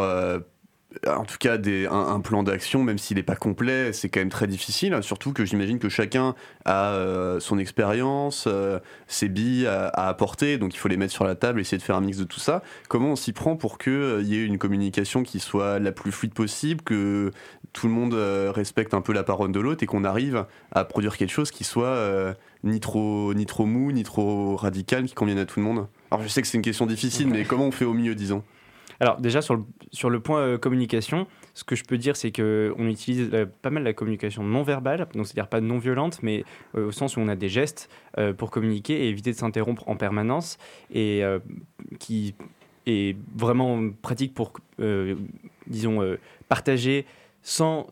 en 1.07 1.25
tout 1.25 1.37
cas 1.39 1.59
des, 1.59 1.87
un, 1.87 2.21
plan 2.21 2.43
d'action, 2.43 2.83
même 2.83 2.99
s'il 2.99 3.17
n'est 3.17 3.23
pas 3.23 3.37
complet, 3.37 3.93
c'est 3.93 4.09
quand 4.09 4.21
même 4.21 4.29
très 4.29 4.47
difficile. 4.47 4.97
Surtout 5.03 5.33
que 5.33 5.45
j'imagine 5.45 5.79
que 5.79 5.89
chacun 5.89 6.35
a 6.65 6.93
euh, 6.93 7.41
son 7.41 7.59
expérience, 7.59 8.45
euh, 8.47 8.79
ses 9.07 9.29
billes 9.29 9.67
à, 9.67 9.89
apporter, 10.09 10.59
donc 10.59 10.75
il 10.75 10.79
faut 10.79 10.89
les 10.89 10.97
mettre 10.97 11.13
sur 11.13 11.25
la 11.25 11.35
table, 11.35 11.61
essayer 11.61 11.79
de 11.79 11.83
faire 11.83 11.97
un 11.97 12.01
mix 12.01 12.19
de 12.19 12.25
tout 12.25 12.41
ça. 12.41 12.63
Comment 12.89 13.11
on 13.11 13.17
s'y 13.17 13.33
prend 13.33 13.57
pour 13.57 13.79
qu'il 13.79 13.93
euh, 13.93 14.23
y 14.23 14.37
ait 14.37 14.45
une 14.45 14.59
communication 14.59 15.23
qui 15.23 15.41
soit 15.41 15.79
la 15.79 15.93
plus 15.93 16.13
fluide 16.13 16.35
possible, 16.35 16.83
que 16.83 17.31
tout 17.73 17.89
le 17.89 17.93
monde 17.93 18.15
respecte 18.15 18.95
un 18.95 19.03
peu 19.03 19.13
la 19.13 19.23
parole 19.23 19.53
de 19.53 19.61
l'autre 19.61 19.83
et 19.83 19.87
qu'on 19.87 20.05
arrive 20.05 20.47
à 20.73 20.85
produire 20.85 21.17
quelque 21.17 21.31
chose 21.31 21.51
qui 21.51 21.63
soit 21.63 22.35
ni 22.65 22.81
trop, 22.81 23.35
ni 23.35 23.45
trop 23.45 23.67
mou, 23.67 23.93
ni 23.93 24.03
trop 24.03 24.57
radical, 24.57 25.05
qui 25.05 25.15
convienne 25.15 25.39
à 25.39 25.45
tout 25.45 25.61
le 25.61 25.67
monde? 25.67 25.87
Alors 26.11 26.23
je 26.23 26.29
sais 26.29 26.41
que 26.41 26.49
c'est 26.49 26.57
une 26.57 26.63
question 26.63 26.87
difficile, 26.87 27.29
mais 27.29 27.45
comment 27.45 27.67
on 27.67 27.73
fait 27.73 27.85
au 27.85 27.93
mieux, 27.93 28.15
disons? 28.15 28.43
Alors 29.01 29.21
déjà 29.21 29.43
sur 29.43 29.57
le, 29.57 29.63
sur 29.93 30.11
le 30.11 30.21
point 30.21 30.41
euh, 30.41 30.59
communication, 30.59 31.27
ce 31.55 31.65
que 31.65 31.77
je 31.77 31.85
peux 31.85 31.99
dire 31.99 32.17
c'est 32.17 32.33
qu'on 32.33 32.87
utilise 32.89 33.31
euh, 33.33 33.47
pas 33.63 33.71
mal 33.71 33.83
la 33.83 33.93
communication 33.93 34.43
non 34.43 34.63
verbale, 34.63 35.07
donc 35.15 35.27
c'est-à-dire 35.27 35.49
pas 35.49 35.61
non 35.61 35.79
violente, 35.79 36.21
mais 36.23 36.45
euh, 36.77 36.89
au 36.89 36.93
sens 36.93 37.17
où 37.17 37.21
on 37.21 37.29
a 37.29 37.37
des 37.37 37.49
gestes 37.49 37.89
pour 38.39 38.51
communiquer 38.51 39.05
et 39.05 39.09
éviter 39.11 39.31
de 39.31 39.37
s'interrompre 39.37 39.87
en 39.91 39.97
permanence 39.97 40.57
et 40.91 41.23
qui 41.99 42.35
est 42.87 43.15
vraiment 43.37 43.91
pratique 44.01 44.33
pour, 44.33 44.55
disons, 45.67 46.17
partager 46.49 47.05
sans, 47.43 47.87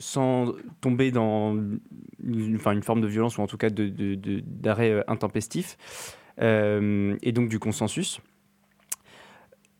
sans 0.00 0.52
tomber 0.80 1.12
dans 1.12 1.54
une, 1.54 1.80
une 2.24 2.82
forme 2.82 3.00
de 3.00 3.06
violence 3.06 3.38
ou 3.38 3.42
en 3.42 3.46
tout 3.46 3.56
cas 3.56 3.70
d'arrêt 3.70 4.90
de, 4.90 4.96
de, 4.96 5.04
intempestif 5.06 5.76
et 6.40 7.32
donc 7.32 7.48
du 7.48 7.60
consensus. 7.60 8.20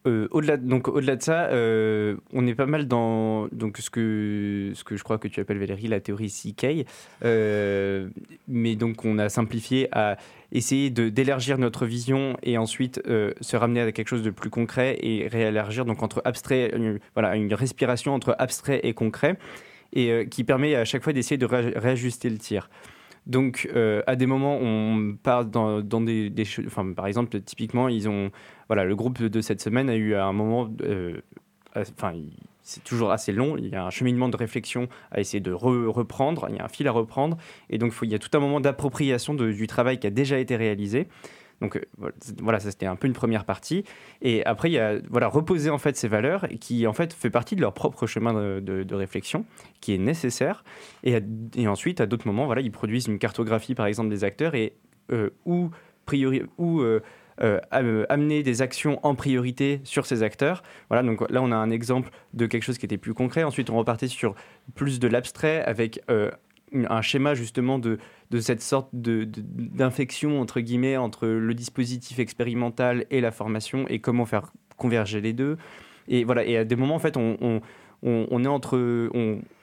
Euh, 0.07 0.29
au-delà, 0.31 0.57
donc 0.57 0.89
au-delà 0.89 1.17
de 1.17 1.23
ça, 1.23 1.47
euh, 1.47 2.17
on 2.33 2.47
est 2.47 2.55
pas 2.55 2.67
mal 2.67 2.87
dans 2.87 3.49
donc 3.49 3.79
ce 3.79 3.91
que 3.91 4.73
ce 4.75 4.85
que 4.85 4.97
je 4.97 5.03
crois 5.03 5.19
que 5.19 5.27
tu 5.29 5.41
appelles 5.41 5.59
Valérie 5.59 5.89
la 5.89 6.01
théorie 6.01 6.31
CK, 6.31 6.87
euh, 7.25 8.09
mais 8.47 8.77
donc 8.77 9.05
on 9.05 9.19
a 9.19 9.29
simplifié 9.29 9.89
à 9.93 10.17
essayer 10.53 10.91
de 10.91 11.09
d'élargir 11.09 11.59
notre 11.59 11.87
vision 11.87 12.37
et 12.43 12.57
ensuite 12.57 13.03
se 13.05 13.57
ramener 13.57 13.81
à 13.81 13.93
quelque 13.93 14.09
chose 14.09 14.23
de 14.23 14.31
plus 14.31 14.51
concret 14.51 14.97
et 15.01 15.27
réélargir 15.27 15.85
donc 15.85 16.03
entre 16.03 16.23
abstrait, 16.25 16.73
voilà 17.15 17.35
une 17.37 17.53
respiration 17.53 18.15
entre 18.15 18.37
abstrait 18.39 18.81
et 18.85 18.95
concret 18.95 19.39
et 19.93 20.29
qui 20.31 20.45
permet 20.45 20.77
à 20.77 20.85
chaque 20.85 21.03
fois 21.03 21.13
d'essayer 21.13 21.39
de 21.39 21.47
réajuster 21.47 22.31
le 22.31 22.39
tir. 22.39 22.69
Donc, 23.27 23.69
à 24.07 24.17
des 24.17 24.27
moments, 24.27 24.59
on 24.61 25.17
part 25.21 25.45
dans, 25.45 25.83
des, 25.83 26.31
des, 26.31 26.45
enfin, 26.67 26.93
par 26.93 27.07
exemple, 27.07 27.41
typiquement, 27.41 27.89
ils 27.89 28.09
ont 28.09 28.31
voilà, 28.69 28.85
le 28.85 28.97
groupe 28.97 29.23
de 29.23 29.41
cette 29.41 29.61
semaine 29.61 29.89
a 29.89 29.95
eu 29.95 30.15
un 30.15 30.33
moment, 30.33 30.69
euh, 30.83 31.21
c'est 32.63 32.83
toujours 32.83 33.13
assez 33.13 33.33
long. 33.33 33.57
Il 33.57 33.69
y 33.69 33.77
a 33.77 33.85
un 33.85 33.91
cheminement 33.91 34.29
de 34.29 34.37
réflexion 34.37 34.89
à 35.13 35.21
essayer 35.21 35.41
de 35.41 35.53
reprendre. 35.53 36.47
Il 36.51 36.57
y 36.57 36.59
a 36.59 36.65
un 36.65 36.69
fil 36.69 36.89
à 36.89 36.93
reprendre. 36.93 37.37
Et 37.71 37.79
donc, 37.79 37.95
il 38.03 38.11
y 38.11 38.15
a 38.15 38.19
tout 38.19 38.31
un 38.37 38.41
moment 38.41 38.61
d'appropriation 38.61 39.35
du 39.35 39.67
travail 39.67 39.99
qui 39.99 40.07
a 40.07 40.11
déjà 40.11 40.39
été 40.39 40.57
réalisé. 40.57 41.09
Donc 41.61 41.77
euh, 41.77 42.11
voilà, 42.39 42.61
ça 42.61 42.71
c'était 42.71 42.87
un 42.87 42.97
peu 42.97 43.07
une 43.07 43.13
première 43.13 43.45
partie. 43.45 43.85
Et 44.23 44.45
après, 44.45 44.71
il 44.71 44.75
y 44.75 44.79
a 44.79 44.99
voilà, 45.09 45.29
reposer 45.29 45.71
en 45.71 45.79
fait 45.79 45.97
ces 45.97 46.09
valeurs 46.09 46.47
qui 46.61 46.87
en 46.87 46.93
fait 46.93 47.13
fait 47.13 47.31
partie 47.31 47.57
de 47.57 47.61
leur 47.61 47.73
propre 47.75 48.07
chemin 48.07 48.35
de, 48.61 48.95
réflexion 48.95 49.45
qui 49.81 49.95
est 49.95 49.99
nécessaire. 49.99 50.65
Et, 51.05 51.19
ensuite, 51.69 52.01
à 52.01 52.07
d'autres 52.07 52.27
moments, 52.27 52.47
voilà, 52.47 52.61
ils 52.61 52.73
produisent 52.73 53.07
une 53.07 53.19
cartographie 53.19 53.75
par 53.75 53.87
exemple 53.87 54.09
des 54.09 54.25
acteurs 54.25 54.55
et 54.55 54.75
euh, 55.13 55.31
où, 55.45 55.71
priori, 56.05 56.43
euh, 56.59 57.01
euh, 57.43 58.07
amener 58.09 58.43
des 58.43 58.63
actions 58.63 58.99
en 59.03 59.15
priorité 59.15 59.81
sur 59.85 60.07
ces 60.07 60.23
acteurs. 60.23 60.63
Voilà, 60.89 61.03
donc 61.03 61.29
là 61.31 61.43
on 61.43 61.53
a 61.53 61.57
un 61.57 61.71
exemple 61.71 62.11
de 62.33 62.47
quelque 62.47 62.63
chose 62.63 62.79
qui 62.79 62.87
était 62.87 62.97
plus 62.97 63.13
concret. 63.15 63.45
Ensuite 63.45 63.69
on 63.71 63.77
repartait 63.77 64.09
sur 64.09 64.35
plus 64.75 64.99
de 64.99 65.09
l'abstrait 65.09 65.63
avec 65.63 66.01
un 66.73 67.03
schéma 67.03 67.35
justement 67.35 67.79
de, 67.79 67.99
de 68.31 68.41
cette 68.41 68.63
sorte 68.63 68.89
d'infection 68.93 70.41
entre 70.41 70.61
guillemets 70.61 70.97
entre 70.97 71.27
le 71.27 71.55
dispositif 71.55 72.19
expérimental 72.19 73.07
et 73.11 73.21
la 73.21 73.31
formation 73.31 73.87
et 73.89 74.01
comment 74.01 74.27
faire 74.27 74.53
converger 74.77 75.21
les 75.21 75.33
deux. 75.33 75.57
Et 76.09 76.25
voilà, 76.25 76.45
et 76.45 76.57
à 76.57 76.65
des 76.65 76.77
moments 76.77 76.97
en 76.97 77.01
fait 77.01 77.17
on 77.17 77.61
on, 78.03 78.45
est 78.45 78.49
entre, 78.49 79.11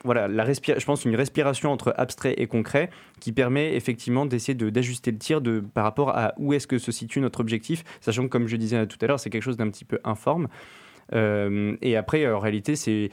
voilà, 0.04 0.28
la 0.28 0.44
je 0.52 0.84
pense 0.84 1.04
une 1.04 1.16
respiration 1.16 1.72
entre 1.72 1.94
abstrait 1.96 2.34
et 2.36 2.46
concret 2.46 2.90
qui 3.20 3.32
permet 3.32 3.74
effectivement 3.74 4.26
d'essayer 4.26 4.54
d'ajuster 4.54 5.12
le 5.12 5.18
tir 5.18 5.40
de, 5.40 5.60
par 5.60 5.84
rapport 5.84 6.10
à 6.10 6.34
où 6.38 6.52
est-ce 6.52 6.66
que 6.66 6.78
se 6.78 6.92
situe 6.92 7.20
notre 7.20 7.40
objectif, 7.40 7.84
sachant 8.00 8.24
que 8.24 8.28
comme 8.28 8.46
je 8.46 8.56
disais 8.56 8.86
tout 8.86 8.98
à 9.00 9.06
l'heure, 9.06 9.20
c'est 9.20 9.30
quelque 9.30 9.42
chose 9.42 9.56
d'un 9.56 9.70
petit 9.70 9.84
peu 9.84 9.98
informe. 10.04 10.48
Euh, 11.12 11.76
et 11.82 11.96
après, 11.96 12.30
en 12.30 12.38
réalité, 12.38 12.76
c'est 12.76 13.10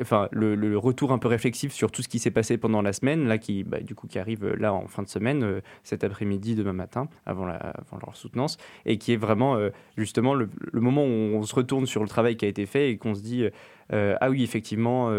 enfin, 0.00 0.28
le, 0.32 0.76
retour 0.76 1.12
un 1.12 1.18
peu 1.18 1.28
réflexif 1.28 1.72
sur 1.72 1.90
tout 1.90 2.02
ce 2.02 2.08
qui 2.08 2.18
s'est 2.18 2.30
passé 2.30 2.58
pendant 2.58 2.82
la 2.82 2.92
semaine, 2.92 3.26
là, 3.26 3.38
qui, 3.38 3.64
bah, 3.64 3.80
du 3.80 3.94
coup, 3.94 4.06
qui 4.06 4.18
arrive 4.18 4.44
euh, 4.44 4.56
là 4.56 4.72
en 4.72 4.86
fin 4.86 5.02
de 5.02 5.08
semaine, 5.08 5.42
euh, 5.42 5.60
cet 5.82 6.04
après-midi, 6.04 6.54
demain 6.54 6.72
matin, 6.72 7.08
avant, 7.26 7.46
la, 7.46 7.54
avant 7.54 7.98
leur 8.04 8.16
soutenance, 8.16 8.58
et 8.86 8.98
qui 8.98 9.12
est 9.12 9.16
vraiment 9.16 9.58
justement 9.96 10.34
le, 10.34 10.48
moment 10.74 11.04
où 11.04 11.08
on 11.08 11.42
se 11.42 11.54
retourne 11.54 11.86
sur 11.86 12.02
le 12.02 12.08
travail 12.08 12.36
qui 12.36 12.44
a 12.44 12.48
été 12.48 12.66
fait 12.66 12.90
et 12.90 12.96
qu'on 12.96 13.14
se 13.14 13.22
dit 13.22 13.44
ah 13.90 14.30
oui, 14.30 14.42
effectivement. 14.42 15.10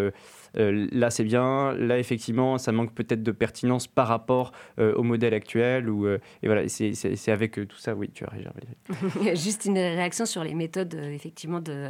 Là 0.53 1.09
c'est 1.09 1.23
bien, 1.23 1.73
là 1.73 1.97
effectivement 1.97 2.57
ça 2.57 2.71
manque 2.71 2.93
peut-être 2.93 3.23
de 3.23 3.31
pertinence 3.31 3.87
par 3.87 4.07
rapport 4.07 4.51
au 4.77 5.03
modèle 5.03 5.33
actuel 5.33 5.89
ou 5.89 6.07
et 6.07 6.19
voilà 6.43 6.67
c'est 6.67 7.29
avec 7.29 7.53
tout 7.53 7.77
ça 7.77 7.95
oui 7.95 8.09
tu 8.13 8.25
as 8.25 8.29
réagi 8.29 9.35
Juste 9.43 9.65
une 9.65 9.77
réaction 9.77 10.25
sur 10.25 10.43
les 10.43 10.53
méthodes 10.53 10.93
effectivement 10.93 11.59
de 11.59 11.89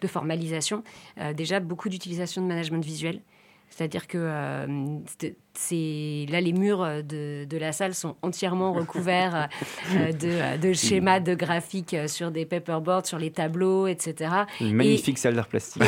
de 0.00 0.06
formalisation. 0.06 0.82
Euh, 1.20 1.32
déjà, 1.32 1.60
beaucoup 1.60 1.88
d'utilisation 1.88 2.42
de 2.42 2.46
management 2.46 2.84
visuel. 2.84 3.20
C'est-à-dire 3.70 4.06
que 4.06 4.18
euh, 4.18 4.98
c'est 5.58 6.26
là 6.30 6.40
les 6.40 6.52
murs 6.52 6.86
de, 7.02 7.44
de, 7.44 7.58
la 7.58 7.72
salle 7.72 7.94
sont 7.94 8.14
entièrement 8.22 8.72
recouverts 8.72 9.48
euh, 9.94 10.12
de, 10.12 10.60
de, 10.60 10.72
schémas 10.72 11.18
de 11.18 11.34
graphiques 11.34 11.96
sur 12.06 12.30
des 12.30 12.46
paperboards, 12.46 13.06
sur 13.06 13.18
les 13.18 13.30
tableaux, 13.30 13.88
etc. 13.88 14.30
Une 14.60 14.74
magnifique 14.74 15.18
salle 15.18 15.34
d'art 15.34 15.48
plastique. 15.48 15.82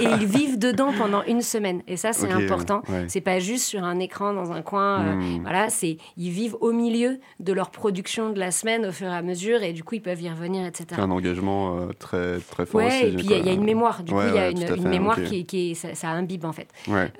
Et, 0.00 0.04
ils 0.04 0.26
vivent 0.26 0.58
dedans 0.58 0.92
pendant 0.98 1.22
une 1.24 1.42
semaine. 1.42 1.82
Et 1.86 1.96
ça, 1.96 2.12
c'est 2.12 2.30
important. 2.30 2.82
C'est 3.06 3.20
pas 3.20 3.38
juste 3.38 3.64
sur 3.64 3.84
un 3.84 4.00
écran 4.00 4.32
dans 4.32 4.52
un 4.52 4.62
coin. 4.62 5.00
Euh, 5.00 5.14
hmm. 5.14 5.42
voilà, 5.42 5.70
c'est 5.70 5.98
ils 6.16 6.30
vivent 6.30 6.56
au 6.60 6.72
milieu 6.72 7.20
de 7.38 7.52
leur 7.52 7.70
production 7.70 8.30
de 8.30 8.38
la 8.38 8.50
semaine 8.50 8.86
au 8.86 8.92
fur 8.92 9.06
et 9.06 9.14
à 9.14 9.22
mesure, 9.22 9.62
et 9.62 9.72
du 9.72 9.84
coup, 9.84 9.94
ils 9.94 10.02
peuvent 10.02 10.20
y 10.20 10.28
revenir, 10.28 10.66
etc. 10.66 10.86
C'est 10.90 11.00
un 11.00 11.10
engagement 11.10 11.76
euh, 11.76 11.86
très 11.98 12.38
très 12.38 12.66
fort. 12.66 12.80
Ouais, 12.80 13.10
et 13.10 13.16
puis 13.16 13.26
il 13.30 13.46
y, 13.46 13.48
a 13.48 13.52
une 13.52 13.64
mémoire. 13.64 14.02
Du 14.02 14.12
coup, 14.12 14.20
il 14.26 14.34
y 14.34 14.38
a 14.38 14.50
une, 14.50 14.88
mémoire 14.88 15.22
qui, 15.22 15.46
qui 15.46 15.74
ça, 15.74 16.08
imbibe 16.08 16.44
en 16.44 16.52
fait. 16.52 16.68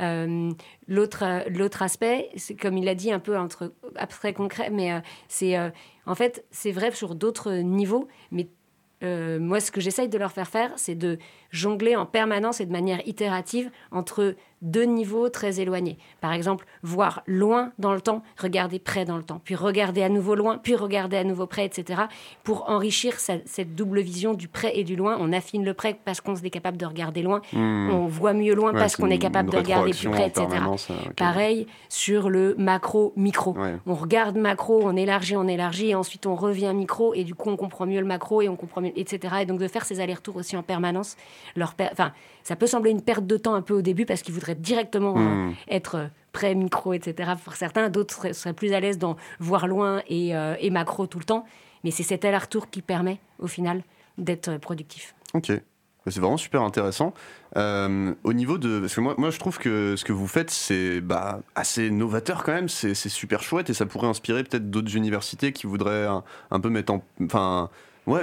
Euh, 0.00 0.50
l'autre 0.88 1.48
l'autre 1.50 1.82
aspect, 1.82 2.30
c'est 2.36 2.56
comme 2.56 2.76
il 2.76 2.88
a 2.88 2.94
dit 2.94 3.12
un 3.12 3.20
peu 3.20 3.36
entre 3.38 3.72
abstrait 3.94 4.32
concret, 4.32 4.70
mais 4.70 5.00
c'est 5.28 5.56
en 6.06 6.14
fait 6.14 6.44
c'est 6.50 6.72
vrai 6.72 6.90
sur 6.92 7.14
d'autres 7.14 7.52
niveaux, 7.52 8.08
mais 8.32 8.48
moi, 9.02 9.60
ce 9.60 9.70
que 9.70 9.80
j'essaye 9.80 10.08
de 10.08 10.18
leur 10.18 10.32
faire 10.32 10.48
faire, 10.48 10.72
c'est 10.76 10.96
de 10.96 11.18
jongler 11.50 11.96
en 11.96 12.06
permanence 12.06 12.60
et 12.60 12.66
de 12.66 12.72
manière 12.72 13.06
itérative 13.06 13.70
entre 13.90 14.34
deux 14.62 14.84
niveaux 14.84 15.28
très 15.28 15.60
éloignés. 15.60 15.98
Par 16.20 16.32
exemple, 16.32 16.66
voir 16.82 17.22
loin 17.26 17.72
dans 17.78 17.94
le 17.94 18.00
temps, 18.00 18.22
regarder 18.36 18.78
près 18.78 19.04
dans 19.04 19.16
le 19.16 19.22
temps, 19.22 19.40
puis 19.42 19.54
regarder 19.54 20.02
à 20.02 20.08
nouveau 20.08 20.34
loin, 20.34 20.58
puis 20.58 20.74
regarder 20.74 21.16
à 21.16 21.24
nouveau 21.24 21.46
près, 21.46 21.64
etc. 21.64 22.02
Pour 22.42 22.68
enrichir 22.68 23.14
cette 23.18 23.74
double 23.74 24.00
vision 24.00 24.34
du 24.34 24.48
près 24.48 24.76
et 24.76 24.84
du 24.84 24.96
loin. 24.96 25.16
On 25.20 25.32
affine 25.32 25.64
le 25.64 25.74
près 25.74 25.98
parce 26.04 26.20
qu'on 26.20 26.34
est 26.34 26.50
capable 26.50 26.76
de 26.76 26.86
regarder 26.86 27.22
loin, 27.22 27.40
hmm. 27.52 27.90
on 27.90 28.06
voit 28.06 28.32
mieux 28.32 28.54
loin 28.54 28.72
parce 28.72 28.96
qu'on 28.96 29.10
est 29.10 29.18
capable 29.18 29.50
de 29.50 29.56
regarder 29.56 29.92
plus 29.92 30.08
près, 30.08 30.26
etc. 30.26 30.46
Pareil 31.16 31.66
sur 31.88 32.28
le 32.30 32.54
macro-micro. 32.58 33.56
On 33.86 33.94
regarde 33.94 34.36
macro, 34.36 34.80
on 34.82 34.96
élargit, 34.96 35.36
on 35.36 35.48
élargit, 35.48 35.90
et 35.90 35.94
ensuite 35.94 36.26
on 36.26 36.34
revient 36.34 36.72
micro, 36.74 37.14
et 37.14 37.24
du 37.24 37.34
coup 37.34 37.50
on 37.50 37.56
comprend 37.56 37.86
mieux 37.86 38.00
le 38.00 38.06
macro, 38.06 38.42
et 38.42 38.48
on 38.48 38.56
comprend 38.56 38.80
mieux, 38.80 38.92
etc. 38.96 39.36
Et 39.42 39.46
donc 39.46 39.58
de 39.60 39.68
faire 39.68 39.84
ces 39.84 40.00
allers-retours 40.00 40.36
aussi 40.36 40.56
en 40.56 40.62
permanence, 40.62 41.16
leur 41.56 41.74
enfin, 41.92 42.12
ça 42.42 42.56
peut 42.56 42.66
sembler 42.66 42.90
une 42.90 43.02
perte 43.02 43.26
de 43.26 43.36
temps 43.36 43.54
un 43.54 43.62
peu 43.62 43.74
au 43.74 43.82
début 43.82 44.06
parce 44.06 44.22
qu'ils 44.22 44.34
voudraient 44.34 44.54
directement 44.54 45.14
euh, 45.16 45.20
hmm. 45.20 45.54
être 45.68 45.94
euh, 45.96 46.06
prêt 46.32 46.54
micro, 46.54 46.94
etc. 46.94 47.32
Pour 47.44 47.54
certains, 47.54 47.90
d'autres 47.90 48.32
seraient, 48.32 48.52
plus 48.52 48.72
à 48.72 48.80
l'aise 48.80 48.98
dans 48.98 49.16
voir 49.38 49.66
loin 49.66 50.02
euh, 50.10 50.56
et, 50.58 50.70
macro 50.70 51.06
tout 51.06 51.18
le 51.18 51.24
temps. 51.24 51.44
Mais 51.84 51.90
c'est 51.90 52.02
cet 52.02 52.24
aller-retour 52.24 52.70
qui 52.70 52.82
permet, 52.82 53.20
au 53.38 53.46
final, 53.46 53.82
d'être 54.16 54.56
productif. 54.58 55.14
Ok. 55.34 55.52
C'est 56.06 56.20
vraiment 56.20 56.38
super 56.38 56.62
intéressant. 56.62 57.12
au 57.54 58.32
niveau 58.32 58.56
de. 58.56 58.80
Parce 58.80 58.94
que 58.94 59.00
moi, 59.02 59.14
moi, 59.18 59.28
je 59.28 59.38
trouve 59.38 59.58
que 59.58 59.94
ce 59.94 60.06
que 60.06 60.12
vous 60.12 60.26
faites, 60.26 60.50
c'est 60.50 61.02
bah, 61.02 61.40
assez 61.54 61.90
novateur 61.90 62.44
quand 62.44 62.52
même. 62.52 62.70
C'est 62.70 62.94
super 62.94 63.42
chouette 63.42 63.68
et 63.68 63.74
ça 63.74 63.84
pourrait 63.84 64.06
inspirer 64.06 64.42
peut-être 64.42 64.70
d'autres 64.70 64.96
universités 64.96 65.52
qui 65.52 65.66
voudraient 65.66 66.06
un, 66.06 66.24
un 66.50 66.60
peu 66.60 66.70
mettre 66.70 66.94
en. 66.94 67.02
Enfin 67.22 67.68
ouais, 68.08 68.22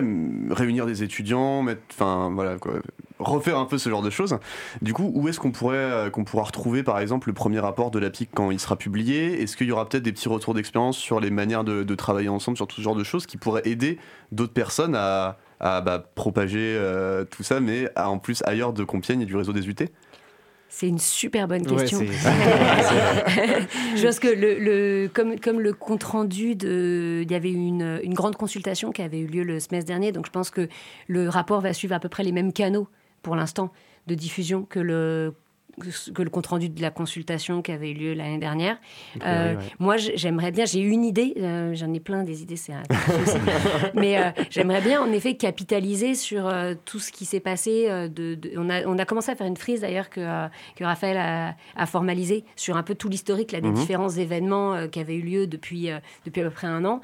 réunir 0.50 0.86
des 0.86 1.04
étudiants, 1.04 1.62
mettre, 1.62 1.82
enfin 1.92 2.32
voilà 2.34 2.58
quoi, 2.58 2.74
refaire 3.20 3.58
un 3.58 3.66
peu 3.66 3.78
ce 3.78 3.90
genre 3.90 4.02
de 4.02 4.10
choses. 4.10 4.38
Du 4.82 4.94
coup, 4.94 5.12
où 5.14 5.28
est-ce 5.30 5.40
qu'on 5.40 5.52
pourrait 5.52 5.78
euh, 5.78 6.10
qu'on 6.10 6.24
pourra 6.24 6.44
retrouver 6.44 6.84
par 6.84 7.00
exemple 7.00 7.30
le 7.30 7.34
premier 7.34 7.60
rapport 7.60 7.92
de 7.92 8.00
la 8.00 8.10
PIC 8.10 8.30
quand 8.34 8.52
il 8.52 8.60
sera 8.60 8.76
publié? 8.76 9.42
Est-ce 9.42 9.56
qu'il 9.56 9.68
y 9.68 9.72
aura 9.72 9.88
peut-être 9.88 10.04
des 10.04 10.12
petits 10.12 10.30
retours 10.30 10.54
d'expérience 10.54 10.98
sur 10.98 11.20
les 11.20 11.30
manières 11.30 11.64
de, 11.64 11.96
travailler 11.96 12.30
ensemble 12.30 12.58
sur 12.58 12.68
tout 12.68 12.78
ce 12.78 12.82
genre 12.82 12.96
de 12.96 13.06
choses 13.06 13.26
qui 13.26 13.38
pourraient 13.38 13.62
aider 13.66 14.00
d'autres 14.34 14.54
personnes 14.54 14.96
à, 14.96 15.38
bah, 15.62 16.04
propager 16.16 16.76
euh, 16.78 17.24
tout 17.24 17.44
ça, 17.44 17.62
mais 17.62 17.90
en 17.96 18.20
plus 18.20 18.44
ailleurs 18.46 18.74
de 18.74 18.84
Compiègne 18.84 19.22
et 19.22 19.26
du 19.26 19.36
réseau 19.36 19.54
des 19.54 19.68
UT 19.70 19.76
c'est 20.76 20.90
une 20.90 21.00
super 21.00 21.48
bonne 21.48 21.66
question. 21.66 22.00
je 22.02 22.06
pense 24.06 24.20
que 24.20 24.28
le, 24.28 25.08
comme, 25.08 25.40
comme 25.40 25.62
le 25.62 25.72
compte 25.72 26.04
rendu 26.04 26.56
de, 26.56 27.22
il 27.24 27.32
y 27.32 27.36
avait 27.36 27.54
une, 27.54 28.02
une 28.04 28.14
grande 28.14 28.36
consultation 28.36 28.92
qui 28.92 29.02
avait 29.02 29.20
eu 29.20 29.26
lieu 29.26 29.44
le 29.44 29.62
semestre 29.62 29.88
dernier, 29.88 30.12
donc 30.12 30.26
je 30.26 30.32
pense 30.32 30.50
que 30.50 30.68
le 31.08 31.30
rapport 31.30 31.62
va 31.62 31.72
suivre 31.72 31.96
à 31.96 32.02
peu 32.02 32.10
près 32.10 32.24
les 32.24 32.34
mêmes 32.34 32.52
canaux 32.52 32.90
pour 33.22 33.38
l'instant 33.38 33.72
de 34.08 34.16
diffusion 34.16 34.64
que 34.64 34.82
le 34.82 35.34
que 36.14 36.22
le 36.22 36.30
compte 36.30 36.48
rendu 36.48 36.70
de 36.70 36.82
la 36.82 36.92
consultation 36.92 37.62
qui 37.62 37.72
avait 37.72 37.92
eu 37.92 37.94
lieu 37.94 38.14
l'année 38.14 38.38
dernière. 38.38 38.78
Euh, 39.26 39.56
moi, 39.80 39.98
j'aimerais 39.98 40.52
bien, 40.52 40.66
j'ai 40.66 40.80
une 40.80 41.04
idée, 41.04 41.34
euh, 41.38 41.74
j'en 41.74 41.94
ai 41.94 42.00
plein 42.00 42.24
des 42.24 42.42
idées, 42.42 42.56
c'est 42.56 42.74
un 42.74 42.84
mais 43.94 44.18
euh, 44.18 44.32
j'aimerais 44.50 44.82
bien 44.82 45.02
en 45.02 45.12
effet 45.12 45.36
capitaliser 45.36 46.16
sur 46.16 46.52
tout 46.86 47.00
ce 47.00 47.12
qui 47.12 47.26
s'est 47.26 47.40
passé. 47.40 47.88
De, 48.10 48.38
on, 48.58 48.70
a, 48.70 48.86
on, 48.86 48.98
a, 48.98 49.06
commencé 49.06 49.32
à 49.32 49.36
faire 49.36 49.48
une 49.48 49.58
frise 49.58 49.82
d'ailleurs 49.82 50.10
que, 50.10 50.48
que 50.76 50.84
Raphaël 50.84 51.18
a, 51.18 51.56
a, 51.76 51.86
formalisé 51.86 52.46
sur 52.56 52.78
un 52.78 52.84
peu 52.84 52.96
tout 52.96 53.10
l'historique 53.10 53.52
des 53.52 53.62
mhm. 53.62 53.74
différents 53.74 54.10
événements 54.10 54.88
qui 54.88 55.00
avaient 55.00 55.16
eu 55.16 55.22
lieu 55.22 55.48
depuis, 55.48 55.90
depuis 56.26 56.42
à 56.42 56.46
peu 56.46 56.52
près 56.52 56.68
un 56.68 56.86
an. 56.86 57.02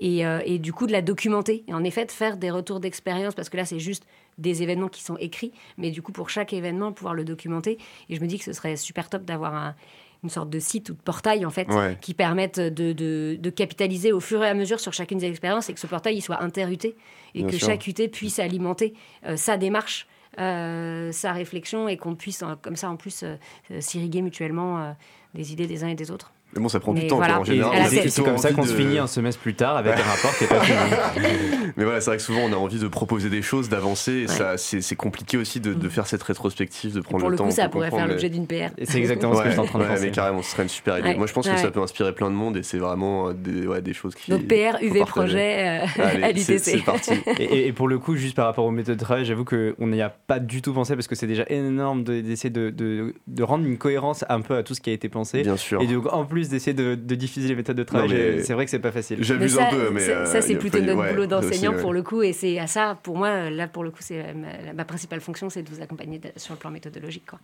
Et, 0.00 0.20
et, 0.20 0.58
du 0.58 0.72
coup 0.72 0.86
de 0.86 0.92
la 0.92 1.02
documenter 1.02 1.64
et 1.66 1.74
en 1.74 1.84
effet 1.84 2.06
de 2.06 2.12
faire 2.12 2.36
des 2.36 2.50
retours 2.50 2.80
d'expérience 2.80 3.34
parce 3.34 3.48
que 3.48 3.56
là 3.56 3.64
c'est 3.64 3.80
juste 3.80 4.04
des 4.38 4.62
événements 4.62 4.88
qui 4.88 5.02
sont 5.02 5.16
écrits, 5.18 5.52
mais 5.76 5.90
du 5.90 6.02
coup, 6.02 6.12
pour 6.12 6.30
chaque 6.30 6.52
événement, 6.52 6.92
pouvoir 6.92 7.14
le 7.14 7.24
documenter. 7.24 7.78
Et 8.08 8.16
je 8.16 8.20
me 8.20 8.26
dis 8.26 8.38
que 8.38 8.44
ce 8.44 8.52
serait 8.52 8.76
super 8.76 9.10
top 9.10 9.24
d'avoir 9.24 9.74
une 10.22 10.30
sorte 10.30 10.50
de 10.50 10.58
site 10.58 10.90
ou 10.90 10.94
de 10.94 11.00
portail, 11.00 11.46
en 11.46 11.50
fait, 11.50 11.68
qui 12.00 12.14
permettent 12.14 12.60
de, 12.60 12.92
de, 12.92 13.50
capitaliser 13.50 14.12
au 14.12 14.20
fur 14.20 14.42
et 14.44 14.48
à 14.48 14.54
mesure 14.54 14.80
sur 14.80 14.92
chacune 14.92 15.18
des 15.18 15.26
expériences 15.26 15.68
et 15.68 15.74
que 15.74 15.80
ce 15.80 15.86
portail 15.86 16.16
il 16.16 16.22
soit 16.22 16.42
inter-UT 16.42 16.94
et 17.34 17.44
que 17.44 17.58
chaque 17.58 17.86
UT 17.86 18.08
puisse 18.10 18.38
alimenter 18.38 18.94
euh, 19.26 19.36
sa 19.36 19.56
démarche. 19.56 20.06
Euh, 20.38 21.10
sa 21.10 21.32
réflexion 21.32 21.88
et 21.88 21.96
qu'on 21.96 22.14
puisse 22.14 22.44
comme 22.62 22.76
ça 22.76 22.90
en 22.90 22.96
plus 22.96 23.24
euh, 23.24 23.36
s'irriguer 23.80 24.22
mutuellement 24.22 24.94
des 25.34 25.52
idées 25.52 25.66
des 25.66 25.82
uns 25.82 25.88
et 25.88 25.96
des 25.96 26.12
autres. 26.12 26.32
Mais 26.54 26.62
bon, 26.62 26.68
ça 26.68 26.80
prend 26.80 26.94
du 26.94 27.06
temps 27.06 27.20
en 27.20 27.44
général. 27.44 27.88
C'est 27.88 28.22
comme 28.22 28.38
ça 28.38 28.52
qu'on 28.52 28.64
se 28.64 28.74
finit 28.74 28.98
un 28.98 29.06
semestre 29.06 29.40
plus 29.40 29.54
tard 29.54 29.76
avec 29.76 29.94
un 29.94 30.02
rapport 30.02 30.36
qui 30.36 30.44
est 30.44 30.48
pas 30.48 30.60
fini. 30.60 30.78
Mais 31.76 31.84
voilà, 31.84 32.00
c'est 32.00 32.10
vrai 32.10 32.16
que 32.16 32.22
souvent 32.22 32.40
on 32.40 32.52
a 32.52 32.56
envie 32.56 32.78
de 32.78 32.88
proposer 32.88 33.28
des 33.28 33.42
choses, 33.42 33.68
d'avancer. 33.68 34.26
ça 34.26 34.56
C'est 34.56 34.96
compliqué 34.96 35.36
aussi 35.36 35.60
de, 35.60 35.74
de, 35.74 35.88
faire 35.88 36.06
cette 36.06 36.22
rétrospective, 36.22 36.94
de 36.94 37.00
prendre 37.00 37.28
le, 37.28 37.36
temps. 37.36 37.44
Pour 37.44 37.46
le 37.46 37.50
coup, 37.50 37.56
ça 37.56 37.68
pourrait 37.68 37.90
faire 37.90 38.06
l'objet 38.06 38.30
d'une 38.30 38.46
PR. 38.46 38.70
C'est 38.82 38.98
exactement 38.98 39.34
ce 39.34 39.42
que 39.42 39.48
je 39.48 39.52
suis 39.52 39.60
en 39.60 39.66
train 39.66 39.78
de 39.78 39.84
penser. 39.84 40.06
Mais 40.06 40.10
carrément, 40.10 40.42
ce 40.42 40.50
serait 40.50 40.62
une 40.62 40.68
super 40.68 40.98
idée. 40.98 41.14
Moi, 41.14 41.26
je 41.26 41.32
pense 41.32 41.48
que 41.48 41.56
ça 41.56 41.70
peut 41.70 41.82
inspirer 41.82 42.14
plein 42.14 42.30
de 42.30 42.36
monde 42.36 42.56
et 42.56 42.62
c'est 42.62 42.78
vraiment 42.78 43.28
euh, 43.28 43.32
des, 43.34 43.80
des 43.82 43.92
choses 43.92 44.14
qui. 44.14 44.30
Donc 44.30 44.46
PR, 44.46 44.82
UV 44.82 45.00
projet 45.04 45.82
euh, 45.98 46.02
à 46.22 46.32
l'UTC. 46.32 46.58
C'est 46.58 46.84
parti. 46.84 47.12
Et, 47.38 47.72
pour 47.72 47.88
le 47.88 47.98
coup, 47.98 48.16
juste 48.16 48.36
par 48.36 48.46
rapport 48.46 48.64
aux 48.64 48.70
méthodes 48.70 48.96
de 48.96 49.04
travail, 49.04 49.24
j'avoue 49.24 49.44
qu'on 49.44 49.86
n'y 49.86 50.02
a 50.02 50.10
pas 50.10 50.38
du 50.38 50.62
tout 50.62 50.72
pensé 50.72 50.94
parce 50.94 51.06
que 51.06 51.14
c'est 51.14 51.26
déjà 51.26 51.44
énorme 51.48 52.04
d'essayer 52.04 52.50
de, 52.50 52.70
de, 52.70 53.14
de, 53.26 53.42
rendre 53.42 53.66
une 53.66 53.78
cohérence 53.78 54.24
un 54.28 54.40
peu 54.40 54.56
à 54.56 54.62
tout 54.62 54.74
ce 54.74 54.80
qui 54.80 54.90
a 54.90 54.92
été 54.92 55.08
pensé. 55.08 55.42
Bien 55.42 55.56
sûr. 55.56 55.80
Et 55.80 55.86
donc, 55.86 56.12
en 56.12 56.24
plus 56.24 56.37
d'essayer 56.46 56.74
de 56.74 57.14
diffuser 57.14 57.48
les 57.48 57.56
méthodes 57.56 57.76
de 57.76 57.82
travail. 57.82 58.42
C'est 58.44 58.54
vrai 58.54 58.64
que 58.64 58.70
c'est 58.70 58.78
pas 58.78 58.92
facile. 58.92 59.18
J'abuse 59.20 59.58
un 59.58 59.70
peu, 59.70 59.90
mais. 59.90 60.00
Ça, 60.00 60.12
euh, 60.12 60.40
c'est 60.40 60.56
plutôt 60.56 60.80
notre 60.80 61.10
boulot 61.10 61.26
d'enseignant 61.26 61.74
pour 61.74 61.92
le 61.92 62.02
coup. 62.02 62.22
Et 62.22 62.32
c'est 62.32 62.58
à 62.58 62.66
ça, 62.66 62.98
pour 63.02 63.16
moi, 63.16 63.50
là, 63.50 63.68
pour 63.68 63.84
le 63.84 63.90
coup, 63.90 64.00
c'est 64.00 64.34
ma, 64.74 64.84
principale 64.84 65.20
fonction, 65.20 65.50
c'est 65.50 65.62
de 65.62 65.68
vous 65.68 65.82
accompagner 65.82 66.20
sur 66.36 66.54
le 66.54 66.58
plan 66.58 66.70
méthodologique. 66.70 67.26
Quoi. 67.26 67.38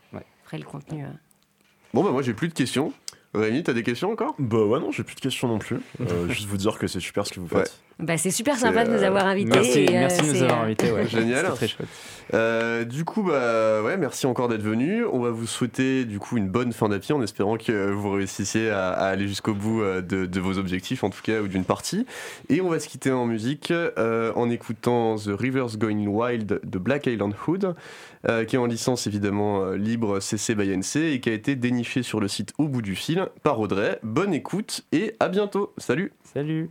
Après, 0.45 0.59
le 0.59 0.65
contenu. 0.65 1.05
Euh. 1.05 1.09
Bon, 1.93 2.03
bah, 2.03 2.11
moi, 2.11 2.23
j'ai 2.23 2.35
plus 2.35 2.49
de 2.49 2.55
questions. 2.55 2.93
Rémi, 3.35 3.63
t'as 3.63 3.73
des 3.73 3.83
questions 3.83 4.13
encore? 4.13 4.35
Bah 4.39 4.65
ouais, 4.65 4.81
non, 4.81 4.91
j'ai 4.93 5.03
plus 5.03 5.17
de 5.17 5.21
questions 5.21 5.49
non 5.49 5.59
plus. 5.59 5.79
Euh, 6.01 6.29
juste 6.31 6.47
vous 6.47 6.57
dire 6.57 6.79
que 6.79 6.87
c'est 6.87 7.01
super 7.01 7.27
ce 7.27 7.33
que 7.33 7.41
vous 7.41 7.49
faites. 7.49 7.79
Bah, 7.99 8.19
c'est 8.19 8.31
super 8.31 8.57
sympa 8.57 8.85
de 8.85 8.91
nous 8.91 9.03
avoir 9.03 9.27
invités. 9.27 9.51
Merci, 9.51 9.87
merci 9.91 10.23
de 10.23 10.27
nous 10.27 10.43
avoir 10.43 10.63
invités. 10.63 10.91
Ouais. 10.91 11.07
Génial. 11.09 11.47
très 11.55 11.69
chouette. 11.69 11.89
Euh, 12.33 12.85
du 12.85 13.05
coup, 13.05 13.23
bah 13.23 13.83
ouais, 13.83 13.97
merci 13.97 14.27
encore 14.27 14.49
d'être 14.49 14.63
venu. 14.63 15.05
On 15.05 15.21
va 15.21 15.31
vous 15.31 15.47
souhaiter 15.47 16.05
du 16.05 16.19
coup 16.19 16.37
une 16.37 16.49
bonne 16.49 16.73
fin 16.73 16.89
d'appui 16.89 17.13
en 17.13 17.23
espérant 17.23 17.57
que 17.57 17.91
vous 17.91 18.11
réussissiez 18.11 18.71
à, 18.71 18.91
aller 18.91 19.29
jusqu'au 19.29 19.55
bout 19.55 19.83
euh, 19.83 20.01
de, 20.01 20.41
vos 20.41 20.59
objectifs, 20.59 21.05
en 21.05 21.11
tout 21.11 21.23
cas, 21.23 21.41
ou 21.41 21.49
d'une 21.49 21.65
partie. 21.65 22.07
Et 22.49 22.61
on 22.61 22.69
va 22.69 22.81
se 22.81 22.89
quitter 22.89 23.13
en 23.13 23.27
musique 23.27 23.71
euh, 23.71 24.33
en 24.35 24.51
écoutant 24.51 25.17
The 25.17 25.31
Rivers 25.39 25.77
Going 25.77 26.07
Wild 26.07 26.61
de 26.65 26.79
Black 26.79 27.07
Island 27.07 27.35
Hood, 27.47 27.75
qui 28.47 28.57
est 28.57 28.59
en 28.59 28.67
licence 28.67 29.07
évidemment 29.07 29.73
libre 29.73 30.21
CC 30.21 30.55
by 30.55 30.77
NC 30.77 30.97
et 30.97 31.21
qui 31.21 31.29
a 31.29 31.33
été 31.33 31.57
déniché 31.57 32.03
sur 32.03 32.21
le 32.21 32.29
site 32.29 32.53
Au 32.59 32.69
bout 32.69 32.83
du 32.83 32.95
fil 32.95 33.29
par 33.43 33.61
Audrey. 33.61 33.99
Bonne 34.03 34.33
écoute 34.33 34.85
et 34.93 35.15
à 35.21 35.29
bientôt. 35.29 35.73
Salut. 35.79 36.13
Salut. 36.33 36.71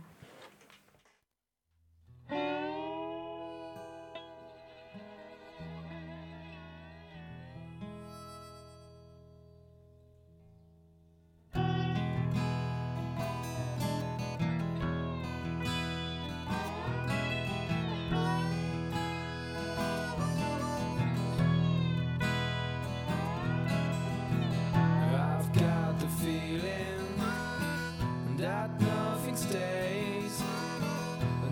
stays, 29.36 30.42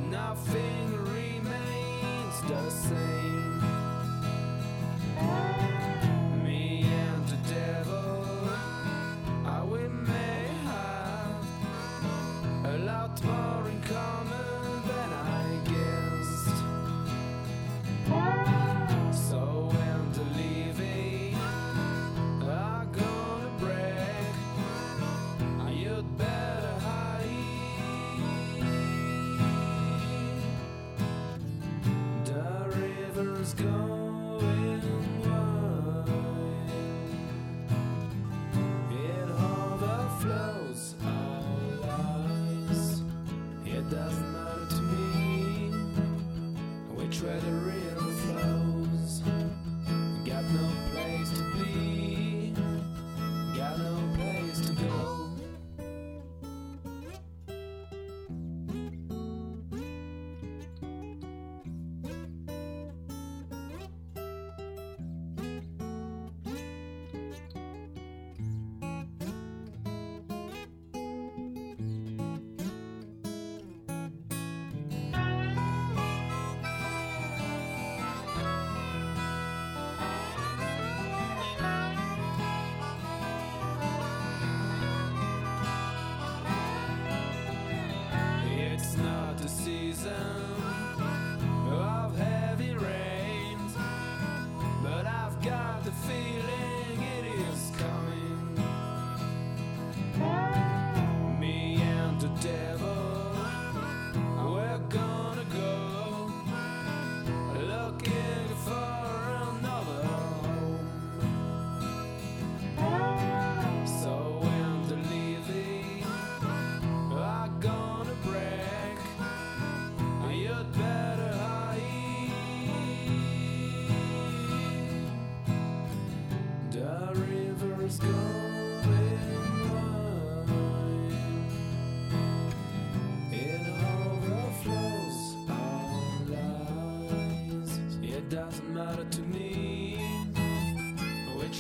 nothing 0.09 0.97
remains 1.05 2.41
the 2.49 2.71
same. 2.71 3.22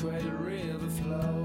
Way 0.02 0.20
the 0.20 0.30
river 0.30 0.88
flows. 0.88 1.41